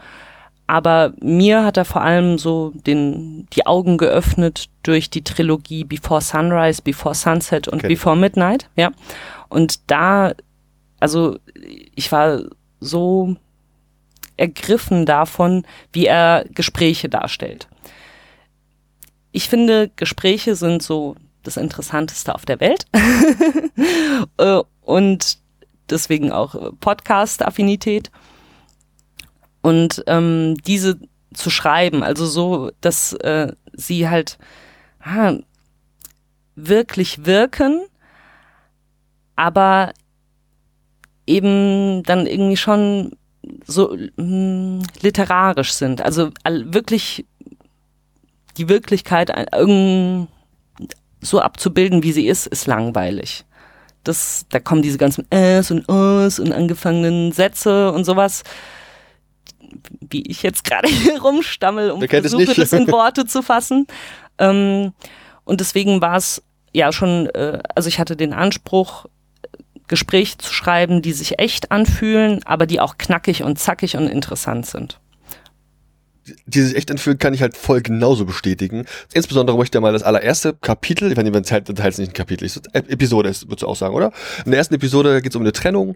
[0.67, 6.21] Aber mir hat er vor allem so den, die Augen geöffnet durch die Trilogie Before
[6.21, 7.89] Sunrise, Before Sunset und okay.
[7.89, 8.91] Before Midnight, ja.
[9.47, 10.33] Und da,
[10.99, 11.37] also
[11.95, 12.41] ich war
[12.79, 13.35] so
[14.37, 17.67] ergriffen davon, wie er Gespräche darstellt.
[19.31, 22.85] Ich finde, Gespräche sind so das Interessanteste auf der Welt.
[24.37, 25.37] Äh, und
[25.89, 28.09] deswegen auch Podcast-Affinität.
[29.65, 30.99] Und ähm, diese
[31.33, 34.37] zu schreiben, also so, dass äh, sie halt
[34.99, 35.33] ah,
[36.55, 37.81] wirklich wirken,
[39.35, 39.91] aber
[41.25, 43.13] eben dann irgendwie schon
[43.65, 45.99] so mh, hm, literarisch sind.
[46.03, 47.25] Also wirklich
[48.57, 49.31] die Wirklichkeit
[51.21, 53.45] so abzubilden, wie sie ist, ist langweilig.
[54.03, 58.43] Das, da kommen diese ganzen Äs und Os und angefangenen Sätze und sowas,
[60.01, 63.87] wie ich jetzt gerade hier rumstammel und versuche, das in Worte zu fassen.
[64.37, 64.93] Ähm,
[65.43, 66.41] und deswegen war es
[66.73, 69.05] ja schon, äh, also ich hatte den Anspruch,
[69.87, 74.65] Gespräche zu schreiben, die sich echt anfühlen, aber die auch knackig und zackig und interessant
[74.65, 74.99] sind
[76.45, 78.85] die sich echt anfühlen, kann ich halt voll genauso bestätigen.
[79.13, 82.45] Insbesondere möchte ich mal das allererste Kapitel, ich meine, Teil, Teil ist nicht ein Kapitel,
[82.45, 84.11] ist Episode, würdest du auch sagen, oder?
[84.45, 85.95] In der ersten Episode geht es um eine Trennung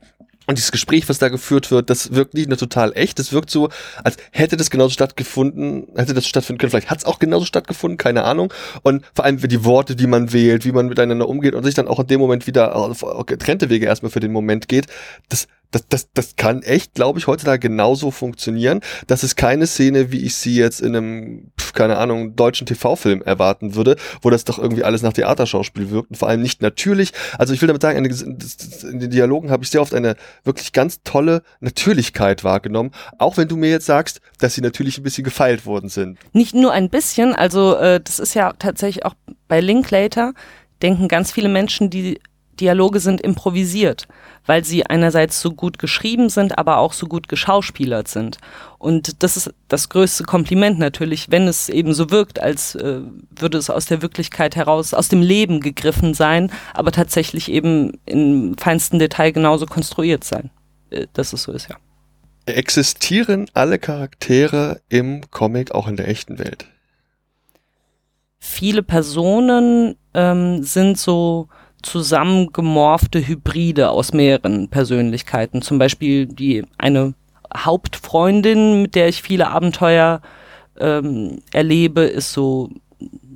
[0.50, 3.52] und dieses Gespräch, was da geführt wird, das wirkt nicht nur total echt, das wirkt
[3.52, 3.70] so,
[4.04, 6.72] als hätte das genauso stattgefunden, hätte das stattfinden können.
[6.72, 8.52] Vielleicht hat es auch genauso stattgefunden, keine Ahnung.
[8.82, 11.88] Und vor allem die Worte, die man wählt, wie man miteinander umgeht und sich dann
[11.88, 14.88] auch in dem Moment wieder auf getrennte Wege erstmal für den Moment geht,
[15.30, 18.82] das das, das, das kann echt, glaube ich, heutzutage genauso funktionieren.
[19.08, 23.76] Das ist keine Szene, wie ich sie jetzt in einem, keine Ahnung, deutschen TV-Film erwarten
[23.76, 27.12] würde, wo das doch irgendwie alles nach Theaterschauspiel wirkt und vor allem nicht natürlich.
[27.38, 31.02] Also ich will damit sagen, in den Dialogen habe ich sehr oft eine wirklich ganz
[31.04, 35.66] tolle Natürlichkeit wahrgenommen, auch wenn du mir jetzt sagst, dass sie natürlich ein bisschen gefeilt
[35.66, 36.18] worden sind.
[36.34, 39.14] Nicht nur ein bisschen, also äh, das ist ja tatsächlich auch
[39.48, 40.34] bei Linklater,
[40.82, 42.20] denken ganz viele Menschen, die
[42.60, 44.08] Dialoge sind improvisiert,
[44.46, 48.38] weil sie einerseits so gut geschrieben sind, aber auch so gut geschauspielert sind.
[48.78, 53.58] Und das ist das größte Kompliment natürlich, wenn es eben so wirkt, als äh, würde
[53.58, 59.00] es aus der Wirklichkeit heraus, aus dem Leben gegriffen sein, aber tatsächlich eben im feinsten
[59.00, 60.50] Detail genauso konstruiert sein.
[60.90, 61.76] Äh, dass es so ist, ja.
[62.46, 66.66] Existieren alle Charaktere im Comic auch in der echten Welt?
[68.40, 71.50] Viele Personen ähm, sind so
[71.82, 75.62] zusammengemorfte Hybride aus mehreren Persönlichkeiten.
[75.62, 77.14] Zum Beispiel die eine
[77.56, 80.22] Hauptfreundin, mit der ich viele Abenteuer
[80.80, 82.70] ähm, erlebe, ist so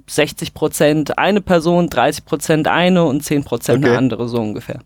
[0.08, 3.90] 60 Prozent eine Person, 30 Prozent eine und 10 Prozent okay.
[3.90, 4.80] eine andere, so ungefähr.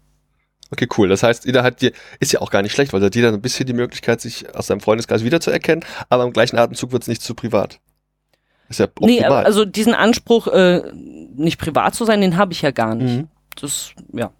[0.69, 1.07] Okay, cool.
[1.07, 3.29] Das heißt, jeder hat die, ist ja auch gar nicht schlecht, weil da hat jeder
[3.29, 7.07] ein bisschen die Möglichkeit, sich aus seinem Freundeskreis wiederzuerkennen, aber im gleichen Atemzug wird es
[7.07, 7.79] nicht zu privat.
[8.69, 9.09] Ist ja optimal.
[9.09, 13.17] Nee, also diesen Anspruch, äh, nicht privat zu sein, den habe ich ja gar nicht.
[13.17, 13.27] Mhm
[13.61, 14.31] das, ja.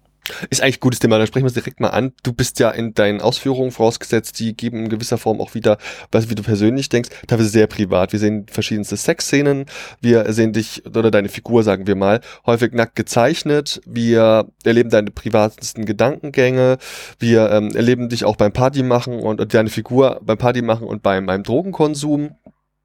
[0.50, 2.12] Ist eigentlich ein gutes Thema, da sprechen wir es direkt mal an.
[2.22, 5.78] Du bist ja in deinen Ausführungen vorausgesetzt, die geben in gewisser Form auch wieder,
[6.12, 8.12] was wie du persönlich denkst, teilweise sehr privat.
[8.12, 9.66] Wir sehen verschiedenste Sexszenen,
[10.00, 15.10] wir sehen dich oder deine Figur, sagen wir mal, häufig nackt gezeichnet, wir erleben deine
[15.10, 16.78] privatesten Gedankengänge,
[17.18, 20.86] wir ähm, erleben dich auch beim Party machen und, und deine Figur beim Party machen
[20.86, 22.36] und beim, beim Drogenkonsum.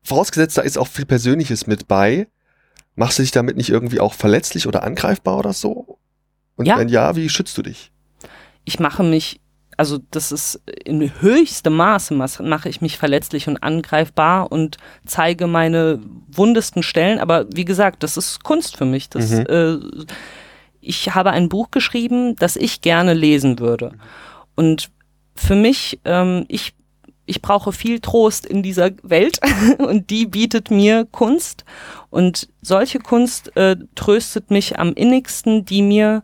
[0.04, 2.28] Vorausgesetzt, da ist auch viel Persönliches mit bei.
[2.96, 5.98] Machst du dich damit nicht irgendwie auch verletzlich oder angreifbar oder so?
[6.56, 6.78] Und ja.
[6.78, 7.92] wenn ja, wie schützt du dich?
[8.66, 9.42] Ich mache mich,
[9.78, 16.00] also das ist in höchstem Maße mache ich mich verletzlich und angreifbar und zeige meine
[16.28, 17.20] wundesten Stellen.
[17.20, 19.10] Aber wie gesagt, das ist Kunst für mich.
[19.10, 19.46] Das, mhm.
[19.48, 20.06] äh,
[20.80, 23.94] ich habe ein Buch geschrieben, das ich gerne lesen würde.
[24.56, 24.92] Und
[25.36, 26.74] für mich, ähm, ich
[27.26, 29.40] ich brauche viel Trost in dieser Welt
[29.78, 31.64] und die bietet mir Kunst
[32.10, 36.24] und solche Kunst äh, tröstet mich am innigsten, die mir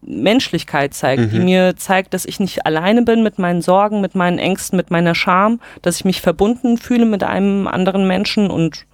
[0.00, 1.30] Menschlichkeit zeigt, mhm.
[1.30, 4.90] die mir zeigt, dass ich nicht alleine bin mit meinen Sorgen, mit meinen Ängsten, mit
[4.90, 8.86] meiner Scham, dass ich mich verbunden fühle mit einem anderen Menschen und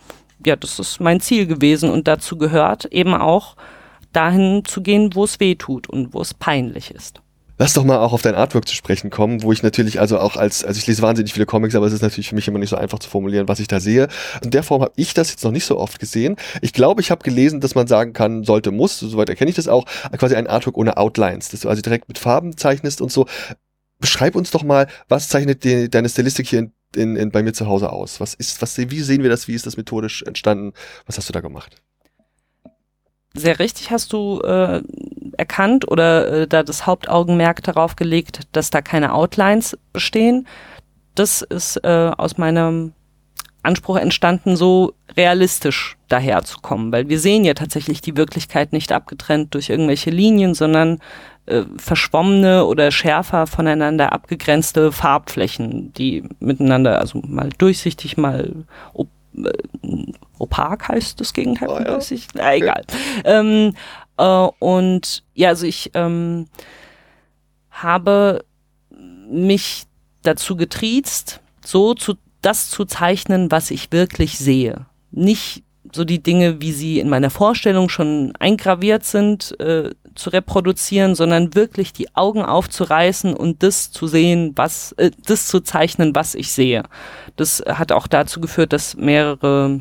[0.44, 3.56] ja, das ist mein Ziel gewesen und dazu gehört eben auch
[4.12, 7.20] dahin zu gehen, wo es weh tut und wo es peinlich ist.
[7.56, 10.36] Lass doch mal auch auf dein Artwork zu sprechen kommen, wo ich natürlich also auch
[10.36, 12.70] als, also ich lese wahnsinnig viele Comics, aber es ist natürlich für mich immer nicht
[12.70, 14.08] so einfach zu formulieren, was ich da sehe.
[14.42, 16.36] In der Form habe ich das jetzt noch nicht so oft gesehen.
[16.62, 19.68] Ich glaube, ich habe gelesen, dass man sagen kann, sollte, muss, soweit erkenne ich das
[19.68, 19.86] auch,
[20.18, 23.26] quasi ein Artwork ohne Outlines, dass du also direkt mit Farben zeichnest und so.
[24.00, 27.52] Beschreib uns doch mal, was zeichnet die, deine Stilistik hier in, in, in, bei mir
[27.52, 28.18] zu Hause aus?
[28.18, 29.46] Was ist, was, wie sehen wir das?
[29.46, 30.72] Wie ist das methodisch entstanden?
[31.06, 31.80] Was hast du da gemacht?
[33.36, 34.82] Sehr richtig hast du äh,
[35.38, 40.46] erkannt oder äh, da das Hauptaugenmerk darauf gelegt, dass da keine Outlines bestehen.
[41.14, 42.92] Das ist äh, aus meinem
[43.62, 49.70] Anspruch entstanden, so realistisch daherzukommen, weil wir sehen ja tatsächlich die Wirklichkeit nicht abgetrennt durch
[49.70, 50.98] irgendwelche Linien, sondern
[51.46, 59.50] äh, verschwommene oder schärfer voneinander abgegrenzte Farbflächen, die miteinander, also mal durchsichtig, mal op äh,
[60.38, 61.84] opak heißt das Gegenteil Oh ja.
[61.84, 62.34] durchsichtig.
[62.34, 62.84] Na, egal.
[63.24, 63.74] Ähm,
[64.16, 66.46] äh, und ja, also ich ähm,
[67.70, 68.44] habe
[69.28, 69.84] mich
[70.22, 74.86] dazu getriezt, so zu das zu zeichnen, was ich wirklich sehe.
[75.10, 81.14] Nicht so die Dinge, wie sie in meiner Vorstellung schon eingraviert sind, äh, zu reproduzieren,
[81.14, 86.34] sondern wirklich die Augen aufzureißen und das zu sehen, was, äh, das zu zeichnen, was
[86.34, 86.84] ich sehe.
[87.36, 89.80] Das hat auch dazu geführt, dass mehrere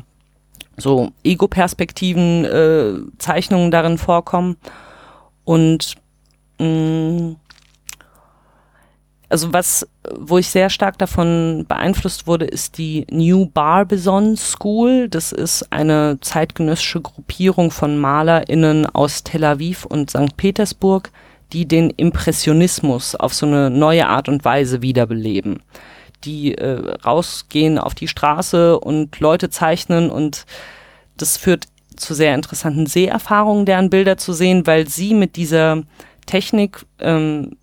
[0.76, 4.56] so Ego-Perspektiven, äh, Zeichnungen darin vorkommen.
[5.44, 5.96] Und
[6.58, 7.36] mh,
[9.34, 15.08] also was, wo ich sehr stark davon beeinflusst wurde, ist die New Barbizon School.
[15.08, 20.36] Das ist eine zeitgenössische Gruppierung von MalerInnen aus Tel Aviv und St.
[20.36, 21.10] Petersburg,
[21.52, 25.62] die den Impressionismus auf so eine neue Art und Weise wiederbeleben.
[26.24, 30.46] Die äh, rausgehen auf die Straße und Leute zeichnen und
[31.16, 35.82] das führt zu sehr interessanten Seherfahrungen, deren Bilder zu sehen, weil sie mit dieser
[36.26, 37.56] Technik ähm,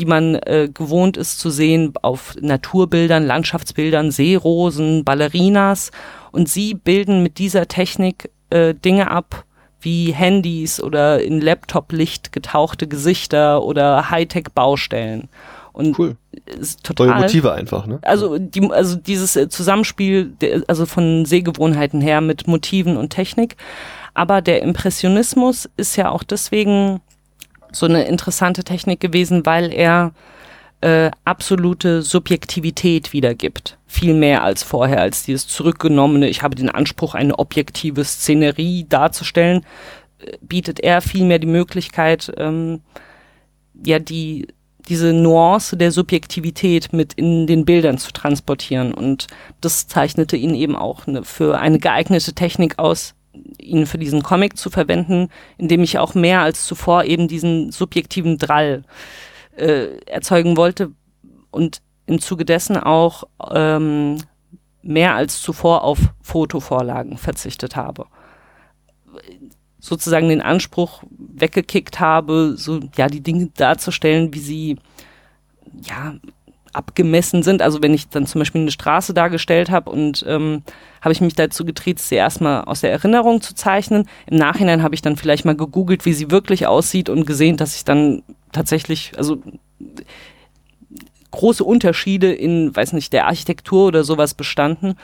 [0.00, 5.90] die man äh, gewohnt ist zu sehen auf Naturbildern, Landschaftsbildern, Seerosen, Ballerinas.
[6.32, 9.44] Und sie bilden mit dieser Technik äh, Dinge ab,
[9.80, 15.28] wie Handys oder in Laptop-Licht getauchte Gesichter oder Hightech-Baustellen.
[15.72, 16.16] Und Cool.
[16.46, 17.20] ist Neue total.
[17.20, 17.98] Motive einfach, ne?
[18.02, 20.34] Also, die, also dieses äh, Zusammenspiel,
[20.66, 23.56] also von Sehgewohnheiten her mit Motiven und Technik.
[24.14, 27.00] Aber der Impressionismus ist ja auch deswegen
[27.72, 30.12] so eine interessante Technik gewesen, weil er
[30.80, 33.76] äh, absolute Subjektivität wiedergibt.
[33.86, 39.64] Viel mehr als vorher, als dieses zurückgenommene, ich habe den Anspruch, eine objektive Szenerie darzustellen,
[40.18, 42.80] äh, bietet er vielmehr die Möglichkeit, ähm,
[43.84, 44.48] ja, die,
[44.90, 48.92] diese Nuance der Subjektivität mit in den Bildern zu transportieren.
[48.92, 49.28] Und
[49.60, 53.14] das zeichnete ihn eben auch ne, für eine geeignete Technik aus,
[53.58, 58.36] ihn für diesen Comic zu verwenden, indem ich auch mehr als zuvor eben diesen subjektiven
[58.36, 58.82] Drall
[59.56, 60.90] äh, erzeugen wollte
[61.52, 64.18] und im Zuge dessen auch ähm,
[64.82, 68.06] mehr als zuvor auf Fotovorlagen verzichtet habe.
[69.80, 74.76] Sozusagen den Anspruch weggekickt habe, so ja die Dinge darzustellen, wie sie
[75.82, 76.14] ja
[76.72, 77.62] abgemessen sind.
[77.62, 80.62] Also wenn ich dann zum Beispiel eine Straße dargestellt habe und ähm,
[81.00, 84.06] habe ich mich dazu getriezt, sie erstmal aus der Erinnerung zu zeichnen.
[84.26, 87.74] Im Nachhinein habe ich dann vielleicht mal gegoogelt, wie sie wirklich aussieht und gesehen, dass
[87.76, 89.42] ich dann tatsächlich, also
[91.30, 94.94] große Unterschiede in, weiß nicht, der Architektur oder sowas bestanden.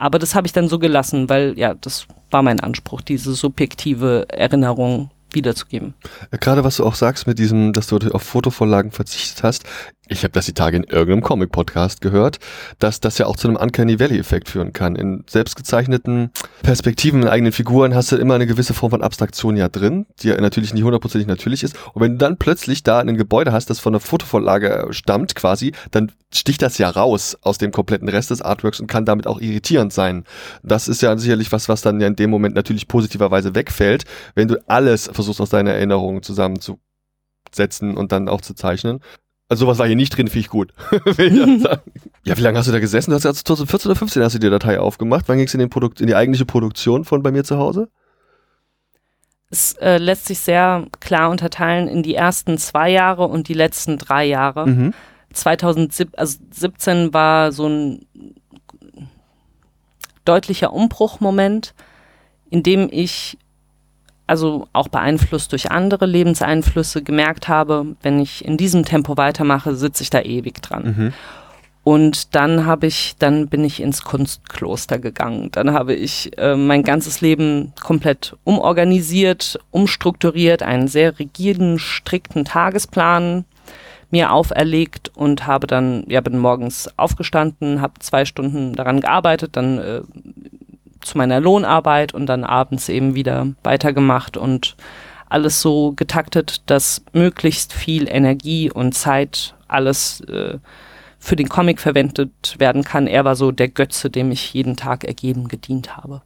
[0.00, 4.24] Aber das habe ich dann so gelassen, weil ja, das war mein Anspruch, diese subjektive
[4.30, 5.92] Erinnerung wiederzugeben.
[6.32, 9.64] Ja, Gerade was du auch sagst mit diesem, dass du auf Fotovorlagen verzichtet hast.
[10.12, 12.40] Ich habe das die Tage in irgendeinem Comic-Podcast gehört,
[12.80, 14.96] dass das ja auch zu einem Uncanny Valley-Effekt führen kann.
[14.96, 16.32] In selbstgezeichneten
[16.64, 20.28] Perspektiven in eigenen Figuren hast du immer eine gewisse Form von Abstraktion ja drin, die
[20.28, 21.76] ja natürlich nicht hundertprozentig natürlich ist.
[21.94, 25.74] Und wenn du dann plötzlich da ein Gebäude hast, das von einer Fotovorlage stammt quasi,
[25.92, 29.40] dann sticht das ja raus aus dem kompletten Rest des Artworks und kann damit auch
[29.40, 30.24] irritierend sein.
[30.64, 34.48] Das ist ja sicherlich was, was dann ja in dem Moment natürlich positiverweise wegfällt, wenn
[34.48, 38.98] du alles versuchst aus deiner Erinnerung zusammenzusetzen und dann auch zu zeichnen.
[39.50, 40.72] Also sowas war hier nicht drin, finde ich gut.
[41.04, 41.82] Will ich auch sagen.
[42.24, 43.10] ja, wie lange hast du da gesessen?
[43.10, 45.24] Du hast ja 2014 oder 15 hast du die Datei aufgemacht.
[45.28, 47.88] Wann ging es in, den Produkt- in die eigentliche Produktion von bei mir zu Hause?
[49.50, 53.98] Es äh, lässt sich sehr klar unterteilen in die ersten zwei Jahre und die letzten
[53.98, 54.66] drei Jahre.
[54.68, 54.94] Mhm.
[55.32, 58.06] 2017 also 17 war so ein
[60.24, 61.74] deutlicher Umbruchmoment,
[62.50, 63.36] in dem ich
[64.30, 70.04] also auch beeinflusst durch andere Lebenseinflüsse gemerkt habe, wenn ich in diesem Tempo weitermache, sitze
[70.04, 70.84] ich da ewig dran.
[70.84, 71.12] Mhm.
[71.82, 75.48] Und dann habe ich, dann bin ich ins Kunstkloster gegangen.
[75.50, 83.44] Dann habe ich äh, mein ganzes Leben komplett umorganisiert, umstrukturiert, einen sehr rigiden, strikten Tagesplan
[84.10, 89.78] mir auferlegt und habe dann, ja, bin morgens aufgestanden, habe zwei Stunden daran gearbeitet, dann
[89.78, 90.02] äh,
[91.02, 94.76] zu meiner Lohnarbeit und dann abends eben wieder weitergemacht und
[95.28, 100.58] alles so getaktet, dass möglichst viel Energie und Zeit alles äh,
[101.18, 103.06] für den Comic verwendet werden kann.
[103.06, 106.22] Er war so der Götze, dem ich jeden Tag ergeben gedient habe.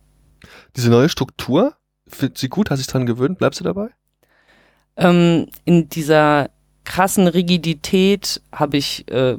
[0.77, 1.75] Diese neue Struktur,
[2.09, 2.71] findest du sie gut?
[2.71, 3.39] Hast du dich dran gewöhnt?
[3.39, 3.91] Bleibst du dabei?
[4.97, 6.51] Ähm, in dieser
[6.85, 9.39] krassen Rigidität habe ich äh,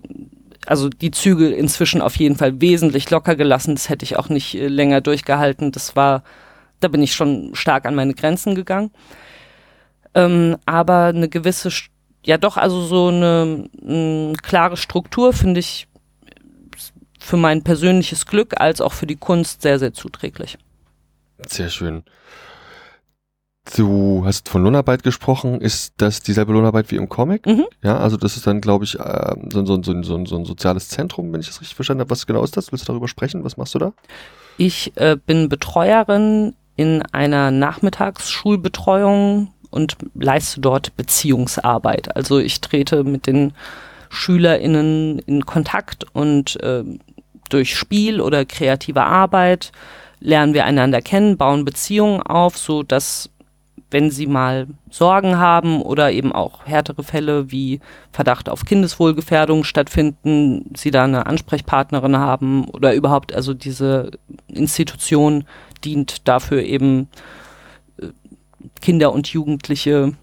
[0.65, 3.75] also die Zügel inzwischen auf jeden Fall wesentlich locker gelassen.
[3.75, 5.71] Das hätte ich auch nicht äh, länger durchgehalten.
[5.71, 6.23] Das war,
[6.79, 8.91] da bin ich schon stark an meine Grenzen gegangen.
[10.13, 11.69] Ähm, aber eine gewisse,
[12.25, 15.87] ja doch, also so eine, eine klare Struktur finde ich
[17.19, 20.57] für mein persönliches Glück als auch für die Kunst sehr, sehr zuträglich.
[21.47, 22.03] Sehr schön.
[23.75, 25.59] Du hast von Lohnarbeit gesprochen.
[25.59, 27.47] Ist das dieselbe Lohnarbeit wie im Comic?
[27.47, 27.65] Mhm.
[27.83, 30.89] Ja, also das ist dann, glaube ich, äh, so, so, so, so, so ein soziales
[30.89, 32.11] Zentrum, wenn ich das richtig verstanden habe.
[32.11, 32.71] Was genau ist das?
[32.71, 33.43] Willst du darüber sprechen?
[33.43, 33.93] Was machst du da?
[34.57, 42.15] Ich äh, bin Betreuerin in einer Nachmittagsschulbetreuung und leiste dort Beziehungsarbeit.
[42.15, 43.53] Also ich trete mit den
[44.09, 46.85] SchülerInnen in Kontakt und äh,
[47.49, 49.73] durch Spiel oder kreative Arbeit
[50.19, 53.29] lernen wir einander kennen, bauen Beziehungen auf, so dass
[53.91, 57.79] wenn sie mal Sorgen haben oder eben auch härtere Fälle wie
[58.11, 64.11] Verdacht auf Kindeswohlgefährdung stattfinden, sie da eine Ansprechpartnerin haben oder überhaupt, also diese
[64.47, 65.45] Institution
[65.83, 67.07] dient dafür eben
[67.97, 68.07] äh,
[68.81, 70.13] Kinder und Jugendliche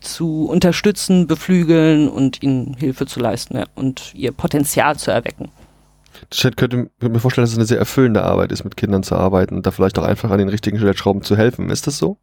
[0.00, 5.50] zu unterstützen, beflügeln und ihnen Hilfe zu leisten ja, und ihr Potenzial zu erwecken.
[6.32, 9.56] Ich könnte mir vorstellen, dass es eine sehr erfüllende Arbeit ist, mit Kindern zu arbeiten
[9.56, 11.70] und da vielleicht auch einfach an den richtigen Stellschrauben zu helfen.
[11.70, 12.18] Ist das so?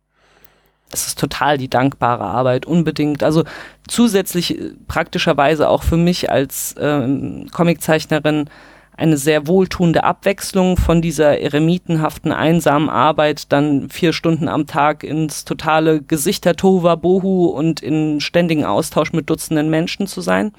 [0.91, 3.23] Es ist total die dankbare Arbeit, unbedingt.
[3.23, 3.43] Also
[3.88, 8.49] zusätzlich äh, praktischerweise auch für mich als ähm, Comiczeichnerin
[8.97, 15.43] eine sehr wohltuende Abwechslung von dieser eremitenhaften, einsamen Arbeit, dann vier Stunden am Tag ins
[15.43, 20.51] totale Gesichter Tova Bohu und in ständigen Austausch mit Dutzenden Menschen zu sein.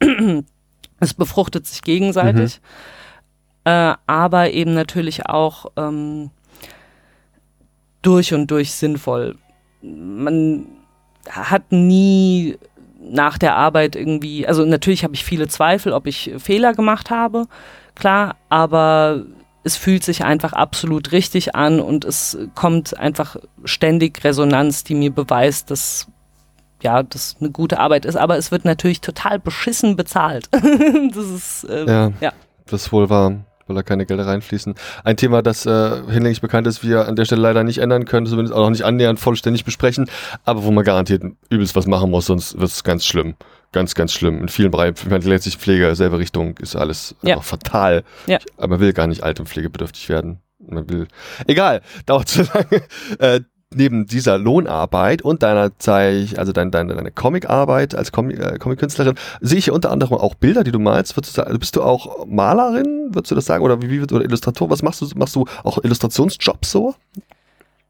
[1.00, 2.60] es befruchtet sich gegenseitig,
[3.64, 3.70] mhm.
[3.70, 6.30] äh, aber eben natürlich auch ähm,
[8.02, 9.36] durch und durch sinnvoll
[9.82, 10.66] man
[11.28, 12.58] hat nie
[13.00, 17.46] nach der Arbeit irgendwie, also natürlich habe ich viele Zweifel, ob ich Fehler gemacht habe,
[17.94, 19.24] klar, aber
[19.64, 25.12] es fühlt sich einfach absolut richtig an und es kommt einfach ständig Resonanz, die mir
[25.12, 26.08] beweist, dass
[26.82, 30.48] ja, das eine gute Arbeit ist, aber es wird natürlich total beschissen bezahlt.
[30.52, 32.32] das ist äh, ja, ja,
[32.66, 34.74] das wohl wahr weil da keine Gelder reinfließen.
[35.04, 38.26] Ein Thema, das äh, hinlänglich bekannt ist, wir an der Stelle leider nicht ändern können,
[38.26, 40.10] zumindest auch noch nicht annähernd vollständig besprechen,
[40.44, 43.34] aber wo man garantiert übelst was machen muss, sonst wird es ganz schlimm.
[43.72, 44.42] Ganz, ganz schlimm.
[44.42, 47.40] In vielen Bereichen, ich letztlich Pflege, selbe Richtung, ist alles ja.
[47.40, 48.04] fatal.
[48.26, 48.38] Ja.
[48.58, 50.40] Aber man will gar nicht alt und pflegebedürftig werden.
[50.58, 51.08] Man will,
[51.46, 52.82] egal, dauert zu lange.
[53.18, 53.40] Äh,
[53.74, 59.14] neben dieser Lohnarbeit und deiner Zeich, also dein, deine, deine Comicarbeit als Com äh, Comic-Künstlerin,
[59.40, 61.16] sehe ich hier unter anderem auch Bilder, die du malst.
[61.16, 63.64] Würdest du sagen, bist du auch Malerin, würdest du das sagen?
[63.64, 64.70] Oder wie, wie oder Illustrator?
[64.70, 65.08] Was machst du?
[65.14, 66.94] Machst du auch Illustrationsjobs so?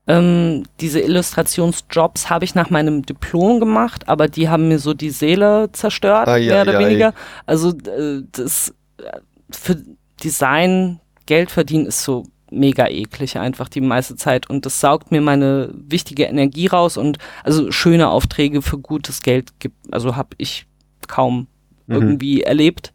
[0.06, 5.10] Ähm, diese Illustrationsjobs habe ich nach meinem Diplom gemacht, aber die haben mir so die
[5.10, 7.06] Seele zerstört, ah, ja, mehr oder ja, weniger.
[7.06, 7.14] Ja.
[7.46, 9.18] Also äh, das äh,
[9.50, 9.76] für
[10.22, 15.20] Design Geld verdienen ist so mega eklig einfach die meiste Zeit und das saugt mir
[15.20, 20.66] meine wichtige Energie raus und also schöne Aufträge für gutes Geld gibt, also habe ich
[21.08, 21.46] kaum
[21.86, 21.94] mhm.
[21.94, 22.92] irgendwie erlebt.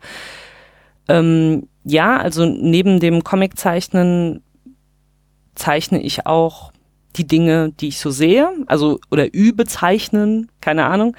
[1.09, 4.41] Ähm, ja, also neben dem Comiczeichnen
[5.55, 6.71] zeichne ich auch
[7.15, 11.15] die Dinge, die ich so sehe, also oder übe zeichnen, keine Ahnung,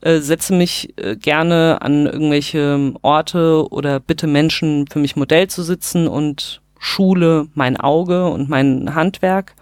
[0.00, 5.62] äh, setze mich äh, gerne an irgendwelche Orte oder bitte Menschen für mich Modell zu
[5.62, 9.54] sitzen und Schule mein Auge und mein Handwerk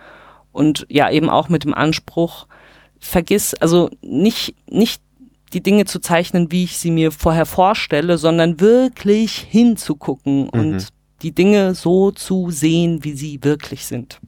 [0.52, 2.47] und ja eben auch mit dem Anspruch,
[2.98, 5.02] vergiss, also nicht, nicht
[5.52, 10.48] die Dinge zu zeichnen, wie ich sie mir vorher vorstelle, sondern wirklich hinzugucken mhm.
[10.51, 10.88] und
[11.22, 14.20] die Dinge so zu sehen, wie sie wirklich sind.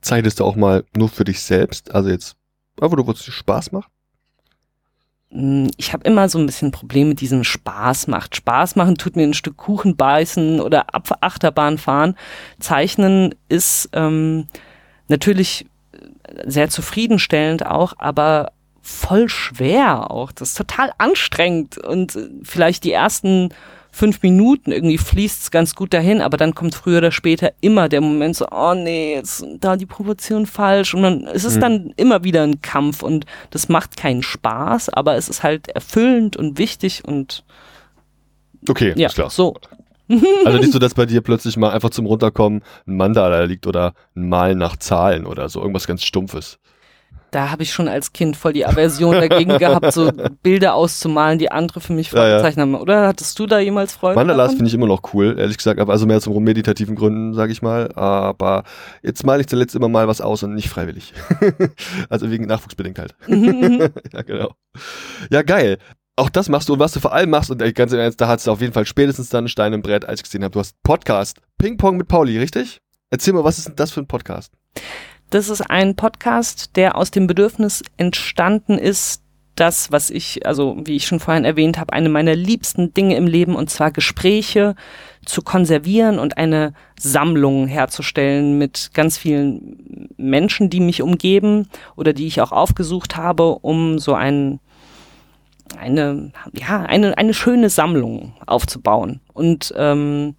[0.00, 2.36] Zeichnest du auch mal nur für dich selbst, also jetzt,
[2.80, 3.90] einfach nur, wo es dir Spaß macht?
[5.34, 8.36] Hm, ich habe immer so ein bisschen Probleme mit diesem Spaß macht.
[8.36, 10.86] Spaß machen tut mir ein Stück Kuchen beißen oder
[11.20, 12.16] Achterbahn fahren.
[12.60, 14.46] Zeichnen ist ähm,
[15.08, 15.66] natürlich
[16.46, 20.30] sehr zufriedenstellend auch, aber voll schwer auch.
[20.32, 23.50] Das ist total anstrengend und äh, vielleicht die ersten
[23.94, 27.88] fünf Minuten irgendwie fließt es ganz gut dahin, aber dann kommt früher oder später immer
[27.88, 31.60] der Moment so, oh nee, jetzt da die Proportion falsch und dann es ist mhm.
[31.60, 36.36] dann immer wieder ein Kampf und das macht keinen Spaß, aber es ist halt erfüllend
[36.36, 37.44] und wichtig und
[38.68, 39.30] Okay, ja, ist klar.
[39.30, 39.54] So.
[40.44, 43.94] Also nicht so, dass bei dir plötzlich mal einfach zum Runterkommen ein Mandala liegt oder
[44.14, 46.58] ein Malen nach Zahlen oder so, irgendwas ganz Stumpfes.
[47.34, 50.10] Da habe ich schon als Kind voll die Aversion dagegen gehabt, so
[50.42, 52.42] Bilder auszumalen, die andere für mich ja.
[52.42, 52.74] haben.
[52.76, 54.14] Oder hattest du da jemals Freude?
[54.14, 57.50] Mandalas finde ich immer noch cool, ehrlich gesagt, aber also mehr zum meditativen Gründen, sage
[57.50, 57.90] ich mal.
[57.94, 58.62] Aber
[59.02, 61.12] jetzt male ich zuletzt immer mal was aus und nicht freiwillig.
[62.08, 63.14] also wegen nachwuchsbedingt halt.
[63.26, 63.80] Mhm.
[64.12, 64.54] ja, genau.
[65.30, 65.78] Ja, geil.
[66.16, 68.28] Auch das machst du und was du vor allem machst, und ganz im Ernst, da
[68.28, 70.52] hast du auf jeden Fall spätestens dann einen Stein im Brett, als ich gesehen habe.
[70.52, 71.38] Du hast Podcast.
[71.58, 72.80] Ping-Pong mit Pauli, richtig?
[73.10, 74.52] Erzähl mal, was ist denn das für ein Podcast?
[75.30, 79.24] Das ist ein Podcast, der aus dem Bedürfnis entstanden ist,
[79.54, 83.26] das, was ich, also wie ich schon vorhin erwähnt habe, eine meiner liebsten Dinge im
[83.26, 84.74] Leben, und zwar Gespräche
[85.24, 92.26] zu konservieren und eine Sammlung herzustellen mit ganz vielen Menschen, die mich umgeben oder die
[92.26, 94.58] ich auch aufgesucht habe, um so ein,
[95.78, 99.20] eine, ja, eine, eine schöne Sammlung aufzubauen.
[99.32, 100.34] Und ähm,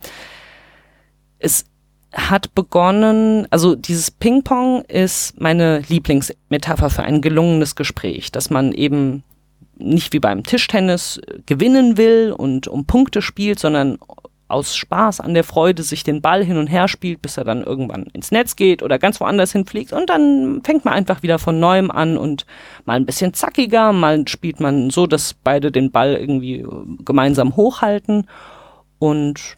[1.40, 1.66] es
[2.16, 9.24] hat begonnen, also dieses Ping-Pong ist meine Lieblingsmetapher für ein gelungenes Gespräch, dass man eben
[9.78, 13.98] nicht wie beim Tischtennis gewinnen will und um Punkte spielt, sondern
[14.48, 17.64] aus Spaß an der Freude sich den Ball hin und her spielt, bis er dann
[17.64, 19.92] irgendwann ins Netz geht oder ganz woanders hinfliegt.
[19.92, 22.46] Und dann fängt man einfach wieder von neuem an und
[22.86, 26.66] mal ein bisschen zackiger, mal spielt man so, dass beide den Ball irgendwie
[27.04, 28.28] gemeinsam hochhalten.
[29.00, 29.58] Und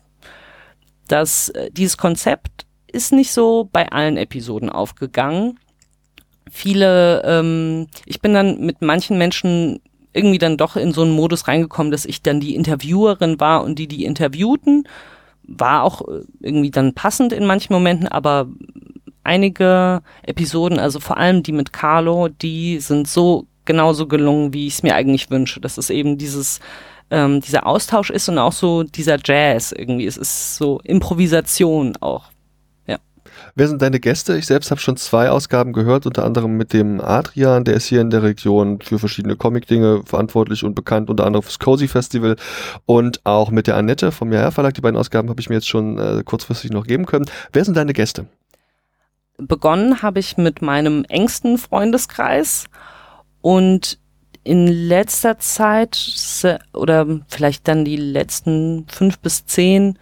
[1.08, 5.60] dass äh, dieses Konzept ist nicht so bei allen Episoden aufgegangen.
[6.50, 9.80] Viele, ähm, ich bin dann mit manchen Menschen
[10.14, 13.78] irgendwie dann doch in so einen Modus reingekommen, dass ich dann die Interviewerin war und
[13.78, 14.88] die die interviewten.
[15.44, 18.48] War auch äh, irgendwie dann passend in manchen Momenten, aber
[19.24, 24.76] einige Episoden, also vor allem die mit Carlo, die sind so genauso gelungen, wie ich
[24.76, 25.62] es mir eigentlich wünsche.
[25.62, 26.60] Das ist eben dieses
[27.10, 30.06] ähm, dieser Austausch ist und auch so dieser Jazz irgendwie.
[30.06, 32.26] Es ist so Improvisation auch.
[32.86, 32.98] Ja.
[33.56, 34.38] Wer sind deine Gäste?
[34.38, 38.02] Ich selbst habe schon zwei Ausgaben gehört, unter anderem mit dem Adrian, der ist hier
[38.02, 42.36] in der Region für verschiedene Comic-Dinge verantwortlich und bekannt, unter anderem fürs Cozy Festival
[42.86, 44.74] und auch mit der Annette vom Jahr Verlag.
[44.74, 47.26] Die beiden Ausgaben habe ich mir jetzt schon äh, kurzfristig noch geben können.
[47.54, 48.28] Wer sind deine Gäste?
[49.38, 52.66] Begonnen habe ich mit meinem engsten Freundeskreis
[53.48, 53.98] und
[54.44, 55.98] in letzter Zeit
[56.74, 59.98] oder vielleicht dann die letzten fünf bis zehn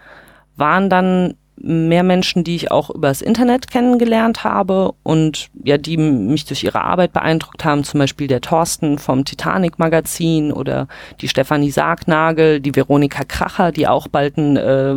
[0.55, 6.45] waren dann mehr Menschen, die ich auch übers Internet kennengelernt habe und ja, die mich
[6.45, 10.87] durch ihre Arbeit beeindruckt haben, zum Beispiel der Thorsten vom Titanic Magazin oder
[11.21, 14.95] die Stefanie Sargnagel, die Veronika Kracher, die auch bald ein äh,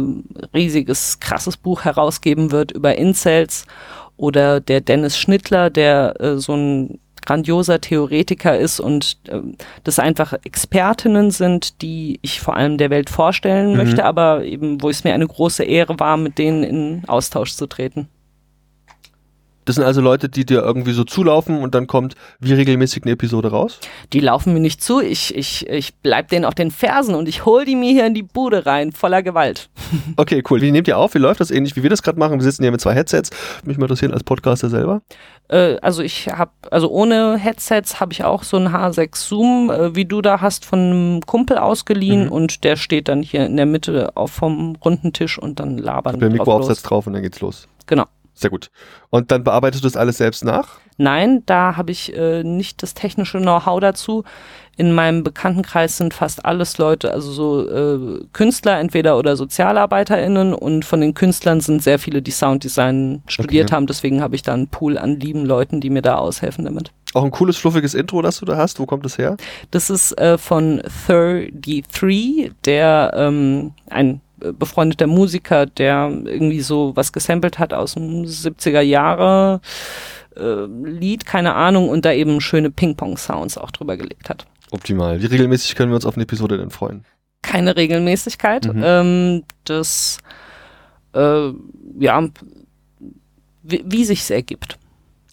[0.54, 3.66] riesiges, krasses Buch herausgeben wird über Incels.
[4.16, 6.98] Oder der Dennis Schnittler, der äh, so ein
[7.28, 9.40] grandioser Theoretiker ist und äh,
[9.84, 13.76] das einfach Expertinnen sind, die ich vor allem der Welt vorstellen mhm.
[13.76, 17.66] möchte, aber eben, wo es mir eine große Ehre war, mit denen in Austausch zu
[17.66, 18.08] treten.
[19.66, 23.12] Das sind also Leute, die dir irgendwie so zulaufen und dann kommt wie regelmäßig eine
[23.12, 23.80] Episode raus?
[24.14, 25.02] Die laufen mir nicht zu.
[25.02, 28.14] Ich, ich, ich bleib denen auf den Fersen und ich hol die mir hier in
[28.14, 29.68] die Bude rein, voller Gewalt.
[30.16, 30.60] Okay, cool.
[30.62, 31.14] Wie nehmt ihr auf?
[31.14, 32.38] Wie läuft das ähnlich, wie wir das gerade machen?
[32.38, 33.30] Wir sitzen hier mit zwei Headsets.
[33.64, 35.02] Mich mal interessieren als Podcaster selber.
[35.48, 39.94] Äh, also ich habe, also ohne Headsets habe ich auch so ein H6 Zoom, äh,
[39.94, 42.32] wie du da hast, von einem Kumpel ausgeliehen mhm.
[42.32, 46.20] und der steht dann hier in der Mitte auf vom runden Tisch und dann labern.
[46.20, 47.68] Der Mikroaufsatz drauf und dann geht's los.
[47.86, 48.04] Genau.
[48.34, 48.70] Sehr gut.
[49.10, 50.78] Und dann bearbeitest du das alles selbst nach?
[50.96, 54.22] Nein, da habe ich äh, nicht das technische Know-how dazu.
[54.78, 60.84] In meinem Bekanntenkreis sind fast alles Leute, also so äh, Künstler entweder oder SozialarbeiterInnen und
[60.84, 63.74] von den Künstlern sind sehr viele, die Sounddesign studiert okay.
[63.74, 63.86] haben.
[63.88, 66.92] Deswegen habe ich da einen Pool an lieben Leuten, die mir da aushelfen damit.
[67.12, 68.78] Auch ein cooles, fluffiges Intro, das du da hast.
[68.78, 69.36] Wo kommt das her?
[69.72, 77.58] Das ist äh, von 33, der ähm, ein befreundeter Musiker, der irgendwie so was gesampelt
[77.58, 79.60] hat aus dem 70er Jahre
[80.36, 84.46] äh, Lied, keine Ahnung, und da eben schöne Ping-Pong-Sounds auch drüber gelegt hat.
[84.70, 85.22] Optimal.
[85.22, 87.04] Wie regelmäßig können wir uns auf eine Episode denn freuen?
[87.42, 88.72] Keine Regelmäßigkeit.
[88.72, 88.82] Mhm.
[88.84, 90.18] Ähm, das,
[91.14, 91.50] äh,
[91.98, 92.28] ja,
[93.62, 94.78] wie, wie sich's ergibt.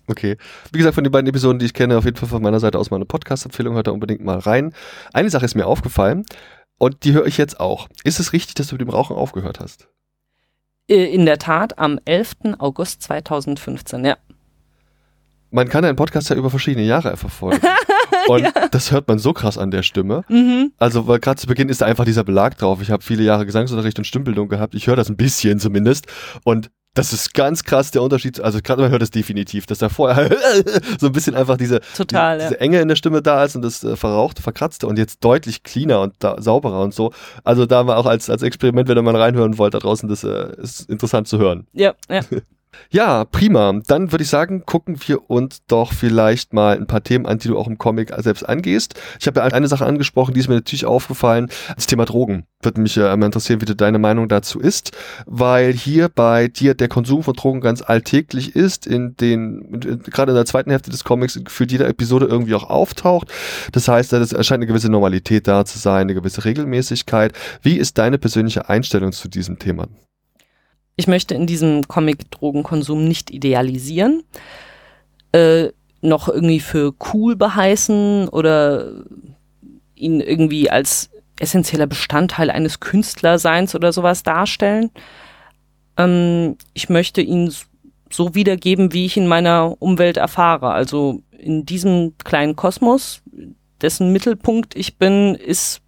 [0.08, 0.38] Okay.
[0.72, 2.78] Wie gesagt, von den beiden Episoden, die ich kenne, auf jeden Fall von meiner Seite
[2.78, 3.76] aus meine Podcast-Empfehlung.
[3.76, 4.74] Hört da unbedingt mal rein.
[5.14, 6.26] Eine Sache ist mir aufgefallen.
[6.78, 7.88] Und die höre ich jetzt auch.
[8.04, 9.88] Ist es richtig, dass du mit dem Rauchen aufgehört hast?
[10.88, 12.36] Äh, in der Tat, am 11.
[12.60, 14.18] August 2015, ja.
[15.52, 17.62] Man kann einen Podcast ja über verschiedene Jahre verfolgen.
[18.28, 18.52] Und ja.
[18.72, 20.24] das hört man so krass an der Stimme.
[20.30, 20.72] Mhm.
[20.78, 22.82] Also, weil gerade zu Beginn ist da einfach dieser Belag drauf.
[22.82, 24.76] Ich habe viele Jahre Gesangsunterricht und Stimmbildung gehabt.
[24.76, 26.08] Ich höre das ein bisschen zumindest.
[26.44, 28.40] Und das ist ganz krass der Unterschied.
[28.40, 30.36] Also gerade man hört es definitiv, dass da vorher
[31.00, 32.50] so ein bisschen einfach diese, Total, die, ja.
[32.50, 35.64] diese Enge in der Stimme da ist und das äh, verrauchte, verkratzte und jetzt deutlich
[35.64, 37.12] cleaner und da, sauberer und so.
[37.44, 40.24] Also da war auch als, als Experiment, wenn ihr mal reinhören wollt da draußen, das
[40.24, 41.68] äh, ist interessant zu hören.
[41.74, 42.22] Ja, ja.
[42.90, 43.74] Ja, prima.
[43.88, 47.48] Dann würde ich sagen, gucken wir uns doch vielleicht mal ein paar Themen an, die
[47.48, 48.96] du auch im Comic selbst angehst.
[49.20, 51.50] Ich habe ja eine Sache angesprochen, die ist mir natürlich aufgefallen.
[51.76, 52.46] Das Thema Drogen.
[52.62, 54.92] Würde mich ja immer interessieren, wie deine Meinung dazu ist,
[55.26, 60.36] weil hier bei dir der Konsum von Drogen ganz alltäglich ist, in den, gerade in
[60.36, 63.32] der zweiten Hälfte des Comics für jede Episode irgendwie auch auftaucht.
[63.72, 67.34] Das heißt, es erscheint eine gewisse Normalität da zu sein, eine gewisse Regelmäßigkeit.
[67.62, 69.88] Wie ist deine persönliche Einstellung zu diesem Thema?
[70.96, 74.24] Ich möchte in diesem Comic Drogenkonsum nicht idealisieren,
[75.34, 75.70] äh,
[76.02, 79.04] noch irgendwie für cool beheißen oder
[79.96, 81.10] ihn irgendwie als
[81.40, 84.92] essentieller Bestandteil eines Künstlerseins oder sowas darstellen.
[85.98, 87.54] Ähm, ich möchte ihn
[88.10, 90.72] so wiedergeben, wie ich in meiner Umwelt erfahre.
[90.72, 93.22] Also in diesem kleinen Kosmos,
[93.82, 95.82] dessen Mittelpunkt ich bin, ist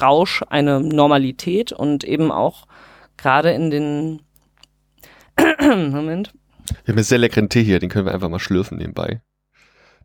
[0.00, 2.66] Rausch eine Normalität und eben auch
[3.22, 4.20] gerade in den
[5.60, 6.32] Moment.
[6.84, 9.20] Wir haben einen sehr leckeren Tee hier, den können wir einfach mal schlürfen nebenbei.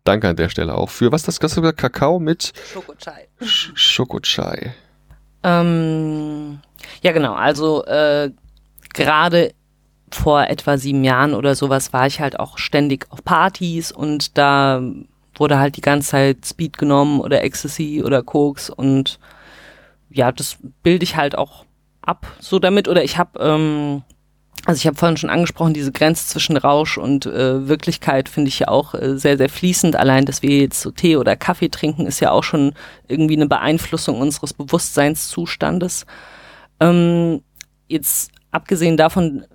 [0.04, 1.80] Danke an der Stelle auch für was das hast du gesagt?
[1.80, 3.28] Kakao mit Schokochai.
[3.42, 4.74] Sch Schokochai.
[5.44, 6.60] Ähm,
[7.02, 7.34] ja, genau.
[7.34, 8.32] Also äh,
[8.94, 9.54] gerade
[10.12, 14.82] vor etwa sieben Jahren oder sowas war ich halt auch ständig auf Partys und da
[15.36, 19.20] wurde halt die ganze Zeit Speed genommen oder Ecstasy oder Koks und
[20.10, 21.67] ja, das bilde ich halt auch
[22.08, 24.04] ab so damit oder ich habe ähm,
[24.66, 28.60] also ich habe vorhin schon angesprochen, diese Grenze zwischen Rausch und äh, Wirklichkeit finde ich
[28.60, 29.96] ja auch äh, sehr, sehr fließend.
[29.96, 32.74] Allein, dass wir jetzt so Tee oder Kaffee trinken, ist ja auch schon
[33.08, 36.06] irgendwie eine Beeinflussung unseres Bewusstseinszustandes.
[36.82, 37.44] Ähm,
[37.88, 39.46] jetzt abgesehen davon,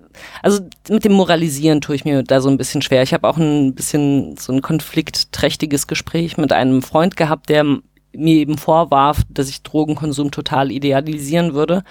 [0.41, 3.03] also mit dem Moralisieren tue ich mir da so ein bisschen schwer.
[3.03, 8.35] Ich habe auch ein bisschen so ein konfliktträchtiges Gespräch mit einem Freund gehabt, der mir
[8.35, 11.83] eben vorwarf, dass ich Drogenkonsum total idealisieren würde.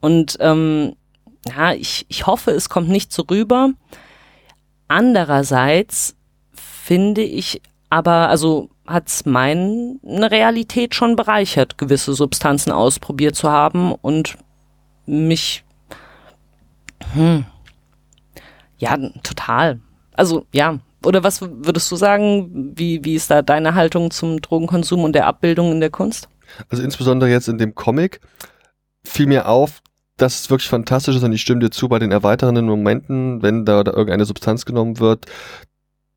[0.00, 0.94] Und ähm,
[1.46, 3.70] ja, ich, ich hoffe, es kommt nicht so rüber.
[4.86, 6.16] Andererseits
[6.52, 13.92] finde ich aber, also hat es meine Realität schon bereichert, gewisse Substanzen ausprobiert zu haben
[13.92, 14.38] und
[15.06, 15.64] mich,
[17.14, 17.44] hm,
[18.78, 19.80] ja, total.
[20.12, 20.78] Also, ja.
[21.04, 22.72] Oder was würdest du sagen?
[22.76, 26.28] Wie, wie ist da deine Haltung zum Drogenkonsum und der Abbildung in der Kunst?
[26.70, 28.20] Also insbesondere jetzt in dem Comic
[29.04, 29.80] fiel mir auf,
[30.18, 33.64] dass es wirklich fantastisch ist und ich stimme dir zu bei den erweiternden Momenten, wenn
[33.64, 35.26] da, da irgendeine Substanz genommen wird,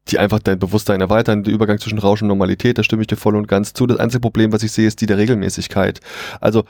[0.10, 3.15] die einfach dein Bewusstsein erweitern, der Übergang zwischen Rausch und Normalität, da stimme ich dir
[3.15, 3.86] voll und ganz zu.
[3.86, 6.02] Das einzige Problem, was ich sehe, ist die der Regelmäßigkeit.
[6.41, 6.64] Also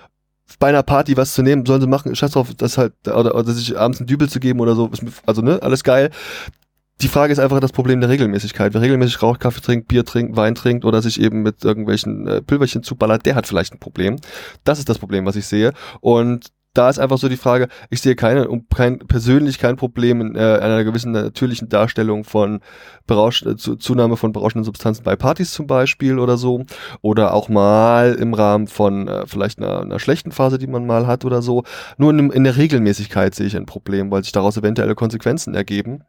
[0.60, 3.52] bei einer Party was zu nehmen, sollen sie machen, scheiß drauf, das halt, oder, oder
[3.54, 4.92] sich abends einen Dübel zu geben oder so,
[5.26, 6.12] also ne, alles geil.
[7.02, 8.74] Die Frage ist einfach das Problem der Regelmäßigkeit.
[8.74, 12.42] Wer regelmäßig raucht, Kaffee trinkt, Bier trinkt, Wein trinkt oder sich eben mit irgendwelchen äh,
[12.42, 14.18] Pülverchen zuballert, der hat vielleicht ein Problem.
[14.66, 15.74] Das ist das Problem, was ich sehe.
[16.02, 20.36] Und da ist einfach so die Frage, ich sehe keine, kein, persönlich kein Problem in
[20.36, 22.62] äh, einer gewissen natürlichen Darstellung von
[23.08, 26.64] Berausch, äh, Zunahme von berauschenden Substanzen bei Partys zum Beispiel oder so.
[27.02, 31.08] Oder auch mal im Rahmen von äh, vielleicht einer, einer schlechten Phase, die man mal
[31.08, 31.64] hat oder so.
[31.98, 36.04] Nur in, in der Regelmäßigkeit sehe ich ein Problem, weil sich daraus eventuelle Konsequenzen ergeben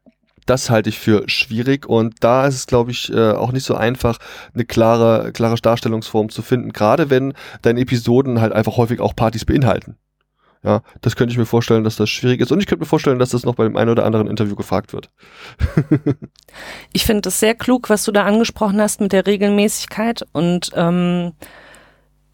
[0.47, 3.75] das halte ich für schwierig und da ist es, glaube ich, äh, auch nicht so
[3.75, 4.19] einfach,
[4.55, 9.45] eine klare, klare Darstellungsform zu finden, gerade wenn deine Episoden halt einfach häufig auch Partys
[9.45, 9.97] beinhalten.
[10.65, 12.53] Ja, das könnte ich mir vorstellen, dass das schwierig ist.
[12.53, 14.93] Und ich könnte mir vorstellen, dass das noch bei dem einen oder anderen Interview gefragt
[14.93, 15.11] wird.
[16.93, 21.33] ich finde das sehr klug, was du da angesprochen hast mit der Regelmäßigkeit und ähm,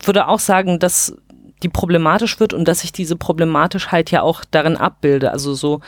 [0.03, 1.17] würde auch sagen, dass
[1.63, 5.33] die problematisch wird und dass ich diese Problematischheit ja auch darin abbilde.
[5.33, 5.81] Also so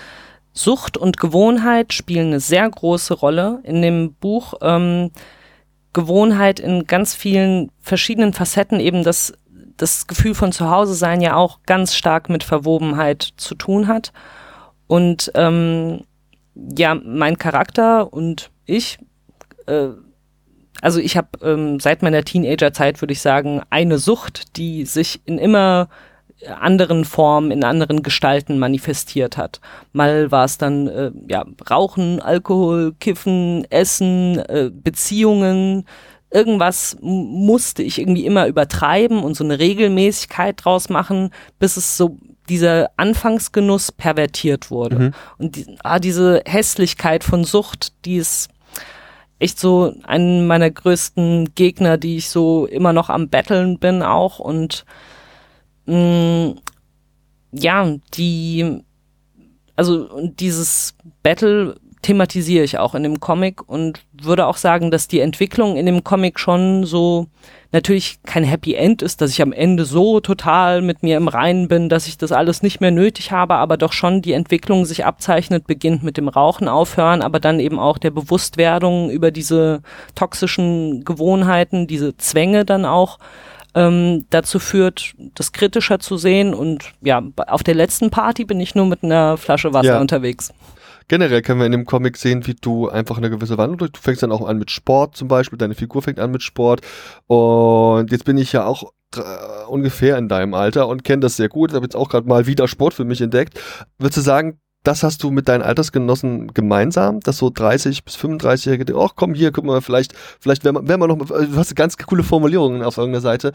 [0.52, 4.54] Sucht und Gewohnheit spielen eine sehr große Rolle in dem Buch.
[4.62, 5.10] Ähm,
[5.92, 9.34] Gewohnheit in ganz vielen verschiedenen Facetten, eben das
[9.80, 14.12] das Gefühl von Zuhause sein ja auch ganz stark mit Verwobenheit zu tun hat.
[14.86, 16.04] Und ähm,
[16.54, 18.98] ja, mein Charakter und ich,
[19.66, 19.88] äh,
[20.82, 25.38] also ich habe ähm, seit meiner Teenagerzeit, würde ich sagen, eine Sucht, die sich in
[25.38, 25.88] immer
[26.48, 29.60] anderen Formen, in anderen Gestalten manifestiert hat.
[29.92, 35.86] Mal war es dann äh, ja Rauchen, Alkohol, Kiffen, Essen, äh, Beziehungen,
[36.30, 42.18] irgendwas musste ich irgendwie immer übertreiben und so eine Regelmäßigkeit draus machen, bis es so
[42.48, 44.98] dieser Anfangsgenuss pervertiert wurde.
[44.98, 45.14] Mhm.
[45.38, 48.48] Und die, ah, diese Hässlichkeit von Sucht, die ist
[49.38, 54.38] echt so einen meiner größten Gegner, die ich so immer noch am Betteln bin auch
[54.38, 54.84] und
[55.86, 56.58] mh, mm,
[57.52, 58.82] ja, die
[59.80, 65.20] also dieses Battle thematisiere ich auch in dem Comic und würde auch sagen, dass die
[65.20, 67.26] Entwicklung in dem Comic schon so
[67.72, 71.68] natürlich kein Happy End ist, dass ich am Ende so total mit mir im Reinen
[71.68, 75.04] bin, dass ich das alles nicht mehr nötig habe, aber doch schon die Entwicklung sich
[75.04, 79.82] abzeichnet, beginnt mit dem Rauchen aufhören, aber dann eben auch der Bewusstwerdung über diese
[80.14, 83.18] toxischen Gewohnheiten, diese Zwänge dann auch
[83.74, 86.54] ähm, dazu führt, das kritischer zu sehen.
[86.54, 90.00] Und ja, auf der letzten Party bin ich nur mit einer Flasche Wasser ja.
[90.00, 90.52] unterwegs
[91.10, 93.90] generell können wir in dem Comic sehen, wie du einfach eine gewisse Wandlung durch.
[93.90, 96.82] Du fängst dann auch an mit Sport zum Beispiel, deine Figur fängt an mit Sport.
[97.26, 99.20] Und jetzt bin ich ja auch äh,
[99.66, 101.70] ungefähr in deinem Alter und kenne das sehr gut.
[101.70, 103.60] Ich habe jetzt auch gerade mal wieder Sport für mich entdeckt.
[103.98, 108.94] Würdest du sagen, das hast du mit deinen Altersgenossen gemeinsam, dass so 30 bis 35-Jährige,
[108.96, 111.98] ach komm hier, guck mal, vielleicht, vielleicht wenn man, wenn man noch, du hast ganz
[111.98, 113.52] coole Formulierungen auf irgendeiner Seite,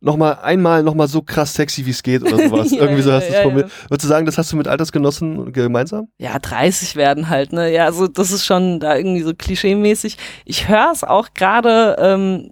[0.00, 2.70] noch mal einmal noch mal so krass sexy wie es geht oder sowas.
[2.72, 3.68] ja, Irgendwie so hast du es formuliert.
[3.68, 3.90] Ja.
[3.90, 6.08] Würdest du sagen, das hast du mit Altersgenossen gemeinsam?
[6.18, 7.72] Ja, 30 werden halt, ne?
[7.72, 10.18] Ja, also das ist schon da irgendwie so klischeemäßig.
[10.44, 12.50] Ich höre es auch gerade, ähm,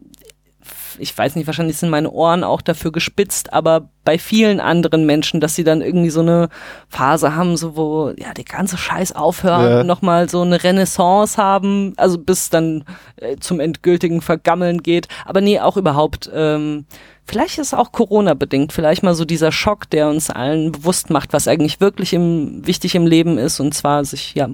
[0.99, 5.41] ich weiß nicht, wahrscheinlich sind meine Ohren auch dafür gespitzt, aber bei vielen anderen Menschen,
[5.41, 6.49] dass sie dann irgendwie so eine
[6.89, 9.81] Phase haben, so wo ja der ganze Scheiß aufhört ja.
[9.81, 12.85] und nochmal so eine Renaissance haben, also bis dann
[13.17, 15.09] äh, zum endgültigen Vergammeln geht.
[15.25, 16.87] Aber nee, auch überhaupt, ähm,
[17.25, 21.11] vielleicht ist es auch Corona bedingt, vielleicht mal so dieser Schock, der uns allen bewusst
[21.11, 24.49] macht, was eigentlich wirklich im, wichtig im Leben ist und zwar sich ja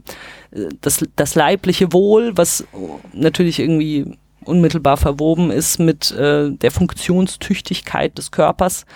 [0.51, 2.65] äh, das, das leibliche Wohl, was
[3.15, 4.19] natürlich irgendwie
[4.49, 8.87] unmittelbar verwoben ist mit äh, der Funktionstüchtigkeit des Körpers,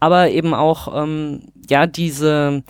[0.00, 2.62] aber eben auch ähm, ja diese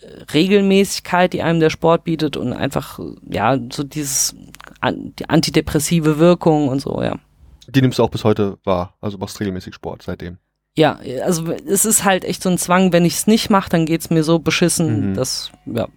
[0.00, 2.98] äh, Regelmäßigkeit, die einem der Sport bietet und einfach
[3.28, 4.34] ja so dieses
[4.80, 7.16] an, die antidepressive Wirkung und so, ja.
[7.68, 10.38] Die nimmst du auch bis heute wahr, also machst regelmäßig Sport seitdem.
[10.78, 13.84] Ja, also es ist halt echt so ein Zwang, wenn ich es nicht mache, dann
[13.84, 15.14] geht es mir so beschissen, mhm.
[15.14, 15.88] dass, ja,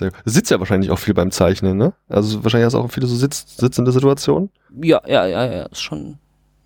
[0.00, 1.92] Du sitzt ja wahrscheinlich auch viel beim Zeichnen, ne?
[2.08, 4.50] Also wahrscheinlich hast du auch viele so sitz, sitzende Situationen.
[4.82, 6.18] Ja, ja, ja, ja, ist schon.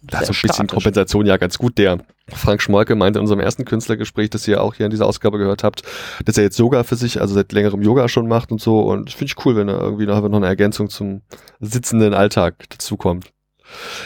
[0.03, 0.71] Das ist ein bisschen statisch.
[0.73, 1.77] Kompensation ja ganz gut.
[1.77, 1.99] Der
[2.29, 5.63] Frank Schmolke meinte in unserem ersten Künstlergespräch, das ihr auch hier in dieser Ausgabe gehört
[5.63, 5.83] habt,
[6.25, 8.81] dass er jetzt Yoga für sich, also seit längerem Yoga schon macht und so.
[8.81, 11.21] Und finde ich cool, wenn er irgendwie noch eine Ergänzung zum
[11.61, 13.31] sitzenden Alltag dazukommt.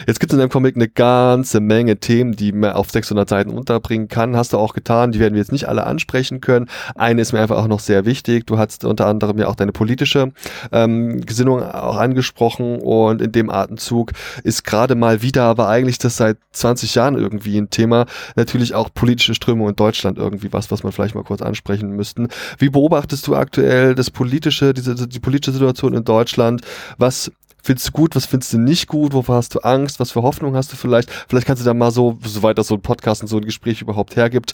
[0.07, 3.51] Jetzt gibt es in deinem Comic eine ganze Menge Themen, die man auf 600 Seiten
[3.51, 4.37] unterbringen kann.
[4.37, 5.13] Hast du auch getan.
[5.13, 6.69] Die werden wir jetzt nicht alle ansprechen können.
[6.95, 8.47] Eine ist mir einfach auch noch sehr wichtig.
[8.47, 10.33] Du hast unter anderem ja auch deine politische
[10.73, 14.13] ähm, Gesinnung auch angesprochen und in dem Atemzug
[14.43, 18.91] ist gerade mal wieder, aber eigentlich das seit 20 Jahren irgendwie ein Thema, natürlich auch
[18.93, 22.29] politische Strömung in Deutschland irgendwie was, was man vielleicht mal kurz ansprechen müssten.
[22.59, 26.63] Wie beobachtest du aktuell das politische, diese, die politische Situation in Deutschland?
[26.99, 27.31] Was
[27.65, 30.55] findest du gut, was findest du nicht gut, wovor hast du Angst, was für Hoffnung
[30.55, 31.11] hast du vielleicht?
[31.11, 33.81] Vielleicht kannst du da mal so, soweit das so ein Podcast und so ein Gespräch
[33.81, 34.53] überhaupt hergibt,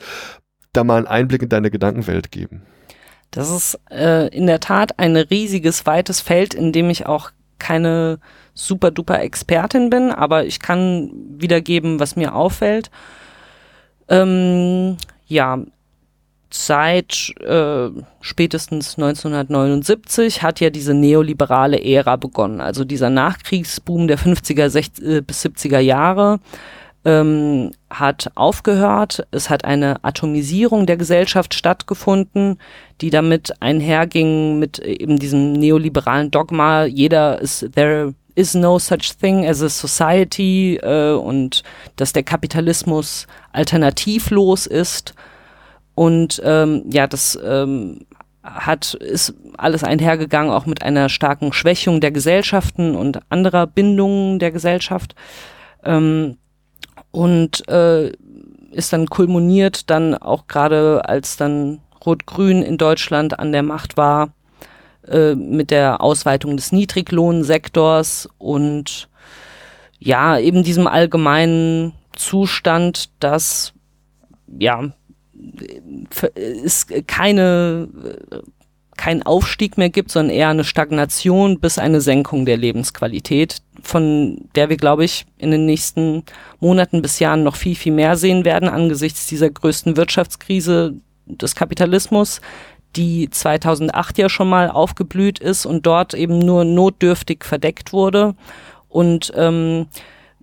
[0.73, 2.63] da mal einen Einblick in deine Gedankenwelt geben.
[3.33, 8.21] Das ist äh, in der Tat ein riesiges, weites Feld, in dem ich auch keine
[8.55, 12.91] super duper Expertin bin, aber ich kann wiedergeben, was mir auffällt.
[14.09, 14.97] Ähm,
[15.27, 15.59] ja,
[16.53, 17.91] seit äh,
[18.21, 22.61] spätestens 1979 hat ja diese neoliberale Ära begonnen.
[22.61, 26.41] Also dieser Nachkriegsboom der 50er 60, äh, bis 70er Jahre
[27.05, 29.27] ähm, hat aufgehört.
[29.31, 32.59] Es hat eine Atomisierung der Gesellschaft stattgefunden,
[33.01, 36.85] die damit einherging mit eben diesem neoliberalen Dogma.
[36.85, 41.63] Jeder ist there is no such thing as a society äh, und
[41.97, 45.15] dass der Kapitalismus alternativlos ist
[45.95, 48.07] und ähm, ja, das ähm,
[48.43, 54.51] hat, ist alles einhergegangen, auch mit einer starken Schwächung der Gesellschaften und anderer Bindungen der
[54.51, 55.15] Gesellschaft.
[55.85, 56.39] Ähm,
[57.11, 58.13] und äh,
[58.71, 64.33] ist dann kulminiert dann auch gerade, als dann Rot-Grün in Deutschland an der Macht war,
[65.07, 69.09] äh, mit der Ausweitung des Niedriglohnsektors und
[69.99, 73.75] ja, eben diesem allgemeinen Zustand, dass
[74.47, 74.93] ja
[76.35, 77.89] es keine,
[78.97, 84.69] kein Aufstieg mehr gibt, sondern eher eine Stagnation bis eine Senkung der Lebensqualität, von der
[84.69, 86.25] wir, glaube ich, in den nächsten
[86.59, 90.95] Monaten bis Jahren noch viel, viel mehr sehen werden angesichts dieser größten Wirtschaftskrise
[91.27, 92.41] des Kapitalismus,
[92.97, 98.35] die 2008 ja schon mal aufgeblüht ist und dort eben nur notdürftig verdeckt wurde.
[98.89, 99.87] Und ähm,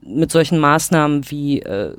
[0.02, 1.96] mit solchen Maßnahmen wie äh,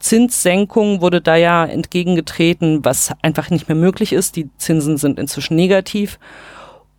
[0.00, 4.34] Zinssenkung wurde da ja entgegengetreten, was einfach nicht mehr möglich ist.
[4.36, 6.18] Die Zinsen sind inzwischen negativ.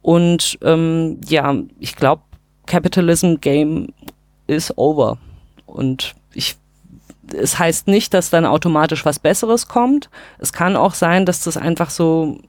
[0.02, 2.22] Und ähm, ja, ich glaube,
[2.68, 3.90] Capitalism Game
[4.48, 5.18] is over.
[5.66, 6.56] Und ich,
[7.36, 10.10] es heißt nicht, dass dann automatisch was Besseres kommt.
[10.40, 12.40] Es kann auch sein, dass das einfach so,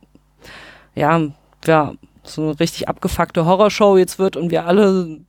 [0.94, 1.20] ja,
[1.66, 5.20] ja so eine richtig abgefuckte Horrorshow jetzt wird und wir alle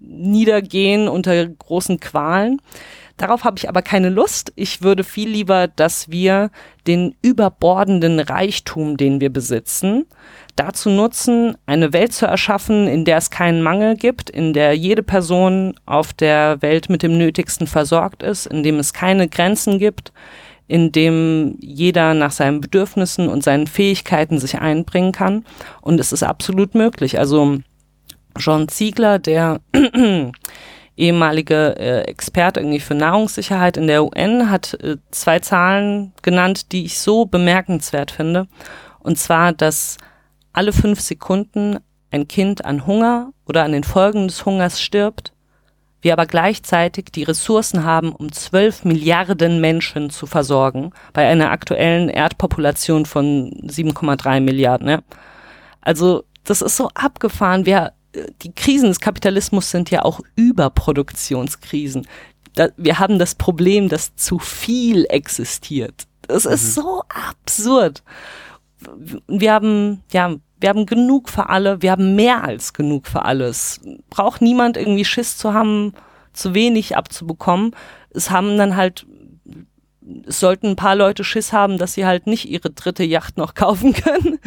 [0.00, 2.60] niedergehen unter großen Qualen.
[3.22, 4.52] Darauf habe ich aber keine Lust.
[4.56, 6.50] Ich würde viel lieber, dass wir
[6.88, 10.06] den überbordenden Reichtum, den wir besitzen,
[10.56, 15.04] dazu nutzen, eine Welt zu erschaffen, in der es keinen Mangel gibt, in der jede
[15.04, 20.12] Person auf der Welt mit dem Nötigsten versorgt ist, in dem es keine Grenzen gibt,
[20.66, 25.44] in dem jeder nach seinen Bedürfnissen und seinen Fähigkeiten sich einbringen kann.
[25.80, 27.20] Und es ist absolut möglich.
[27.20, 27.58] Also
[28.36, 29.60] John Ziegler, der
[30.96, 36.84] ehemalige äh, Experte irgendwie für Nahrungssicherheit in der UN, hat äh, zwei Zahlen genannt, die
[36.84, 38.46] ich so bemerkenswert finde.
[39.00, 39.96] Und zwar, dass
[40.52, 41.78] alle fünf Sekunden
[42.10, 45.32] ein Kind an Hunger oder an den Folgen des Hungers stirbt,
[46.02, 52.08] wir aber gleichzeitig die Ressourcen haben, um zwölf Milliarden Menschen zu versorgen, bei einer aktuellen
[52.08, 54.88] Erdpopulation von 7,3 Milliarden.
[54.88, 54.98] Ja.
[55.80, 57.66] Also das ist so abgefahren.
[57.66, 57.92] Wir
[58.42, 62.06] die Krisen des Kapitalismus sind ja auch Überproduktionskrisen.
[62.54, 66.06] Da, wir haben das Problem, dass zu viel existiert.
[66.22, 66.52] Das mhm.
[66.52, 68.02] ist so absurd.
[69.26, 73.80] Wir haben, ja, wir haben genug für alle, wir haben mehr als genug für alles.
[74.10, 75.92] Braucht niemand irgendwie Schiss zu haben,
[76.32, 77.74] zu wenig abzubekommen.
[78.10, 79.06] Es haben dann halt,
[80.26, 83.54] es sollten ein paar Leute Schiss haben, dass sie halt nicht ihre dritte Yacht noch
[83.54, 84.38] kaufen können.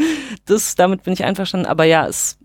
[0.45, 1.67] Das, damit bin ich einverstanden.
[1.67, 2.37] Aber ja, es,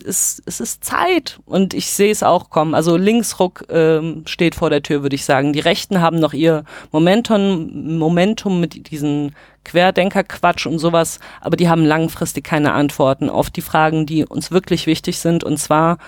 [0.00, 2.74] ist, es ist Zeit und ich sehe es auch kommen.
[2.74, 5.52] Also Linksruck ähm, steht vor der Tür, würde ich sagen.
[5.52, 11.84] Die Rechten haben noch ihr Momentum, Momentum mit diesen Querdenkerquatsch und sowas, aber die haben
[11.84, 15.44] langfristig keine Antworten auf die Fragen, die uns wirklich wichtig sind.
[15.44, 15.98] Und zwar,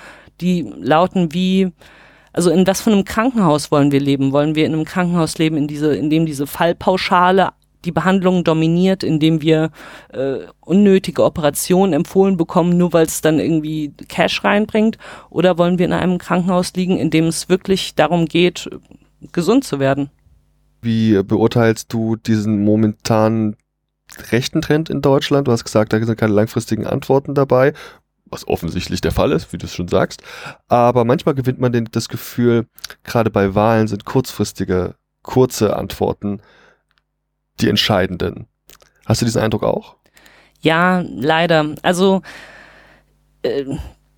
[0.40, 1.70] die lauten wie,
[2.32, 4.32] also in was von einem Krankenhaus wollen wir leben?
[4.32, 7.52] Wollen wir in einem Krankenhaus leben, in diese, in dem diese Fallpauschale
[7.84, 9.70] die Behandlung dominiert, indem wir
[10.12, 14.98] äh, unnötige Operationen empfohlen bekommen, nur weil es dann irgendwie Cash reinbringt?
[15.30, 18.68] Oder wollen wir in einem Krankenhaus liegen, in dem es wirklich darum geht,
[19.32, 20.10] gesund zu werden?
[20.82, 23.56] Wie beurteilst du diesen momentanen
[24.30, 25.48] rechten Trend in Deutschland?
[25.48, 27.72] Du hast gesagt, da sind keine langfristigen Antworten dabei,
[28.26, 30.22] was offensichtlich der Fall ist, wie du es schon sagst.
[30.68, 32.66] Aber manchmal gewinnt man das Gefühl,
[33.02, 36.40] gerade bei Wahlen sind kurzfristige, kurze Antworten
[37.60, 38.46] die entscheidenden.
[39.06, 39.96] Hast du diesen Eindruck auch?
[40.60, 41.74] Ja, leider.
[41.82, 42.22] Also
[43.42, 43.64] äh,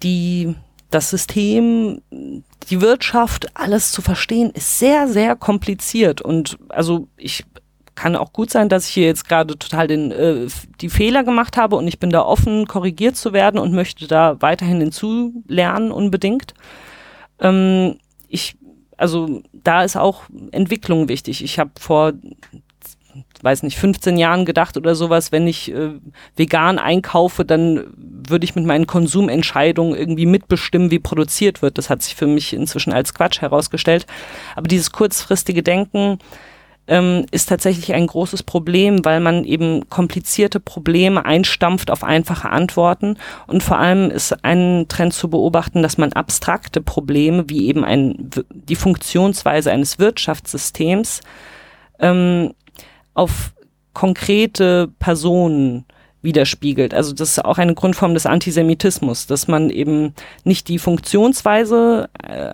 [0.03, 0.55] die
[0.91, 6.23] das System, die Wirtschaft, alles zu verstehen, ist sehr, sehr kompliziert.
[6.23, 7.45] Und also ich
[7.97, 10.47] kann auch gut sein, dass ich hier jetzt gerade total den, äh,
[10.81, 14.41] die Fehler gemacht habe und ich bin da offen, korrigiert zu werden und möchte da
[14.41, 16.55] weiterhin hinzulernen unbedingt.
[17.41, 17.99] Ähm,
[18.29, 18.57] ich,
[18.97, 21.43] also da ist auch Entwicklung wichtig.
[21.43, 22.13] Ich habe vor
[23.43, 25.91] weiß nicht, 15 Jahren gedacht oder sowas, wenn ich äh,
[26.37, 31.79] vegan einkaufe, dann würde ich mit meinen Konsumentscheidungen irgendwie mitbestimmen, wie produziert wird.
[31.79, 34.07] Das hat sich für mich inzwischen als Quatsch herausgestellt.
[34.55, 36.19] Aber dieses kurzfristige Denken
[36.89, 43.17] ähm, ist tatsächlich ein großes Problem, weil man eben komplizierte Probleme einstampft auf einfache Antworten.
[43.47, 48.31] Und vor allem ist ein Trend zu beobachten, dass man abstrakte Probleme, wie eben ein,
[48.51, 51.23] die Funktionsweise eines Wirtschaftssystems,
[51.99, 52.53] ähm,
[53.17, 53.55] auf
[53.93, 55.85] konkrete Personen
[56.23, 56.93] widerspiegelt.
[56.93, 60.13] Also das ist auch eine Grundform des Antisemitismus, dass man eben
[60.45, 62.53] nicht die Funktionsweise äh,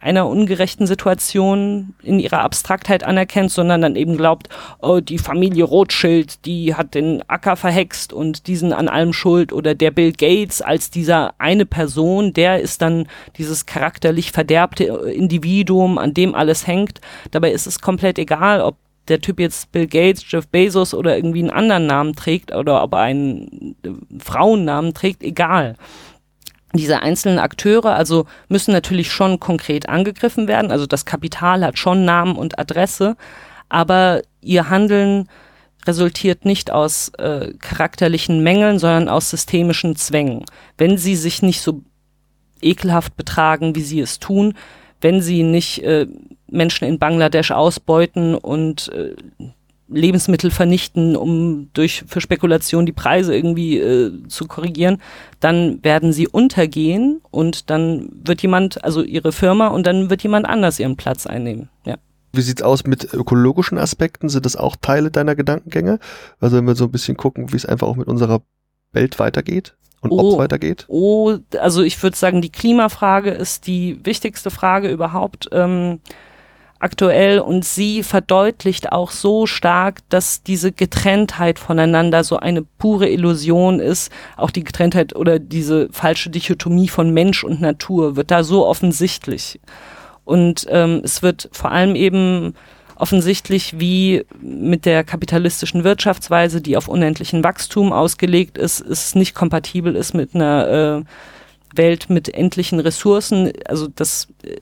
[0.00, 4.48] einer ungerechten Situation in ihrer Abstraktheit anerkennt, sondern dann eben glaubt,
[4.80, 9.74] oh, die Familie Rothschild, die hat den Acker verhext und diesen an allem schuld oder
[9.74, 16.14] der Bill Gates als dieser eine Person, der ist dann dieses charakterlich verderbte Individuum, an
[16.14, 17.00] dem alles hängt.
[17.32, 18.76] Dabei ist es komplett egal, ob
[19.08, 22.92] der Typ jetzt Bill Gates, Jeff Bezos oder irgendwie einen anderen Namen trägt oder ob
[22.94, 25.76] er einen äh, Frauennamen trägt, egal.
[26.74, 30.70] Diese einzelnen Akteure also müssen natürlich schon konkret angegriffen werden.
[30.70, 33.16] Also das Kapital hat schon Namen und Adresse,
[33.70, 35.28] aber ihr Handeln
[35.86, 40.44] resultiert nicht aus äh, charakterlichen Mängeln, sondern aus systemischen Zwängen.
[40.76, 41.82] Wenn sie sich nicht so
[42.60, 44.54] ekelhaft betragen, wie sie es tun,
[45.00, 46.06] wenn sie nicht äh,
[46.50, 49.14] Menschen in Bangladesch ausbeuten und äh,
[49.88, 55.00] Lebensmittel vernichten, um durch für Spekulation die Preise irgendwie äh, zu korrigieren,
[55.40, 60.46] dann werden sie untergehen und dann wird jemand, also ihre Firma und dann wird jemand
[60.46, 61.70] anders ihren Platz einnehmen.
[61.86, 61.96] Ja.
[62.32, 64.28] Wie sieht's aus mit ökologischen Aspekten?
[64.28, 65.98] Sind das auch Teile deiner Gedankengänge?
[66.38, 68.42] Also wenn wir so ein bisschen gucken, wie es einfach auch mit unserer
[68.92, 69.74] Welt weitergeht?
[70.00, 70.84] Und oh, ob es weitergeht?
[70.88, 75.48] Oh, also ich würde sagen, die Klimafrage ist die wichtigste Frage überhaupt.
[75.52, 76.00] Ähm,
[76.78, 83.80] aktuell und sie verdeutlicht auch so stark, dass diese Getrenntheit voneinander so eine pure Illusion
[83.80, 84.12] ist.
[84.36, 89.60] Auch die Getrenntheit oder diese falsche Dichotomie von Mensch und Natur wird da so offensichtlich.
[90.24, 92.54] Und ähm, es wird vor allem eben
[92.98, 99.94] offensichtlich, wie mit der kapitalistischen Wirtschaftsweise, die auf unendlichen Wachstum ausgelegt ist, es nicht kompatibel
[99.96, 103.52] ist mit einer äh, Welt mit endlichen Ressourcen.
[103.66, 104.56] Also das äh,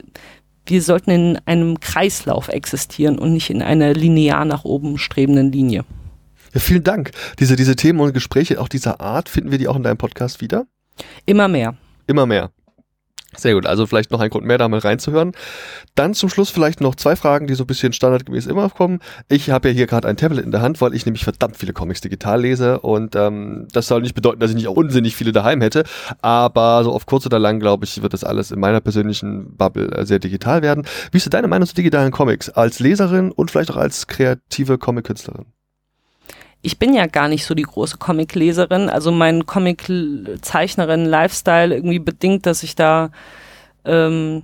[0.69, 5.85] wir sollten in einem Kreislauf existieren und nicht in einer linear nach oben strebenden Linie.
[6.53, 7.11] Ja, vielen Dank.
[7.39, 10.41] Diese, diese Themen und Gespräche auch dieser Art, finden wir die auch in deinem Podcast
[10.41, 10.65] wieder?
[11.25, 11.75] Immer mehr.
[12.07, 12.51] Immer mehr.
[13.37, 15.33] Sehr gut, also vielleicht noch ein Grund mehr, da mal reinzuhören.
[15.93, 18.99] Dann zum Schluss vielleicht noch zwei Fragen, die so ein bisschen standardgemäß immer kommen.
[19.29, 21.71] Ich habe ja hier gerade ein Tablet in der Hand, weil ich nämlich verdammt viele
[21.73, 25.31] Comics digital lese und ähm, das soll nicht bedeuten, dass ich nicht auch unsinnig viele
[25.31, 25.83] daheim hätte,
[26.21, 29.91] aber so auf kurz oder lang, glaube ich, wird das alles in meiner persönlichen Bubble
[29.91, 30.85] äh, sehr digital werden.
[31.11, 35.45] Wie ist deine Meinung zu digitalen Comics als Leserin und vielleicht auch als kreative Comic-Künstlerin?
[36.67, 38.89] Ich bin ja gar nicht so die große Comic-Leserin.
[38.89, 43.11] Also mein Comic-Zeichnerin-Lifestyle irgendwie bedingt, dass ich da
[43.85, 44.43] ähm,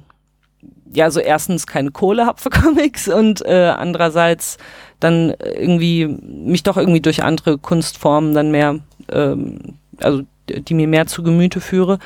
[0.94, 4.58] ja so erstens keine Kohle habe für Comics und äh, andererseits
[5.02, 8.80] dann irgendwie mich doch irgendwie durch andere Kunstformen dann mehr,
[9.12, 9.60] ähm,
[9.98, 12.00] also die mir mehr zu Gemüte führe.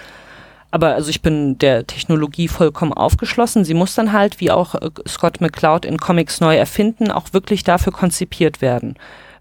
[0.72, 3.66] Aber also ich bin der Technologie vollkommen aufgeschlossen.
[3.66, 7.64] Sie muss dann halt, wie auch äh, Scott McCloud in Comics neu erfinden, auch wirklich
[7.64, 8.96] dafür konzipiert werden.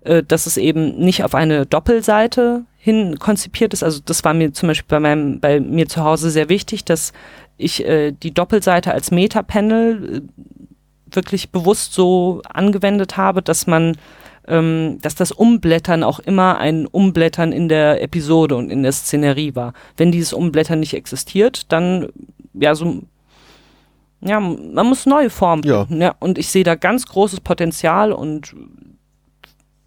[0.06, 3.82] Äh, dass es eben nicht auf eine Doppelseite hin konzipiert ist.
[3.82, 7.12] Also das war mir zum Beispiel bei meinem, bei mir zu Hause sehr wichtig, dass
[7.56, 13.96] ich äh, die Doppelseite als Meta-Panel äh, wirklich bewusst so angewendet habe, dass man
[14.46, 19.56] ähm, dass das Umblättern auch immer ein Umblättern in der Episode und in der Szenerie
[19.56, 19.72] war.
[19.96, 22.10] Wenn dieses Umblättern nicht existiert, dann
[22.54, 23.02] ja so
[24.20, 25.64] ja, man muss neue Formen.
[25.64, 25.86] Ja.
[25.90, 26.14] ja.
[26.20, 28.54] Und ich sehe da ganz großes Potenzial und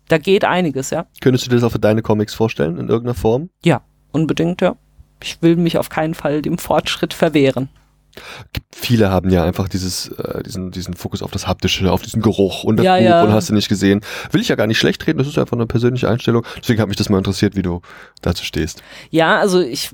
[0.10, 1.06] da geht einiges, ja.
[1.22, 3.49] Könntest du dir das auch für deine Comics vorstellen, in irgendeiner Form?
[3.64, 3.81] Ja,
[4.11, 4.76] unbedingt, ja.
[5.23, 7.69] Ich will mich auf keinen Fall dem Fortschritt verwehren.
[8.73, 12.64] Viele haben ja einfach dieses, äh, diesen, diesen Fokus auf das Haptische, auf diesen Geruch
[12.64, 13.23] und das ja, Buch ja.
[13.23, 14.02] und hast du nicht gesehen.
[14.31, 16.44] Will ich ja gar nicht schlecht reden, das ist einfach eine persönliche Einstellung.
[16.57, 17.81] Deswegen hat mich das mal interessiert, wie du
[18.22, 18.81] dazu stehst.
[19.11, 19.91] Ja, also ich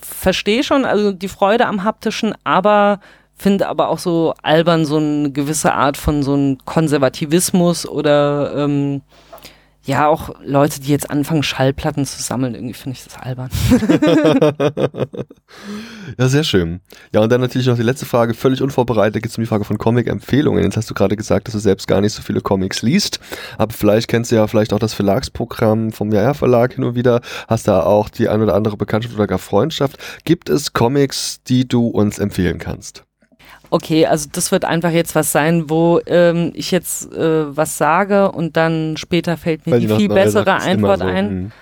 [0.00, 3.00] verstehe schon, also die Freude am Haptischen, aber
[3.38, 9.02] finde aber auch so albern so eine gewisse Art von so einem Konservativismus oder ähm,
[9.88, 13.48] ja, auch Leute, die jetzt anfangen, Schallplatten zu sammeln, irgendwie finde ich das albern.
[16.18, 16.80] ja, sehr schön.
[17.14, 19.64] Ja, und dann natürlich noch die letzte Frage, völlig unvorbereitet, geht es um die Frage
[19.64, 20.62] von Comic-Empfehlungen.
[20.62, 23.18] Jetzt hast du gerade gesagt, dass du selbst gar nicht so viele Comics liest,
[23.56, 27.22] aber vielleicht kennst du ja vielleicht auch das Verlagsprogramm vom Jahr Verlag hin und wieder,
[27.46, 29.96] hast da auch die ein oder andere Bekanntschaft oder gar Freundschaft.
[30.24, 33.07] Gibt es Comics, die du uns empfehlen kannst?
[33.70, 38.32] Okay, also das wird einfach jetzt was sein, wo ähm, ich jetzt äh, was sage
[38.32, 41.28] und dann später fällt mir Weil die viel bessere immer Antwort so, ein.
[41.28, 41.52] hm.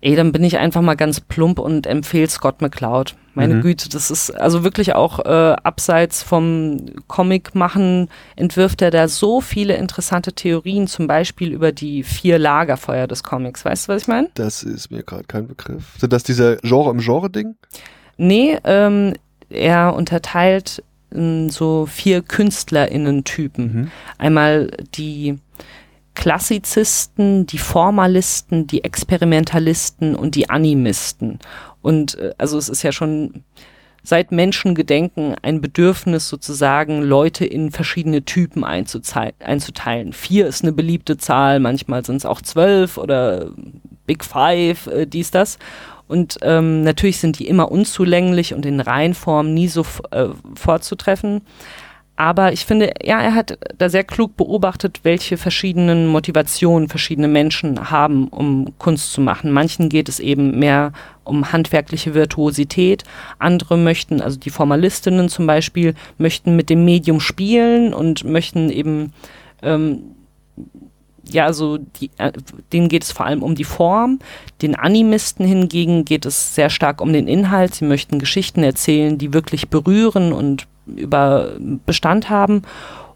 [0.00, 3.16] Ey, dann bin ich einfach mal ganz plump und empfehle Scott McCloud.
[3.34, 3.62] Meine Mhm.
[3.62, 9.40] Güte, das ist also wirklich auch äh, abseits vom Comic machen, entwirft er da so
[9.40, 13.64] viele interessante Theorien, zum Beispiel über die vier Lagerfeuer des Comics.
[13.64, 14.28] Weißt du, was ich meine?
[14.34, 15.84] Das ist mir gerade kein Begriff.
[15.98, 17.56] Sind das diese Genre im Genre-Ding?
[18.16, 19.14] Nee, ähm,
[19.50, 23.64] er unterteilt in so vier KünstlerInnen-Typen.
[23.64, 23.90] Mhm.
[24.18, 25.38] Einmal die
[26.14, 31.38] Klassizisten, die Formalisten, die Experimentalisten und die Animisten.
[31.82, 33.44] Und äh, also es ist ja schon
[34.04, 40.12] seit Menschengedenken ein Bedürfnis sozusagen, Leute in verschiedene Typen einzuteilen.
[40.12, 43.50] Vier ist eine beliebte Zahl, manchmal sind es auch zwölf oder
[44.06, 45.58] Big Five, äh, dies, das.
[46.06, 51.42] Und ähm, natürlich sind die immer unzulänglich und in Reihenform nie so äh, vorzutreffen.
[52.16, 57.90] Aber ich finde, ja, er hat da sehr klug beobachtet, welche verschiedenen Motivationen verschiedene Menschen
[57.90, 59.50] haben, um Kunst zu machen.
[59.50, 60.92] Manchen geht es eben mehr
[61.24, 63.02] um handwerkliche Virtuosität.
[63.40, 69.12] Andere möchten, also die Formalistinnen zum Beispiel, möchten mit dem Medium spielen und möchten eben,
[69.62, 70.13] ähm,
[71.28, 72.32] ja, so die, äh,
[72.72, 74.18] denen geht es vor allem um die Form.
[74.62, 77.74] Den Animisten hingegen geht es sehr stark um den Inhalt.
[77.74, 81.56] Sie möchten Geschichten erzählen, die wirklich berühren und über
[81.86, 82.62] Bestand haben.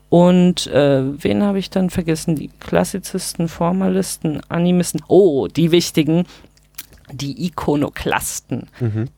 [0.08, 2.34] Und äh, wen habe ich dann vergessen?
[2.34, 5.02] Die Klassizisten, Formalisten, Animisten.
[5.06, 6.24] Oh, die wichtigen,
[7.12, 8.68] die Ikonoklasten,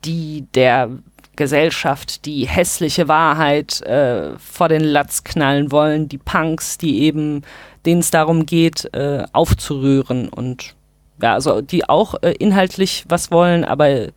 [0.04, 0.90] die der
[1.36, 7.42] Gesellschaft die hässliche Wahrheit äh, vor den Latz knallen wollen, die Punks, die eben,
[7.86, 10.74] denen es darum geht, äh, aufzurühren und
[11.22, 14.08] ja, also die auch äh, inhaltlich was wollen, aber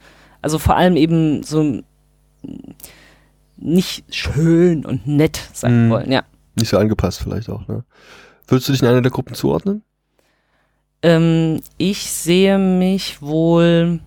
[0.41, 1.81] also vor allem eben so
[3.57, 5.89] nicht schön und nett sein Mhm.
[5.91, 6.23] wollen, ja.
[6.55, 7.83] Nicht so angepasst vielleicht auch, ne?
[8.47, 9.83] Würdest du dich in eine der Gruppen zuordnen?
[11.01, 13.99] Ähm, ich sehe mich wohl,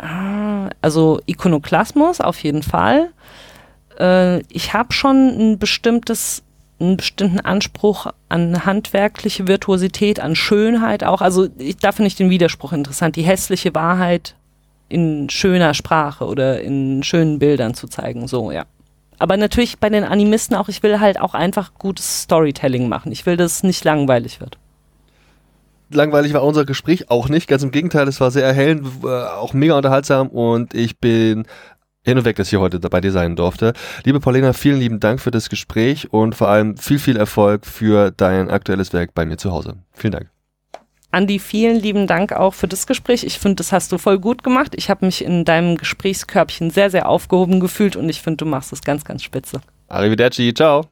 [0.00, 3.10] ah, also Ikonoklasmus auf jeden Fall.
[3.98, 6.42] Äh, ich habe schon ein bestimmtes,
[6.80, 11.22] einen bestimmten Anspruch an handwerkliche Virtuosität, an Schönheit auch.
[11.22, 14.34] Also ich, da finde ich den Widerspruch interessant, die hässliche Wahrheit
[14.88, 18.64] in schöner Sprache oder in schönen Bildern zu zeigen, so, ja.
[19.18, 23.12] Aber natürlich bei den Animisten auch, ich will halt auch einfach gutes Storytelling machen.
[23.12, 24.58] Ich will, dass es nicht langweilig wird.
[25.90, 29.52] Langweilig war unser Gespräch auch nicht, ganz im Gegenteil, es war sehr erhellend, äh, auch
[29.52, 31.46] mega unterhaltsam und ich bin
[32.04, 33.72] hin und weg, dass ich hier heute bei dir sein durfte.
[34.04, 38.10] Liebe Paulina, vielen lieben Dank für das Gespräch und vor allem viel, viel Erfolg für
[38.10, 39.74] dein aktuelles Werk bei mir zu Hause.
[39.92, 40.30] Vielen Dank.
[41.10, 43.24] Andi, vielen lieben Dank auch für das Gespräch.
[43.24, 44.74] Ich finde, das hast du voll gut gemacht.
[44.76, 48.72] Ich habe mich in deinem Gesprächskörbchen sehr, sehr aufgehoben gefühlt und ich finde, du machst
[48.72, 49.60] es ganz, ganz spitze.
[49.88, 50.86] Arrivederci, ciao.